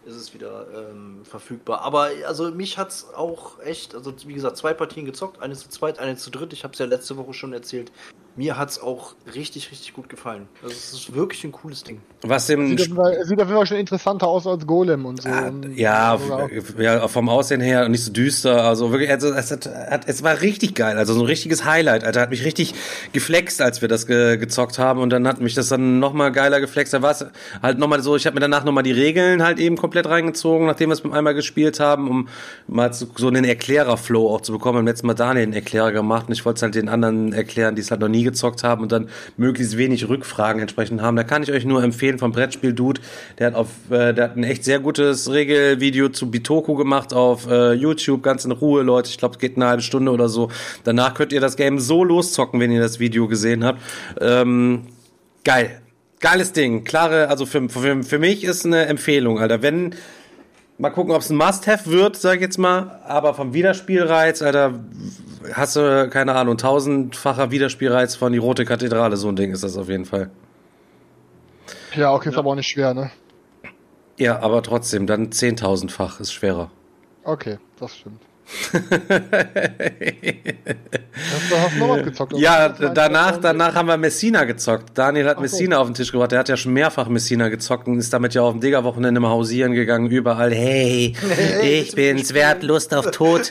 [0.04, 1.82] ist es wieder ähm, verfügbar.
[1.82, 5.98] Aber also mich hat's auch echt, also wie gesagt, zwei Partien gezockt, eine zu zweit,
[5.98, 6.52] eine zu dritt.
[6.52, 7.92] Ich habe es ja letzte Woche schon erzählt.
[8.36, 10.48] Mir hat's auch richtig, richtig gut gefallen.
[10.62, 12.00] Also es ist wirklich ein cooles Ding.
[12.22, 15.04] was dem Sieht auf, jeden Fall, sieht auf jeden Fall schon interessanter aus als Golem
[15.04, 15.28] und so.
[15.28, 16.18] Ah, Und Ja,
[16.78, 18.64] ja, vom Aussehen her nicht so düster.
[18.64, 20.96] Also wirklich, also es, hat, hat, es war richtig geil.
[20.96, 22.04] Also so ein richtiges Highlight.
[22.04, 22.74] Alter, hat mich richtig
[23.12, 25.00] geflext, als wir das ge, gezockt haben.
[25.00, 26.94] Und dann hat mich das dann nochmal geiler geflext.
[26.94, 27.26] Da war es
[27.62, 30.90] halt nochmal so, ich habe mir danach nochmal die Regeln halt eben komplett reingezogen, nachdem
[30.90, 32.28] wir es beim einmal gespielt haben, um
[32.68, 34.78] mal so, so einen Erklärer-Flow auch zu bekommen.
[34.78, 37.74] Beim letzten Mal Daniel einen Erklärer gemacht und ich wollte es halt den anderen erklären,
[37.74, 41.16] die es halt noch nie gezockt haben und dann möglichst wenig Rückfragen entsprechend haben.
[41.16, 43.00] Da kann ich euch nur empfehlen vom Brettspiel Dude.
[43.38, 47.48] Der hat auf, äh, der hat ein echt sehr gutes Regelvideo zu Bitoku gemacht auf
[47.48, 49.10] äh, YouTube, ganz in Ruhe, Leute.
[49.10, 50.50] Ich glaube, es geht eine halbe Stunde oder so.
[50.84, 53.80] Danach könnt ihr das Game so loszocken, wenn ihr das Video gesehen habt.
[54.20, 54.82] Ähm,
[55.44, 55.80] geil.
[56.20, 56.84] Geiles Ding.
[56.84, 59.62] Klare, also für, für, für mich ist eine Empfehlung, Alter.
[59.62, 59.94] Wenn,
[60.80, 63.00] mal gucken, ob es ein Must-Have wird, sag ich jetzt mal.
[63.04, 64.80] Aber vom Wiederspielreiz, Alter,
[65.52, 69.16] hast du, keine Ahnung, tausendfacher Wiederspielreiz von die Rote Kathedrale.
[69.16, 70.30] So ein Ding ist das auf jeden Fall.
[71.94, 73.10] Ja, okay, ist aber auch nicht schwer, ne?
[74.16, 76.70] Ja, aber trotzdem, dann zehntausendfach ist schwerer.
[77.24, 78.22] Okay, das stimmt.
[82.02, 82.32] Gezockt?
[82.36, 84.96] Ja, danach, danach haben wir Messina gezockt.
[84.96, 85.42] Daniel hat Ach so.
[85.42, 86.32] Messina auf den Tisch gebracht.
[86.32, 89.30] Der hat ja schon mehrfach Messina gezockt und ist damit ja auf dem Digger-Wochenende mal
[89.30, 90.52] hausieren gegangen, überall.
[90.52, 91.14] Hey,
[91.62, 93.50] ich bin's wert, Lust auf Tod.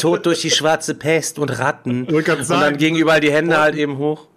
[0.00, 2.04] Tod durch die schwarze Pest und Ratten.
[2.04, 4.28] Und dann gingen überall die Hände halt eben hoch.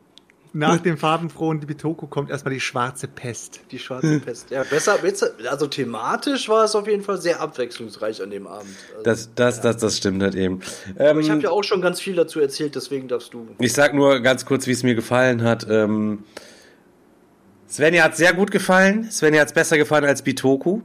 [0.51, 3.59] Nach dem farbenfrohen Bitoko kommt erstmal die schwarze Pest.
[3.69, 4.49] Die schwarze Pest.
[4.49, 8.75] Ja, besser, besser, also thematisch war es auf jeden Fall sehr abwechslungsreich an dem Abend.
[8.91, 10.59] Also, Das, das, das, das stimmt halt eben.
[10.97, 13.47] aber ich Ähm, habe ja auch schon ganz viel dazu erzählt, deswegen darfst du.
[13.59, 15.67] Ich sag nur ganz kurz, wie es mir gefallen hat.
[15.69, 16.23] Ähm,
[17.69, 19.11] Svenja hat sehr gut gefallen.
[19.11, 20.81] Svenja hat es besser gefallen als Bitoku.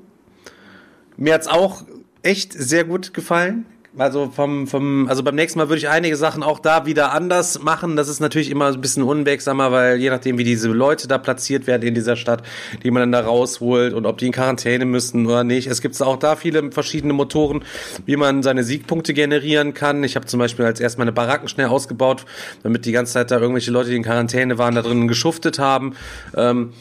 [1.17, 1.85] Mir hat's auch
[2.23, 3.65] echt sehr gut gefallen.
[3.97, 7.63] Also vom, vom, also beim nächsten Mal würde ich einige Sachen auch da wieder anders
[7.63, 7.95] machen.
[7.95, 11.69] Das ist natürlich immer ein bisschen unwegsamer, weil je nachdem, wie diese Leute da platziert
[11.69, 12.43] werden in dieser Stadt,
[12.83, 15.69] die man dann da rausholt und ob die in Quarantäne müssen oder nicht.
[15.69, 17.65] Es gibt auch da viele verschiedene Motoren,
[18.05, 20.03] wie man seine Siegpunkte generieren kann.
[20.03, 22.25] Ich habe zum Beispiel als erst meine Baracken schnell ausgebaut,
[22.65, 25.95] damit die ganze Zeit da irgendwelche Leute, die in Quarantäne waren, da drinnen geschuftet haben.
[26.37, 26.73] Ähm,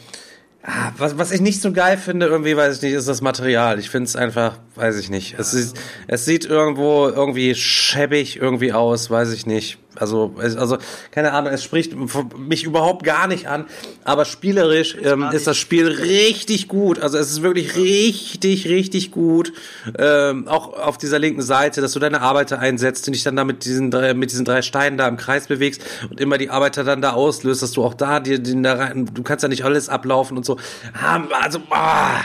[0.96, 3.78] Was, was ich nicht so geil finde, irgendwie, weiß ich nicht, ist das Material.
[3.78, 5.38] Ich finde es einfach, weiß ich nicht.
[5.38, 5.76] Es, ist,
[6.06, 9.78] es sieht irgendwo irgendwie schäbig irgendwie aus, weiß ich nicht.
[9.96, 10.78] Also, also
[11.10, 11.94] keine Ahnung, es spricht
[12.38, 13.66] mich überhaupt gar nicht an.
[14.04, 15.56] Aber spielerisch ähm, ist das.
[15.56, 16.98] Spiel richtig gut.
[16.98, 19.52] Also es ist wirklich richtig, richtig gut.
[19.98, 23.44] Ähm, auch auf dieser linken Seite, dass du deine Arbeiter einsetzt und dich dann da
[23.44, 25.80] mit diesen drei, mit diesen drei Steinen da im Kreis bewegst
[26.10, 29.08] und immer die Arbeiter dann da auslöst, dass du auch da dir den da rein,
[29.12, 30.58] du kannst ja nicht alles ablaufen und so.
[30.92, 32.20] Ah, Also, ah,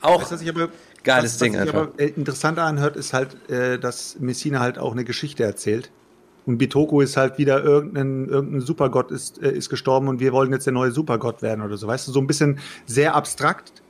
[0.00, 0.68] auch Was sich aber
[1.02, 1.74] Geiles was, Ding was einfach.
[1.74, 5.90] aber äh, interessanter anhört, ist halt, äh, dass Messina halt auch eine Geschichte erzählt.
[6.46, 10.52] Und Bitoko ist halt wieder irgendein, irgendein Supergott ist, äh, ist gestorben und wir wollen
[10.52, 11.86] jetzt der neue Supergott werden oder so.
[11.86, 13.82] Weißt du, so ein bisschen sehr abstrakt.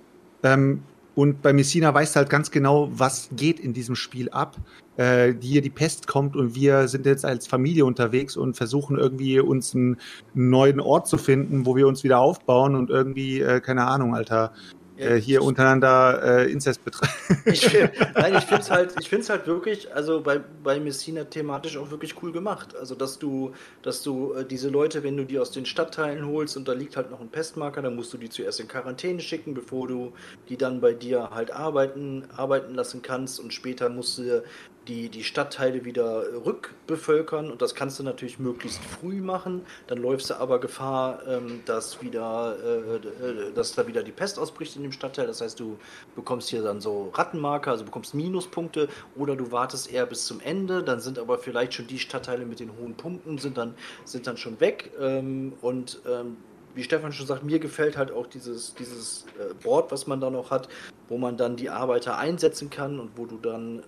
[0.42, 0.82] Ähm,
[1.14, 4.56] und bei Messina weißt du halt ganz genau, was geht in diesem Spiel ab.
[4.96, 9.40] Äh, hier die Pest kommt und wir sind jetzt als Familie unterwegs und versuchen irgendwie
[9.40, 9.96] uns einen
[10.34, 14.52] neuen Ort zu finden, wo wir uns wieder aufbauen und irgendwie, äh, keine Ahnung, Alter,
[14.96, 17.12] äh, hier untereinander äh, Inzest betreiben.
[17.46, 21.24] Ich, find- nein, ich finde es halt, ich find's halt wirklich, also bei, bei Messina
[21.24, 22.74] thematisch auch wirklich cool gemacht.
[22.76, 23.52] Also, dass du,
[23.82, 26.96] dass du äh, diese Leute, wenn du die aus den Stadtteilen holst und da liegt
[26.96, 30.12] halt noch ein Pestmarker, dann musst du die zuerst in Quarantäne schicken, bevor du
[30.48, 34.42] die dann bei dir halt arbeiten, arbeiten lassen kannst und später musst du
[34.88, 39.64] die, die Stadtteile wieder rückbevölkern und das kannst du natürlich möglichst früh machen.
[39.86, 44.38] Dann läufst du aber Gefahr, ähm, dass wieder, äh, äh, dass da wieder die Pest
[44.38, 45.26] ausbricht in dem Stadtteil.
[45.26, 45.78] Das heißt, du
[46.14, 50.82] bekommst hier dann so Rattenmarker, also bekommst Minuspunkte oder du wartest eher bis zum Ende.
[50.82, 53.74] Dann sind aber vielleicht schon die Stadtteile mit den hohen Punkten sind dann,
[54.04, 56.36] sind dann schon weg ähm, und ähm,
[56.74, 60.30] wie Stefan schon sagt, mir gefällt halt auch dieses, dieses äh, Board, was man da
[60.30, 60.68] noch hat,
[61.08, 63.82] wo man dann die Arbeiter einsetzen kann und wo du dann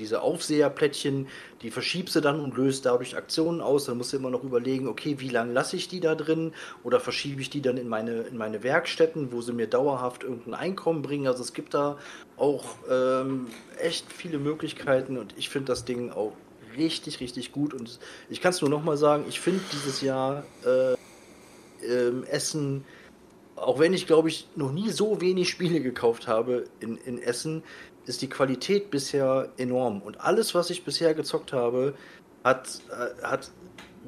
[0.00, 1.28] diese Aufseherplättchen,
[1.62, 3.84] die verschiebst du dann und löst dadurch Aktionen aus.
[3.84, 6.52] Dann musst du immer noch überlegen, okay, wie lange lasse ich die da drin
[6.82, 10.54] oder verschiebe ich die dann in meine, in meine Werkstätten, wo sie mir dauerhaft irgendein
[10.54, 11.28] Einkommen bringen.
[11.28, 11.98] Also es gibt da
[12.36, 13.46] auch ähm,
[13.78, 16.32] echt viele Möglichkeiten und ich finde das Ding auch
[16.76, 17.74] richtig, richtig gut.
[17.74, 17.98] Und
[18.28, 20.94] ich kann es nur nochmal sagen, ich finde dieses Jahr äh,
[21.86, 22.84] ähm, Essen,
[23.56, 27.62] auch wenn ich glaube ich noch nie so wenig Spiele gekauft habe in, in Essen,
[28.10, 30.02] ist die Qualität bisher enorm.
[30.02, 31.94] Und alles, was ich bisher gezockt habe,
[32.44, 33.50] hat, äh, hat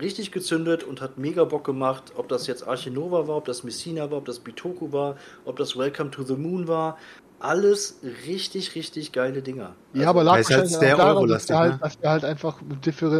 [0.00, 4.10] richtig gezündet und hat mega Bock gemacht, ob das jetzt Archinova war, ob das Messina
[4.10, 6.98] war, ob das Bitoku war, ob das Welcome to the Moon war.
[7.44, 7.96] Alles
[8.28, 9.74] richtig, richtig geile Dinger.
[9.94, 11.78] Ja, aber lag Das ist halt wahrscheinlich sehr auch daran, dass Eurolastig, wir, halt, ne?
[11.82, 12.58] dass wir halt einfach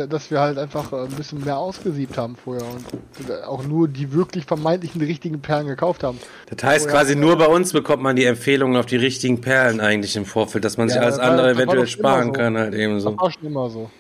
[0.09, 4.13] dass wir halt einfach äh, ein bisschen mehr ausgesiebt haben vorher und auch nur die
[4.13, 6.19] wirklich vermeintlichen richtigen Perlen gekauft haben.
[6.55, 10.15] Das heißt quasi nur bei uns bekommt man die Empfehlungen auf die richtigen Perlen eigentlich
[10.15, 12.33] im Vorfeld, dass man sich Ja, alles das war- andere das war eventuell sparen so.
[12.33, 13.17] kann halt eben Das so.
[13.19, 13.91] war schon immer so.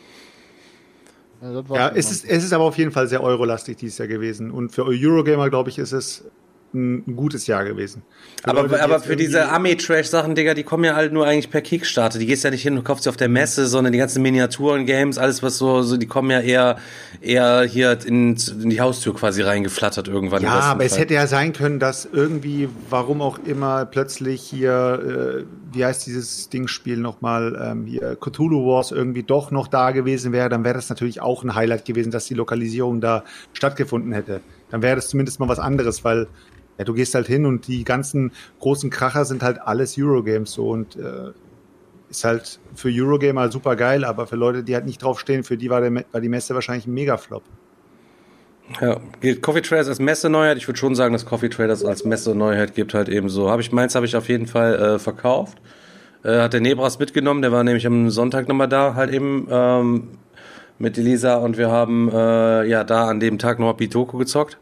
[1.43, 4.07] Ja, das Ja, es ist, es ist aber auf jeden Fall sehr eurolastig dieses Jahr
[4.07, 4.53] gewesen.
[4.53, 6.23] Und für Eurogamer, glaube ich, ist es
[6.75, 8.03] ein, gutes Jahr gewesen.
[8.43, 11.61] Für Aber, Leute, aber für diese Ami-Trash-Sachen, Digga, die kommen ja halt nur eigentlich per
[11.61, 12.19] Kickstarter.
[12.19, 14.87] Die gehst ja nicht hin und kaufst sie auf der Messe, sondern die ganzen Miniaturen,
[14.87, 16.79] Games, alles was so, so die kommen ja eher,
[17.21, 20.43] eher hier in, in die Haustür quasi reingeflattert irgendwann.
[20.43, 21.03] Ja, aber es Fall.
[21.03, 26.49] hätte ja sein können, dass irgendwie, warum auch immer, plötzlich hier, äh, wie heißt dieses
[26.49, 30.89] Dingspiel nochmal, ähm, hier Cthulhu Wars irgendwie doch noch da gewesen wäre, dann wäre das
[30.89, 34.41] natürlich auch ein Highlight gewesen, dass die Lokalisierung da stattgefunden hätte.
[34.71, 36.29] Dann wäre das zumindest mal was anderes, weil
[36.79, 40.69] ja, du gehst halt hin und die ganzen großen Kracher sind halt alles Eurogames so
[40.69, 41.33] und äh,
[42.11, 45.71] ist halt für Eurogamer super geil, aber für Leute, die halt nicht draufstehen, für die
[45.71, 47.43] war, der, war die Messe wahrscheinlich ein Megaflop.
[48.81, 50.57] Ja, gilt Coffee Traders als Messe-Neuheit?
[50.57, 53.51] Ich würde schon sagen, dass Coffee Traders als Messe-Neuheit gibt halt eben so.
[53.51, 55.59] Habe ich meins habe ich auf jeden Fall äh, verkauft.
[56.23, 60.09] Äh, hat der Nebras mitgenommen, der war nämlich am Sonntag nochmal da, halt eben ähm,
[60.79, 64.59] mit Elisa und wir haben äh, ja da an dem Tag noch Bitoku gezockt.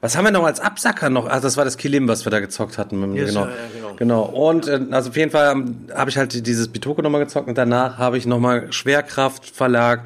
[0.00, 1.26] Was haben wir noch als Absacker noch?
[1.26, 3.14] Ah, das war das Kilim, was wir da gezockt hatten.
[3.14, 3.46] Yes, genau.
[3.46, 3.94] ja, ja, genau.
[3.96, 4.22] genau.
[4.24, 5.64] Und äh, also auf jeden Fall
[5.94, 10.04] habe ich halt dieses Bitoku nochmal gezockt und danach habe ich nochmal Schwerkraft Verlag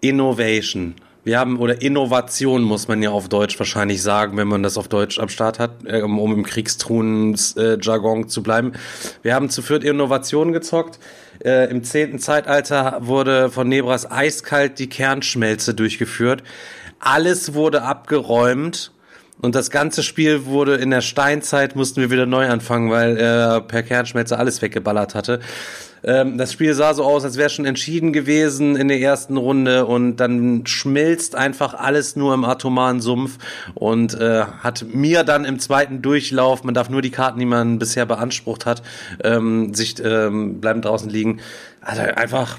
[0.00, 0.94] Innovation.
[1.22, 4.88] Wir haben, oder Innovation muss man ja auf Deutsch wahrscheinlich sagen, wenn man das auf
[4.88, 8.72] Deutsch am Start hat, äh, um, um im Kriegstruhen-Jargon zu bleiben.
[9.22, 10.98] Wir haben zu viert Innovation gezockt.
[11.44, 16.42] Äh, Im zehnten Zeitalter wurde von Nebras eiskalt die Kernschmelze durchgeführt.
[17.00, 18.90] Alles wurde abgeräumt.
[19.40, 23.60] Und das ganze Spiel wurde in der Steinzeit, mussten wir wieder neu anfangen, weil er
[23.60, 25.40] per Kernschmelze alles weggeballert hatte.
[26.02, 29.86] Ähm, das Spiel sah so aus, als wäre schon entschieden gewesen in der ersten Runde
[29.86, 33.38] und dann schmilzt einfach alles nur im atomaren Sumpf
[33.74, 37.78] und äh, hat mir dann im zweiten Durchlauf, man darf nur die Karten, die man
[37.78, 38.82] bisher beansprucht hat,
[39.22, 41.40] ähm, sich ähm, bleiben draußen liegen.
[41.82, 42.58] Also einfach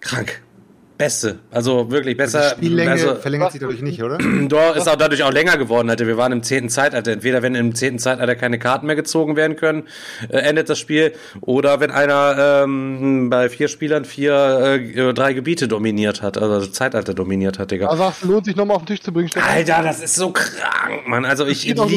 [0.00, 0.42] krank.
[1.02, 1.40] Beste.
[1.50, 2.54] Also wirklich besser.
[2.60, 4.18] Die Spiellänge also, verlängert sich dadurch nicht, oder?
[4.48, 5.90] Door ist auch dadurch auch länger geworden.
[5.90, 6.06] Alter.
[6.06, 7.10] Wir waren im zehnten Zeitalter.
[7.10, 9.88] Entweder wenn im zehnten Zeitalter keine Karten mehr gezogen werden können,
[10.28, 11.12] äh, endet das Spiel.
[11.40, 16.70] Oder wenn einer ähm, bei vier Spielern vier, äh, drei Gebiete dominiert hat, also das
[16.70, 17.88] Zeitalter dominiert hat, Digga.
[17.88, 19.50] Also du, lohnt sich nochmal auf den Tisch zu bringen, Stefan?
[19.50, 21.24] Alter, das ist so krank, Mann.
[21.24, 21.96] Also ich auch so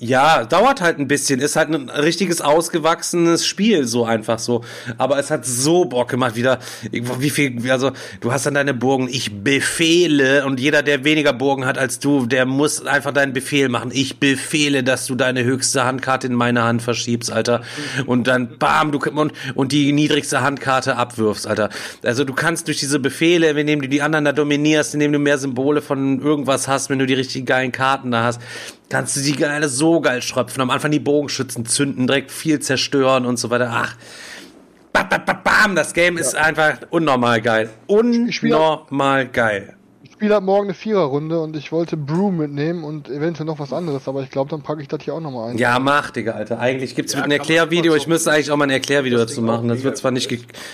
[0.00, 1.40] ja, dauert halt ein bisschen.
[1.40, 4.62] Ist halt ein richtiges ausgewachsenes Spiel, so einfach so.
[4.96, 6.60] Aber es hat so Bock gemacht wieder.
[6.92, 9.08] Wie viel, also du hast dann deine Burgen.
[9.10, 13.68] Ich befehle und jeder, der weniger Burgen hat als du, der muss einfach deinen Befehl
[13.68, 13.90] machen.
[13.92, 17.62] Ich befehle, dass du deine höchste Handkarte in meine Hand verschiebst, Alter.
[18.06, 21.70] Und dann bam, du und, und die niedrigste Handkarte abwirfst, Alter.
[22.04, 25.38] Also du kannst durch diese Befehle, indem du die anderen da dominierst, indem du mehr
[25.38, 28.40] Symbole von irgendwas hast, wenn du die richtig geilen Karten da hast,
[28.88, 30.60] kannst du die geile so geil schröpfen.
[30.60, 33.70] Am Anfang die Bogenschützen zünden, direkt viel zerstören und so weiter.
[33.72, 33.96] Ach.
[34.92, 35.74] Bam, bam, bam, bam.
[35.74, 37.70] Das Game ist einfach unnormal geil.
[37.86, 39.77] Unnormal geil.
[40.18, 43.72] Ich spiele halt morgen eine Viererrunde und ich wollte Brew mitnehmen und eventuell noch was
[43.72, 45.58] anderes, aber ich glaube, dann packe ich das hier auch nochmal ein.
[45.58, 46.58] Ja, mach, Digga, Alter.
[46.58, 47.94] Eigentlich gibt's Ja, ein Erklärvideo.
[47.94, 49.68] Ich müsste eigentlich auch mal ein Erklärvideo Das dazu machen.
[49.68, 50.28] Das wird zwar nicht,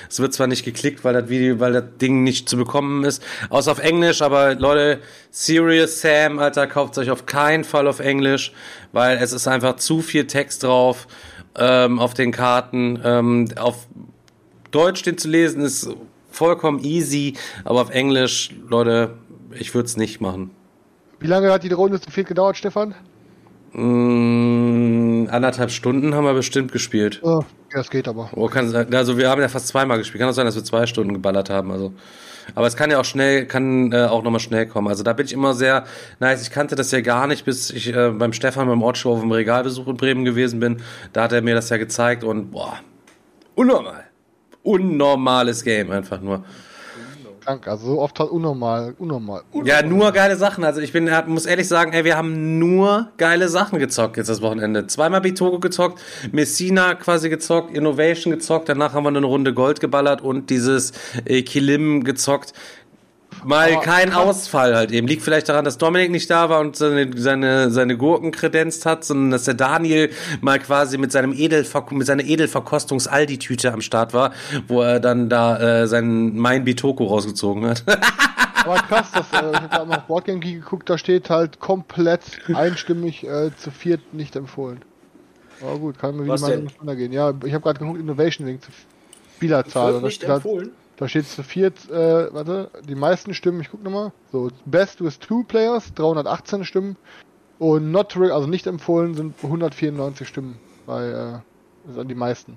[0.09, 3.23] es wird zwar nicht geklickt, weil das Video, weil das Ding nicht zu bekommen ist.
[3.51, 5.01] Außer auf Englisch, aber Leute,
[5.31, 8.51] Serious Sam, Alter, kauft euch auf keinen Fall auf Englisch,
[8.93, 11.07] weil es ist einfach zu viel Text drauf,
[11.59, 12.99] ähm, auf den Karten.
[13.05, 13.89] Ähm, auf
[14.71, 15.91] Deutsch den zu lesen ist
[16.35, 17.35] vollkommen easy,
[17.65, 19.15] aber auf Englisch, Leute,
[19.59, 20.51] ich würde es nicht machen.
[21.21, 22.95] Wie lange hat die Runde zu viel gedauert, Stefan?
[23.73, 27.21] Mm, anderthalb Stunden haben wir bestimmt gespielt.
[27.23, 28.31] Oh, das geht aber.
[28.37, 28.73] Oh, kann.
[28.95, 30.21] Also wir haben ja fast zweimal gespielt.
[30.21, 31.73] Kann auch sein, dass wir zwei Stunden geballert haben.
[31.73, 31.93] Also,
[32.55, 34.87] aber es kann ja auch schnell, kann äh, auch nochmal schnell kommen.
[34.87, 35.87] Also da bin ich immer sehr
[36.21, 36.43] nice.
[36.43, 39.33] Ich kannte das ja gar nicht, bis ich äh, beim Stefan beim Ortshow auf dem
[39.33, 40.83] Regalbesuch in Bremen gewesen bin.
[41.13, 42.79] Da hat er mir das ja gezeigt und boah,
[43.57, 44.05] unnormal,
[44.63, 46.45] unnormales Game einfach nur.
[47.45, 47.69] Krank.
[47.69, 49.43] Also so oft hat unnormal, unnormal.
[49.65, 50.65] Ja, nur geile Sachen.
[50.65, 54.43] Also ich bin, muss ehrlich sagen, ey, wir haben nur geile Sachen gezockt jetzt das
[54.43, 54.87] Wochenende.
[54.87, 56.01] Zweimal Bitogo gezockt,
[56.33, 60.93] Messina quasi gezockt, Innovation gezockt, danach haben wir eine Runde Gold geballert und dieses
[61.25, 62.53] äh, Kilim gezockt.
[63.45, 64.25] Mal Aber kein krass.
[64.25, 65.07] Ausfall halt eben.
[65.07, 69.05] Liegt vielleicht daran, dass Dominik nicht da war und seine, seine, seine Gurken kredenzt hat,
[69.05, 74.33] sondern dass der Daniel mal quasi mit seinem Edelver mit seiner Edelverkostungs-Aldi-Tüte am Start war,
[74.69, 77.85] wo er dann da äh, seinen Mein Bitoko rausgezogen hat.
[78.65, 81.61] Aber krass, dass, äh, ich habe gerade noch auf Boardgame Geek geguckt, da steht halt
[81.61, 82.23] komplett
[82.55, 84.81] einstimmig äh, zu viert nicht empfohlen.
[85.61, 86.69] Aber gut, kann mir wie Was die Meinung denn?
[86.69, 87.13] auseinandergehen.
[87.13, 88.71] Ja, ich habe gerade geguckt, Innovation wegen zu
[89.37, 89.95] Spielerzahl.
[89.95, 90.71] Wird nicht empfohlen.
[90.97, 94.13] Da steht zu viert, äh, warte, die meisten Stimmen, ich guck nochmal.
[94.31, 96.97] So, Best with Two Players, 318 Stimmen.
[97.59, 100.59] Und Not also nicht empfohlen, sind 194 Stimmen.
[100.87, 101.33] Bei, äh,
[101.87, 102.57] das sind die meisten.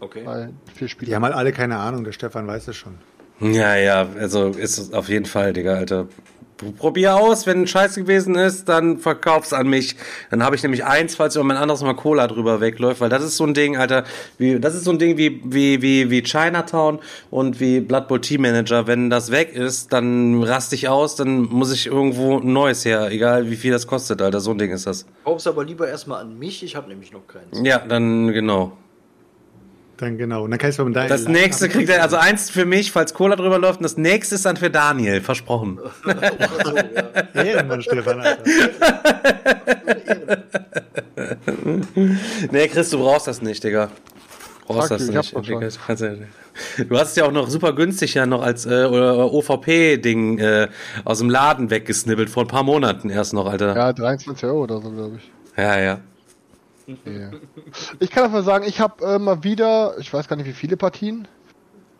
[0.00, 0.22] Okay.
[0.24, 1.14] Bei vier Die Spielern.
[1.16, 2.98] haben halt alle keine Ahnung, der Stefan weiß es schon.
[3.40, 6.06] Ja, ja, also ist es auf jeden Fall, Digga, Alter.
[6.72, 9.96] Probier aus, wenn ein Scheiß gewesen ist, dann verkauf's an mich.
[10.30, 13.22] Dann habe ich nämlich eins, falls über mein anderes Mal Cola drüber wegläuft, weil das
[13.22, 14.04] ist so ein Ding, Alter,
[14.38, 16.98] wie, das ist so ein Ding wie, wie, wie, wie Chinatown
[17.30, 18.86] und wie Blood Bowl Team Manager.
[18.86, 23.10] Wenn das weg ist, dann raste ich aus, dann muss ich irgendwo ein neues her,
[23.10, 24.40] egal wie viel das kostet, Alter.
[24.40, 25.06] So ein Ding ist das.
[25.24, 27.60] Kauf's aber lieber erstmal an mich, ich habe nämlich noch keins.
[27.62, 28.72] Ja, dann genau.
[30.04, 30.44] Dann genau.
[30.44, 33.36] Und dann kannst du mit Das nächste kriegt er, also eins für mich, falls Cola
[33.36, 35.78] drüber läuft, und das nächste ist dann für Daniel, versprochen.
[37.34, 38.22] Ehrenmann, Stefan.
[42.50, 43.88] Nee, Chris, du brauchst das nicht, Digga.
[44.66, 45.78] Brauchst Sag das du, ich nicht.
[45.88, 46.00] hab das
[46.76, 50.68] du Du hast es ja auch noch super günstig ja noch als äh, OVP-Ding äh,
[51.04, 53.74] aus dem Laden weggesnibbelt, vor ein paar Monaten erst noch, Alter.
[53.74, 55.30] Ja, 23 Euro oder so, glaube ich.
[55.56, 56.00] Ja, ja.
[56.86, 57.30] Ja.
[57.98, 60.76] Ich kann einfach sagen, ich habe äh, mal wieder, ich weiß gar nicht wie viele
[60.76, 61.26] Partien.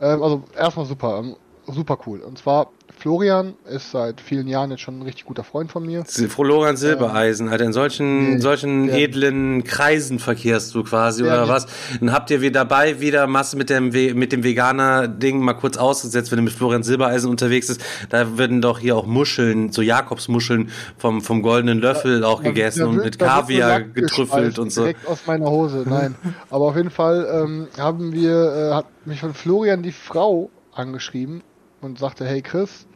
[0.01, 1.36] Ähm, also erstmal super, ähm,
[1.66, 2.20] super cool.
[2.20, 6.05] Und zwar Florian ist seit vielen Jahren jetzt schon ein richtig guter Freund von mir.
[6.05, 11.49] Florian Silbereisen, Alter, in solchen, Nee, solchen der- edlen Kreisen verkehrst du quasi, Der- oder
[11.49, 11.66] was?
[11.99, 16.31] Dann habt ihr wieder dabei, wieder Masse mit dem, mit dem Veganer-Ding mal kurz ausgesetzt,
[16.31, 17.82] wenn du mit Florian Silbereisen unterwegs bist.
[18.11, 22.81] Da werden doch hier auch Muscheln, so Jakobsmuscheln vom, vom goldenen Löffel auch Da- gegessen
[22.81, 24.82] da und mit da Kaviar getrüffelt und so.
[24.82, 26.15] Direkt aus meiner Hose, nein.
[26.51, 31.43] Aber auf jeden Fall ähm, haben wir, äh, hat mich von Florian die Frau angeschrieben
[31.85, 32.86] und sagte, hey Chris,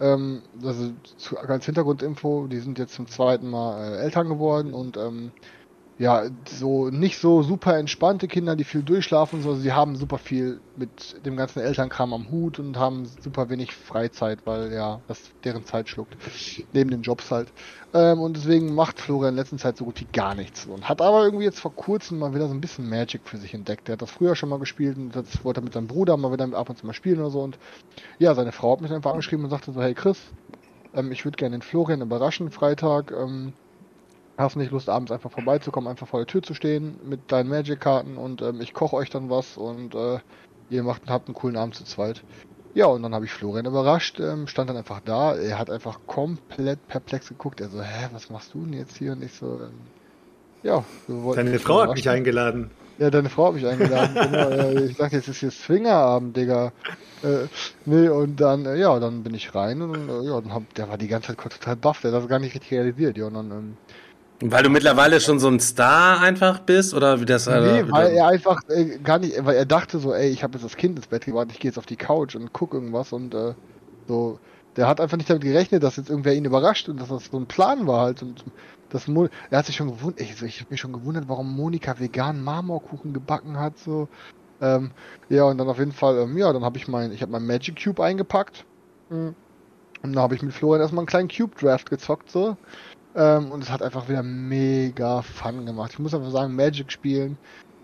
[0.00, 4.96] ähm, also zu, als Hintergrundinfo, die sind jetzt zum zweiten Mal äh, Eltern geworden und
[4.96, 5.32] ähm,
[5.98, 10.18] ja, so nicht so super entspannte Kinder, die viel durchschlafen, und so, sie haben super
[10.18, 15.30] viel mit dem ganzen Elternkram am Hut und haben super wenig Freizeit, weil ja, das
[15.44, 16.16] deren Zeit schluckt.
[16.72, 17.52] Neben den Jobs halt.
[17.94, 20.66] Ähm, und deswegen macht Florian in letzter Zeit so gut wie gar nichts.
[20.66, 23.52] Und hat aber irgendwie jetzt vor kurzem mal wieder so ein bisschen Magic für sich
[23.52, 23.86] entdeckt.
[23.86, 26.32] Der hat das früher schon mal gespielt und das wollte er mit seinem Bruder mal
[26.32, 27.42] wieder ab und zu mal spielen oder so.
[27.42, 27.58] Und
[28.18, 30.18] ja, seine Frau hat mich einfach angeschrieben und sagte so, hey Chris,
[30.94, 33.12] ähm, ich würde gerne den Florian überraschen Freitag.
[33.12, 33.52] Ähm,
[34.42, 38.16] hast nicht Lust, abends einfach vorbeizukommen, einfach vor der Tür zu stehen mit deinen Magic-Karten
[38.16, 40.18] und ähm, ich koche euch dann was und äh,
[40.70, 42.22] ihr macht habt einen coolen Abend zu zweit.
[42.74, 45.34] Ja, und dann habe ich Florian überrascht, ähm, stand dann einfach da.
[45.34, 47.60] Er hat einfach komplett perplex geguckt.
[47.60, 49.12] Er so, hä, was machst du denn jetzt hier?
[49.12, 49.74] Und ich so, ähm,
[50.62, 52.70] ja, wollten Deine Frau hat mich eingeladen.
[52.98, 54.14] Ja, deine Frau habe ich eingeladen.
[54.14, 56.72] genau, ich dachte, jetzt ist hier Swingerabend, Digga.
[57.22, 57.46] Äh,
[57.86, 60.88] nee, und dann, äh, ja, dann bin ich rein und äh, ja, dann hab, der
[60.88, 63.34] war die ganze Zeit total baff, der hat das gar nicht richtig realisiert, ja, und
[63.34, 63.76] dann, ähm,
[64.44, 67.46] Weil du mittlerweile schon so ein Star einfach bist, oder wie das?
[67.46, 70.54] Nee, äh, weil er einfach äh, gar nicht, weil er dachte so, ey, ich habe
[70.54, 73.12] jetzt das Kind ins Bett gebracht, ich gehe jetzt auf die Couch und guck irgendwas
[73.12, 73.54] und äh,
[74.08, 74.40] so,
[74.76, 77.36] der hat einfach nicht damit gerechnet, dass jetzt irgendwer ihn überrascht und dass das so
[77.36, 78.44] ein Plan war halt und
[78.90, 81.54] das Mo er hat sich schon gewundert, ich, so, ich habe mich schon gewundert, warum
[81.54, 84.08] Monika veganen Marmorkuchen gebacken hat so.
[84.60, 84.90] Ähm,
[85.28, 87.46] ja und dann auf jeden Fall, ähm, ja, dann habe ich mein, ich habe mein
[87.46, 88.64] Magic Cube eingepackt
[89.10, 89.36] mm, und
[90.02, 92.56] dann habe ich mit Florian erstmal einen kleinen Cube Draft gezockt so.
[93.14, 95.92] Ähm, und es hat einfach wieder mega Fun gemacht.
[95.92, 97.36] Ich muss einfach sagen, Magic spielen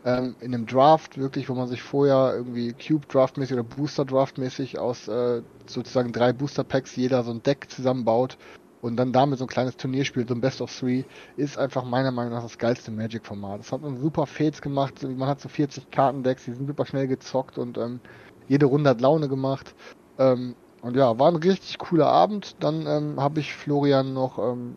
[0.04, 4.04] ähm, in einem Draft wirklich, wo man sich vorher irgendwie Cube Draft mäßig oder Booster
[4.04, 8.38] Draft mäßig aus äh, sozusagen drei Booster Packs jeder so ein Deck zusammenbaut
[8.80, 11.04] und dann damit so ein kleines Turnier spielt, so ein Best of Three,
[11.36, 13.60] ist einfach meiner Meinung nach das geilste Magic-Format.
[13.60, 17.08] Das hat man super Fates gemacht, man hat so 40 Kartendecks, die sind super schnell
[17.08, 18.00] gezockt und ähm,
[18.46, 19.74] jede Runde hat Laune gemacht.
[20.18, 22.54] Ähm, und ja, war ein richtig cooler Abend.
[22.60, 24.76] Dann ähm, habe ich Florian noch, ähm,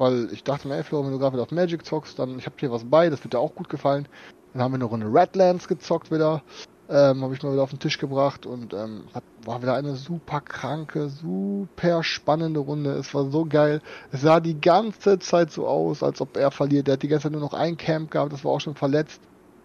[0.00, 2.46] weil ich dachte mir, ey Florian, wenn du gerade wieder auf Magic zockst, dann ich
[2.46, 4.08] habe dir was bei, das wird dir auch gut gefallen.
[4.54, 6.42] Dann haben wir eine Runde Redlands gezockt wieder.
[6.88, 9.94] Ähm, habe ich mal wieder auf den Tisch gebracht und ähm, hat, war wieder eine
[9.94, 12.92] super kranke, super spannende Runde.
[12.92, 13.82] Es war so geil.
[14.10, 16.86] Es sah die ganze Zeit so aus, als ob er verliert.
[16.88, 19.20] Der hat die ganze Zeit nur noch ein Camp gehabt, das war auch schon verletzt.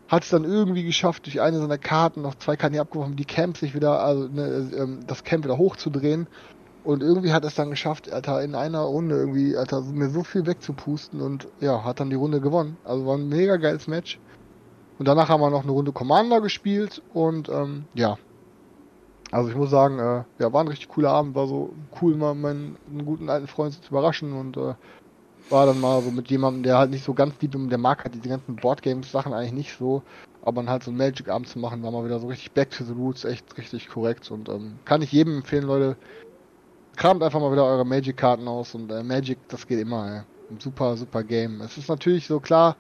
[0.08, 3.26] hat es dann irgendwie geschafft, durch eine seiner Karten, noch zwei Karten hier abgeworfen, die
[3.26, 6.28] Camp sich wieder, also ne, ähm, das Camp wieder hochzudrehen.
[6.86, 10.46] Und irgendwie hat es dann geschafft, Alter, in einer Runde irgendwie, Alter, mir so viel
[10.46, 12.78] wegzupusten und ja, hat dann die Runde gewonnen.
[12.84, 14.20] Also war ein mega geiles Match.
[15.00, 18.18] Und danach haben wir noch eine Runde Commander gespielt und ähm, ja.
[19.32, 22.36] Also ich muss sagen, äh, ja, war ein richtig cooler Abend, war so cool, mal
[22.36, 24.76] meinen einen guten alten Freund zu überraschen und äh,
[25.50, 28.04] war dann mal so mit jemandem, der halt nicht so ganz deep im, der mag
[28.04, 30.04] halt diese ganzen Boardgames-Sachen eigentlich nicht so,
[30.44, 32.84] aber dann halt so ein Magic-Abend zu machen, war mal wieder so richtig back to
[32.84, 35.98] the roots, echt richtig korrekt und ähm, kann ich jedem empfehlen, Leute,
[36.96, 40.22] kramt einfach mal wieder eure Magic-Karten aus und äh, Magic, das geht immer, ey.
[40.52, 41.62] Ein super, super Game.
[41.62, 42.78] Es ist natürlich so klar,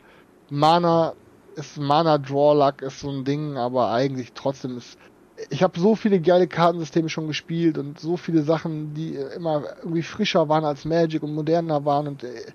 [0.49, 1.13] Mana
[1.55, 4.97] ist Mana Draw Luck ist so ein Ding, aber eigentlich trotzdem ist
[5.49, 10.01] ich habe so viele geile Kartensysteme schon gespielt und so viele Sachen, die immer irgendwie
[10.01, 12.45] frischer waren als Magic und moderner waren und äh,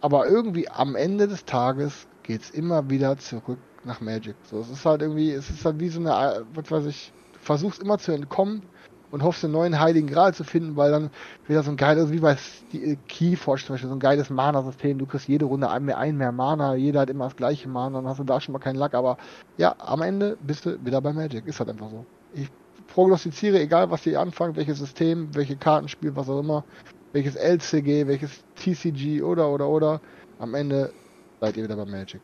[0.00, 4.36] aber irgendwie am Ende des Tages geht's immer wieder zurück nach Magic.
[4.44, 7.12] So, es ist halt irgendwie, es ist halt wie so eine, äh, was weiß ich,
[7.32, 8.62] du versuchst immer zu entkommen
[9.10, 11.10] und hoffst den neuen Heiligen Gral zu finden, weil dann
[11.46, 12.36] wieder so ein geiles, wie bei
[12.72, 14.98] äh, Keyforge zum Beispiel, so ein geiles Mana-System.
[14.98, 17.98] Du kriegst jede Runde ein mehr, ein mehr Mana, jeder hat immer das gleiche Mana,
[17.98, 19.16] dann hast du da schon mal keinen Lack, aber
[19.56, 21.46] ja, am Ende bist du wieder bei Magic.
[21.46, 22.04] Ist halt einfach so.
[22.34, 22.50] Ich
[22.88, 26.64] prognostiziere, egal was ihr anfangt, welches System, welche Kartenspiel, was auch immer,
[27.12, 30.00] welches LCG, welches TCG oder oder oder,
[30.38, 30.92] am Ende
[31.40, 32.20] seid ihr wieder bei Magic.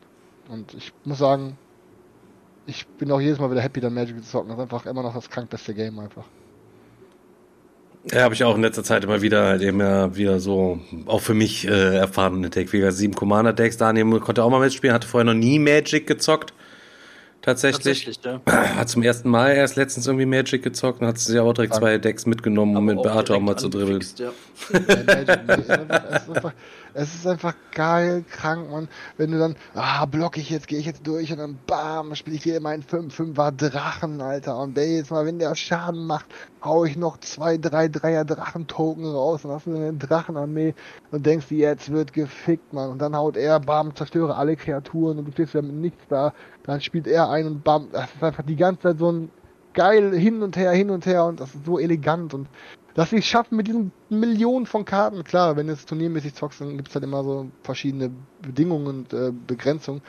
[0.49, 1.57] Und ich muss sagen,
[2.67, 4.49] ich bin auch jedes Mal wieder happy, dann Magic zu zocken.
[4.49, 6.25] Das ist einfach immer noch das krankbeste Game einfach.
[8.11, 11.21] Ja, habe ich auch in letzter Zeit immer wieder halt eben ja wieder so auch
[11.21, 13.77] für mich äh, erfahrene Deck, wie sieben Commander Decks.
[13.77, 16.53] Daniel konnte auch mal mitspielen, hatte vorher noch nie Magic gezockt.
[17.41, 18.05] Tatsächlich.
[18.05, 18.75] Tatsächlich ja.
[18.75, 21.99] Hat zum ersten Mal erst letztens irgendwie Magic gezockt und hat sich auch direkt zwei
[21.99, 24.03] Decks mitgenommen, um mit Beate auch mal zu dribbeln.
[24.17, 24.31] Ja.
[26.97, 28.87] Es ist einfach geil, krank, man.
[29.17, 32.37] Wenn du dann, ah, block ich jetzt, gehe ich jetzt durch und dann bam, spiele
[32.37, 34.57] ich wieder meinen 5-5er Drachen, Alter.
[34.57, 36.25] Und der jetzt mal, wenn der Schaden macht,
[36.63, 40.73] hau ich noch zwei, drei Dreier Drachentoken raus und hast du eine Drachenarmee
[41.11, 42.91] und denkst jetzt wird gefickt, man.
[42.91, 46.33] Und dann haut er, bam, zerstöre alle Kreaturen und du stehst ja mit nichts da.
[46.63, 49.29] Dann spielt er ein und bam, das ist einfach die ganze Zeit so ein
[49.73, 52.47] geil hin und her, hin und her und das ist so elegant und
[52.95, 55.23] dass sie es schaffen mit diesen Millionen von Karten.
[55.23, 58.11] Klar, wenn du es turniermäßig zockst, dann gibt es halt immer so verschiedene
[58.41, 60.01] Bedingungen und äh, Begrenzungen.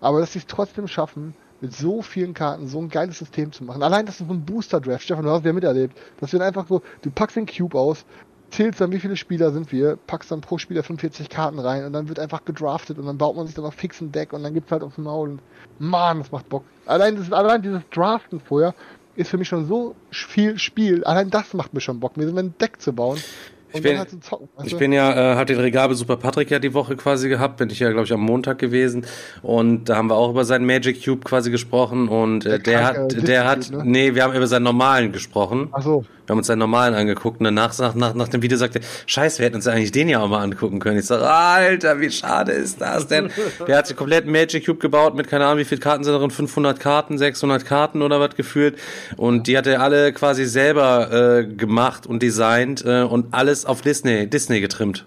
[0.00, 3.64] Aber dass sie es trotzdem schaffen, mit so vielen Karten so ein geiles System zu
[3.64, 3.82] machen.
[3.82, 5.04] Allein das ist so ein Booster-Draft.
[5.04, 5.96] Stefan, du hast ja miterlebt.
[6.20, 8.04] Das wird einfach so, du packst den Cube aus,
[8.50, 11.92] zählst dann, wie viele Spieler sind wir, packst dann pro Spieler 45 Karten rein und
[11.92, 14.54] dann wird einfach gedraftet und dann baut man sich dann auf fixen Deck und dann
[14.54, 15.40] gibt's halt aufs Maul und
[15.78, 16.64] man, das macht Bock.
[16.86, 18.74] Allein, das, allein dieses Draften vorher
[19.16, 21.04] ist für mich schon so viel Spiel.
[21.04, 23.18] Allein das macht mir schon Bock, mir so ein Deck zu bauen.
[23.72, 26.72] Ich bin, halt zocken, ich bin ja, äh, hat den Regal Super Patrick ja die
[26.72, 29.04] Woche quasi gehabt, bin ich ja, glaube ich, am Montag gewesen.
[29.42, 32.08] Und da haben wir auch über seinen Magic Cube quasi gesprochen.
[32.08, 33.82] Und äh, der, der hat, der hat, ne?
[33.84, 35.68] nee, wir haben über seinen normalen gesprochen.
[35.72, 36.04] Ach so.
[36.26, 39.38] Wir haben uns seinen normalen angeguckt und danach nach, nach, nach dem Video sagte, scheiße,
[39.38, 40.98] wir hätten uns eigentlich den ja auch mal angucken können.
[40.98, 43.30] Ich sage, Alter, wie schade ist das denn?
[43.68, 46.32] Der hat sich komplett Magic Cube gebaut mit, keine Ahnung, wie viele Karten sind darin,
[46.32, 48.76] 500 Karten, 600 Karten oder was gefühlt.
[49.16, 53.82] Und die hat er alle quasi selber äh, gemacht und designt äh, und alles auf
[53.82, 55.06] Disney, Disney getrimmt.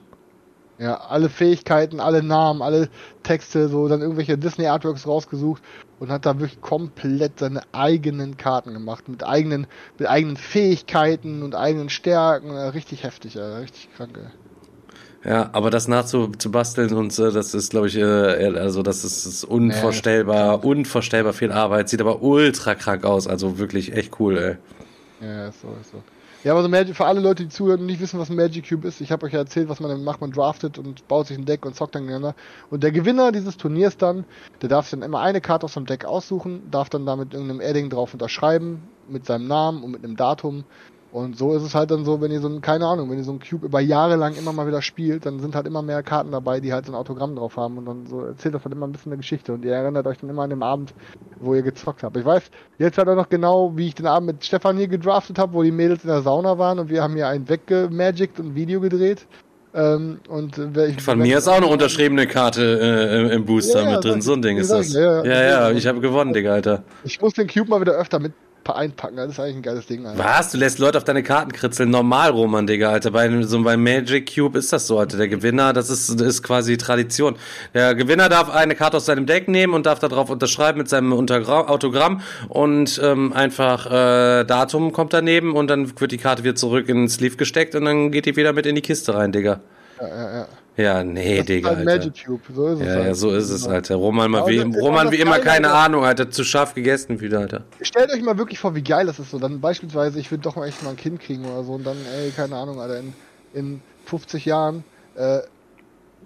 [0.77, 2.87] Ja, alle Fähigkeiten, alle Namen, alle
[3.23, 5.61] Texte, so dann irgendwelche Disney Artworks rausgesucht
[5.99, 9.67] und hat da wirklich komplett seine eigenen Karten gemacht mit eigenen
[9.97, 14.17] mit eigenen Fähigkeiten und eigenen Stärken, richtig heftig, ja, richtig krank.
[14.17, 15.29] Ey.
[15.29, 19.43] Ja, aber das nachzubasteln und so, das ist, glaube ich, äh, also das ist, ist
[19.43, 21.89] unvorstellbar, nee, unvorstellbar viel Arbeit.
[21.89, 25.27] Sieht aber ultra krank aus, also wirklich echt cool, ey.
[25.27, 26.01] Ja, ist so, ist so.
[26.45, 28.69] Ja, aber so Magic, für alle Leute, die zuhören und nicht wissen, was ein Magic
[28.69, 30.21] Cube ist, ich habe euch ja erzählt, was man damit macht.
[30.21, 32.33] Man draftet und baut sich ein Deck und zockt dann gegeneinander.
[32.69, 34.23] Und der Gewinner dieses Turniers dann,
[34.61, 37.59] der darf sich dann immer eine Karte aus dem Deck aussuchen, darf dann damit irgendeinem
[37.59, 40.63] Adding drauf unterschreiben, mit seinem Namen und mit einem Datum.
[41.11, 43.23] Und so ist es halt dann so, wenn ihr so ein, keine Ahnung, wenn ihr
[43.23, 46.03] so ein Cube über Jahre lang immer mal wieder spielt, dann sind halt immer mehr
[46.03, 48.75] Karten dabei, die halt so ein Autogramm drauf haben und dann so erzählt das halt
[48.75, 50.93] immer ein bisschen eine Geschichte und ihr erinnert euch dann immer an den Abend,
[51.39, 52.15] wo ihr gezockt habt.
[52.15, 52.43] Ich weiß
[52.77, 55.63] jetzt halt auch noch genau, wie ich den Abend mit Stefan hier gedraftet habe, wo
[55.63, 58.79] die Mädels in der Sauna waren und wir haben hier einen weggemagikt und ein Video
[58.79, 59.25] gedreht.
[59.73, 64.03] Ähm, und ich, Von mir ist auch eine unterschriebene Karte äh, im Booster ja, mit
[64.03, 64.93] drin, so ein Ding ist das.
[64.93, 66.83] Ja, ja, ja, ja ich habe gewonnen, Digga, Alter.
[67.03, 68.33] Ich muss den Cube mal wieder öfter mit
[68.75, 69.17] einpacken.
[69.17, 70.05] Das ist eigentlich ein geiles Ding.
[70.05, 70.23] Alter.
[70.23, 70.51] Was?
[70.51, 71.89] Du lässt Leute auf deine Karten kritzeln?
[71.89, 73.11] Normal, Roman, Digga, Alter.
[73.11, 75.17] Bei so bei Magic Cube ist das so, Alter.
[75.17, 77.35] Der Gewinner, das ist, ist quasi Tradition.
[77.73, 81.13] Der Gewinner darf eine Karte aus seinem Deck nehmen und darf darauf unterschreiben mit seinem
[81.13, 86.55] Untergra Autogramm und ähm, einfach äh, Datum kommt daneben und dann wird die Karte wieder
[86.55, 89.31] zurück in den Sleeve gesteckt und dann geht die wieder mit in die Kiste rein,
[89.31, 89.59] Digga.
[89.99, 90.47] Ja, ja, ja.
[90.81, 92.05] Ja, nee, Das Digga, ist halt Alter.
[92.07, 93.05] Magic Cube, so ist es Ja, halt.
[93.05, 93.95] ja, so ist es, Alter.
[93.95, 95.79] Roman, mal wie, Roman wie immer, keine Alter.
[95.79, 96.29] Ahnung, Alter.
[96.31, 97.63] Zu scharf gegessen wieder, Alter.
[97.81, 99.39] Stellt euch mal wirklich vor, wie geil das ist so.
[99.39, 101.97] Dann beispielsweise, ich würde doch mal echt mal ein Kind kriegen oder so und dann,
[102.17, 103.13] ey, keine Ahnung, Alter, in,
[103.53, 104.83] in 50 Jahren
[105.15, 105.39] äh,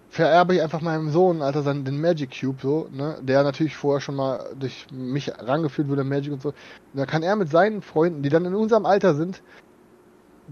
[0.10, 4.00] vererbe ich einfach meinem Sohn, Alter, seinen, den Magic Cube so, ne, der natürlich vorher
[4.02, 6.50] schon mal durch mich rangeführt wurde, Magic und so.
[6.50, 6.56] Und
[6.94, 9.42] dann kann er mit seinen Freunden, die dann in unserem Alter sind,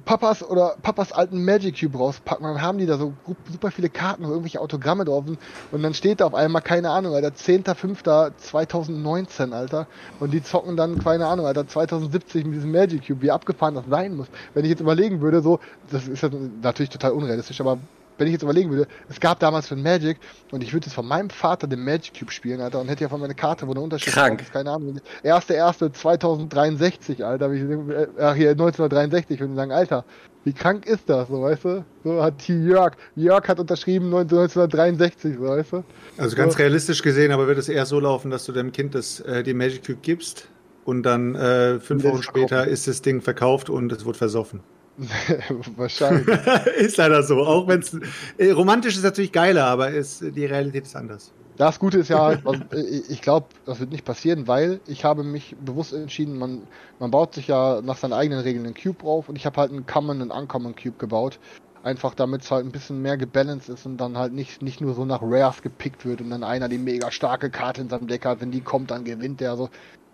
[0.05, 3.11] Papas oder Papas alten Magic Cube rauspacken, dann haben die da so
[3.51, 5.25] super viele Karten, wo irgendwelche Autogramme drauf
[5.71, 9.87] und dann steht da auf einmal, keine Ahnung, Alter, 10.05.2019, Alter,
[10.19, 13.83] und die zocken dann, keine Ahnung, Alter, 2070 mit diesem Magic Cube, wie abgefahren das
[13.89, 14.27] sein muss.
[14.53, 15.59] Wenn ich jetzt überlegen würde, so,
[15.89, 16.29] das ist ja
[16.61, 17.79] natürlich total unrealistisch, aber
[18.17, 20.17] wenn ich jetzt überlegen würde, es gab damals für Magic
[20.51, 23.09] und ich würde jetzt von meinem Vater den Magic Cube spielen, Alter, und hätte ja
[23.09, 24.41] von meiner Karte, wo eine Unterschrift Krank.
[24.41, 30.05] ist, keine Ahnung, 1.1.2063, Alter, wie ich, äh, ach hier, 1963, würde ich sagen, Alter,
[30.43, 31.85] wie krank ist das, so, weißt du?
[32.03, 35.83] So hat hier Jörg, Jörg hat unterschrieben 1963, so, weißt du?
[36.17, 36.59] Also ganz So.
[36.59, 39.53] realistisch gesehen, aber wird es eher so laufen, dass du deinem Kind das, äh, die
[39.53, 40.47] Magic Cube gibst
[40.83, 44.61] und dann äh, fünf Wochen später ist das Ding verkauft und es wird versoffen.
[45.75, 46.27] Wahrscheinlich.
[46.77, 47.37] ist leider so.
[47.43, 47.97] Auch wenn es
[48.37, 51.31] äh, romantisch ist natürlich geiler, aber ist, die Realität ist anders.
[51.57, 52.57] Das Gute ist ja, was,
[53.09, 56.63] ich glaube, das wird nicht passieren, weil ich habe mich bewusst entschieden, man,
[56.99, 59.71] man baut sich ja nach seinen eigenen Regeln einen Cube drauf und ich habe halt
[59.71, 61.39] einen Common und Uncommon Cube gebaut.
[61.83, 64.93] Einfach damit es halt ein bisschen mehr gebalanced ist und dann halt nicht, nicht nur
[64.93, 68.23] so nach Rares gepickt wird und dann einer die mega starke Karte in seinem Deck
[68.25, 69.69] hat, wenn die kommt, dann gewinnt der so.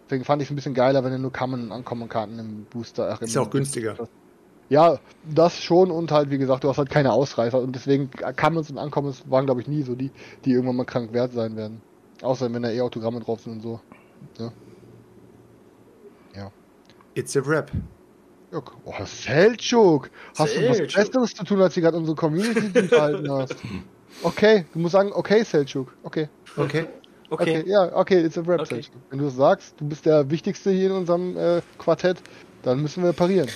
[0.06, 2.66] Deswegen fand ich es ein bisschen geiler, wenn er nur Common und Uncommon Karten im
[2.70, 3.18] Booster.
[3.20, 3.98] Im Ist ja auch günstiger.
[4.70, 8.70] Ja, das schon und halt, wie gesagt, du hast halt keine Ausreißer und deswegen Commons
[8.70, 10.12] und Uncommons waren, glaube ich, nie so die,
[10.44, 11.82] die irgendwann mal krank wert sein werden.
[12.22, 13.80] Außer wenn da eh Autogramme drauf sind und so.
[14.40, 14.52] Ja.
[16.36, 16.52] Ja.
[17.16, 17.72] It's a rap.
[18.52, 20.10] Oh, Selchuk!
[20.38, 20.78] Hast du was.
[20.94, 23.56] Besseres zu tun, als du gerade unsere Community unterhalten hast?
[24.24, 25.94] Okay, du musst sagen, okay, Selchuk.
[26.04, 26.30] Okay.
[26.56, 26.88] Okay.
[27.30, 28.76] Okay, ja, okay, it's a rap, Okay.
[28.76, 29.02] Selchuk.
[29.10, 32.18] Wenn du es sagst, du bist der Wichtigste hier in unserem äh, Quartett,
[32.68, 33.48] dann müssen wir parieren.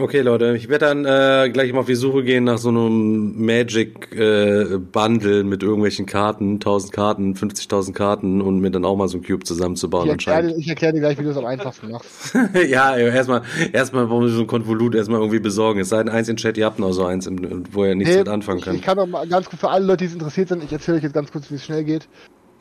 [0.00, 3.44] Okay, Leute, ich werde dann äh, gleich mal auf die Suche gehen nach so einem
[3.44, 9.08] Magic äh, Bundle mit irgendwelchen Karten, 1000 Karten, 50.000 Karten und mir dann auch mal
[9.08, 12.34] so ein Cube zusammenzubauen Ich erkläre ich dir gleich, wie du es am einfachsten machst.
[12.68, 13.42] ja, erstmal,
[13.74, 15.80] erstmal, warum so ein Konvolut erstmal irgendwie besorgen.
[15.80, 18.14] Es sei denn, eins in Chat, ihr habt noch so eins, im- wo ihr nichts
[18.14, 18.76] Nee, mit anfangen ich, könnt.
[18.78, 20.96] ich kann noch mal ganz kurz für alle Leute, die es interessiert sind, ich erzähle
[20.96, 22.08] euch jetzt ganz kurz, wie es schnell geht.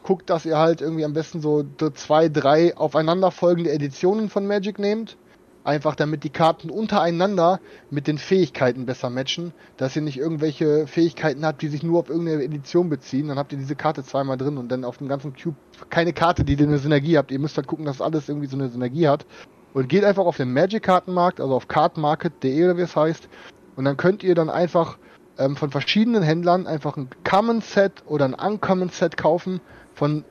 [0.03, 1.63] Guckt, dass ihr halt irgendwie am besten so
[1.93, 5.17] zwei, drei aufeinanderfolgende Editionen von Magic nehmt.
[5.63, 7.59] Einfach damit die Karten untereinander
[7.91, 9.53] mit den Fähigkeiten besser matchen.
[9.77, 13.27] Dass ihr nicht irgendwelche Fähigkeiten habt, die sich nur auf irgendeine Edition beziehen.
[13.27, 15.57] Dann habt ihr diese Karte zweimal drin und dann auf dem ganzen Cube
[15.91, 17.29] keine Karte, die eine Synergie habt.
[17.29, 19.27] Ihr müsst halt gucken, dass alles irgendwie so eine Synergie hat.
[19.73, 23.29] Und geht einfach auf den Magic-Kartenmarkt, also auf cardmarket.de oder wie es heißt.
[23.75, 24.97] Und dann könnt ihr dann einfach
[25.37, 29.61] ähm, von verschiedenen Händlern einfach ein Common Set oder ein Uncommon Set kaufen
[30.01, 30.25] von,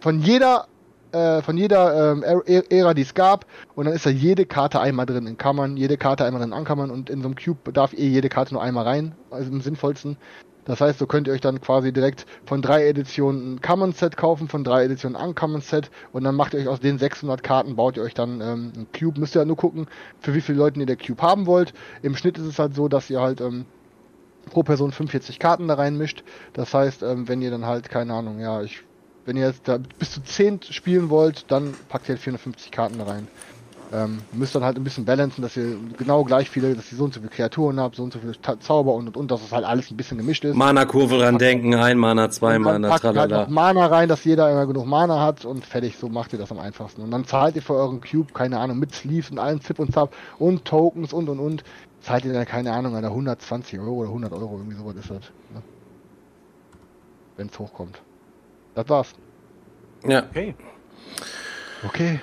[0.00, 0.66] von jeder
[1.12, 3.44] äh, von jeder ähm, Ä- Ära, die es gab
[3.74, 6.56] und dann ist da jede Karte einmal drin in Kammern, jede Karte einmal drin in
[6.56, 9.60] Ankammern und in so einem Cube darf eh jede Karte nur einmal rein, also im
[9.60, 10.16] sinnvollsten.
[10.64, 14.16] Das heißt, so könnt ihr euch dann quasi direkt von drei Editionen ein Common Set
[14.16, 17.42] kaufen, von drei Editionen ein Uncommon Set und dann macht ihr euch aus den 600
[17.42, 19.20] Karten, baut ihr euch dann ähm, ein Cube.
[19.20, 19.88] Müsst ihr halt nur gucken,
[20.20, 21.74] für wie viele Leute ihr der Cube haben wollt.
[22.02, 23.66] Im Schnitt ist es halt so, dass ihr halt ähm,
[24.50, 26.22] pro Person 45 Karten da reinmischt.
[26.52, 28.84] Das heißt, ähm, wenn ihr dann halt, keine Ahnung, ja, ich,
[29.26, 33.00] wenn ihr jetzt da bis zu 10 spielen wollt, dann packt ihr halt 450 Karten
[33.00, 33.28] rein.
[33.92, 37.04] Ähm, müsst dann halt ein bisschen balancen, dass ihr genau gleich viele, dass ihr so
[37.04, 39.42] und so viele Kreaturen habt, so und so viele Ta Zauber und und und, dass
[39.42, 40.54] es halt alles ein bisschen gemischt ist.
[40.54, 43.42] Mana-Kurve dran denken, ein Mana, zwei Mana, halt tralala.
[43.42, 46.52] noch Mana rein, dass jeder immer genug Mana hat und fertig, so macht ihr das
[46.52, 47.02] am einfachsten.
[47.02, 49.92] Und dann zahlt ihr für euren Cube, keine Ahnung, mit Sleeves und allen Zip und
[49.92, 51.64] Zap und Tokens und und und,
[52.00, 55.10] zahlt ihr dann, keine Ahnung, an der 120 Euro oder 100 Euro, irgendwie sowas ist
[55.10, 55.22] das.
[55.52, 55.62] Ne?
[57.36, 58.00] Wenn es hochkommt.
[58.74, 59.14] Das war's.
[60.06, 60.24] Ja.
[60.30, 60.54] Okay.
[61.84, 62.20] Okay.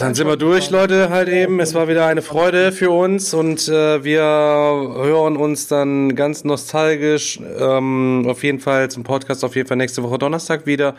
[0.00, 1.60] Dann sind wir durch, Leute, halt eben.
[1.60, 7.38] Es war wieder eine Freude für uns und äh, wir hören uns dann ganz nostalgisch
[7.58, 10.96] ähm, auf jeden Fall zum Podcast auf jeden Fall nächste Woche Donnerstag wieder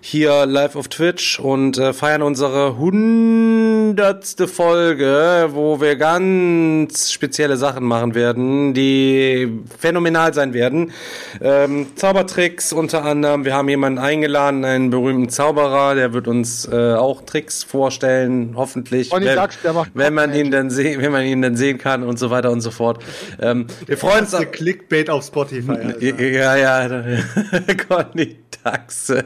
[0.00, 7.84] hier live auf Twitch und äh, feiern unsere hundertste Folge, wo wir ganz spezielle Sachen
[7.84, 10.92] machen werden, die phänomenal sein werden.
[11.40, 13.44] Ähm, Zaubertricks unter anderem.
[13.44, 19.10] Wir haben jemanden eingeladen, einen berühmten Zauberer, der wird uns äh, auch Tricks vorstellen, hoffentlich,
[19.12, 22.30] wenn, macht wenn man ihn dann sehen, wenn man ihn dann sehen kann und so
[22.30, 23.02] weiter und so fort.
[23.40, 24.32] Ähm, wir freuen uns.
[24.32, 25.70] Ist Clickbait auf Spotify.
[25.70, 26.02] Alter.
[26.02, 26.88] Ja, ja,
[27.88, 29.12] Conny Dax.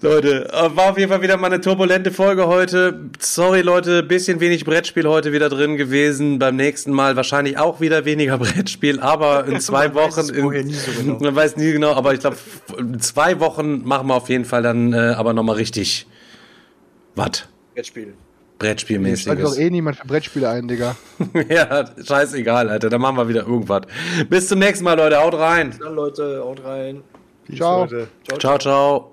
[0.00, 3.10] Leute, äh, war auf jeden Fall wieder mal eine turbulente Folge heute.
[3.18, 6.38] Sorry, Leute, bisschen wenig Brettspiel heute wieder drin gewesen.
[6.38, 10.20] Beim nächsten Mal wahrscheinlich auch wieder weniger Brettspiel, aber in zwei Man weiß Wochen.
[10.20, 11.18] es vorher nie so genau.
[11.18, 12.36] Man weiß nie genau, aber ich glaube,
[12.78, 16.06] in zwei Wochen machen wir auf jeden Fall dann äh, aber nochmal richtig
[17.14, 17.44] was?
[17.74, 18.14] Brettspiel.
[18.60, 19.58] Schaltet doch Brettspielmäßiges.
[19.58, 20.96] eh niemand für Brettspiele ein, Digga.
[21.48, 22.90] ja, scheißegal, Alter.
[22.90, 23.82] Dann machen wir wieder irgendwas.
[24.28, 25.16] Bis zum nächsten Mal, Leute.
[25.16, 25.74] Haut rein.
[25.80, 27.02] Dann Leute, haut rein.
[27.54, 27.80] Ciao.
[27.82, 28.08] Leute.
[28.38, 29.12] Ciao, ciao.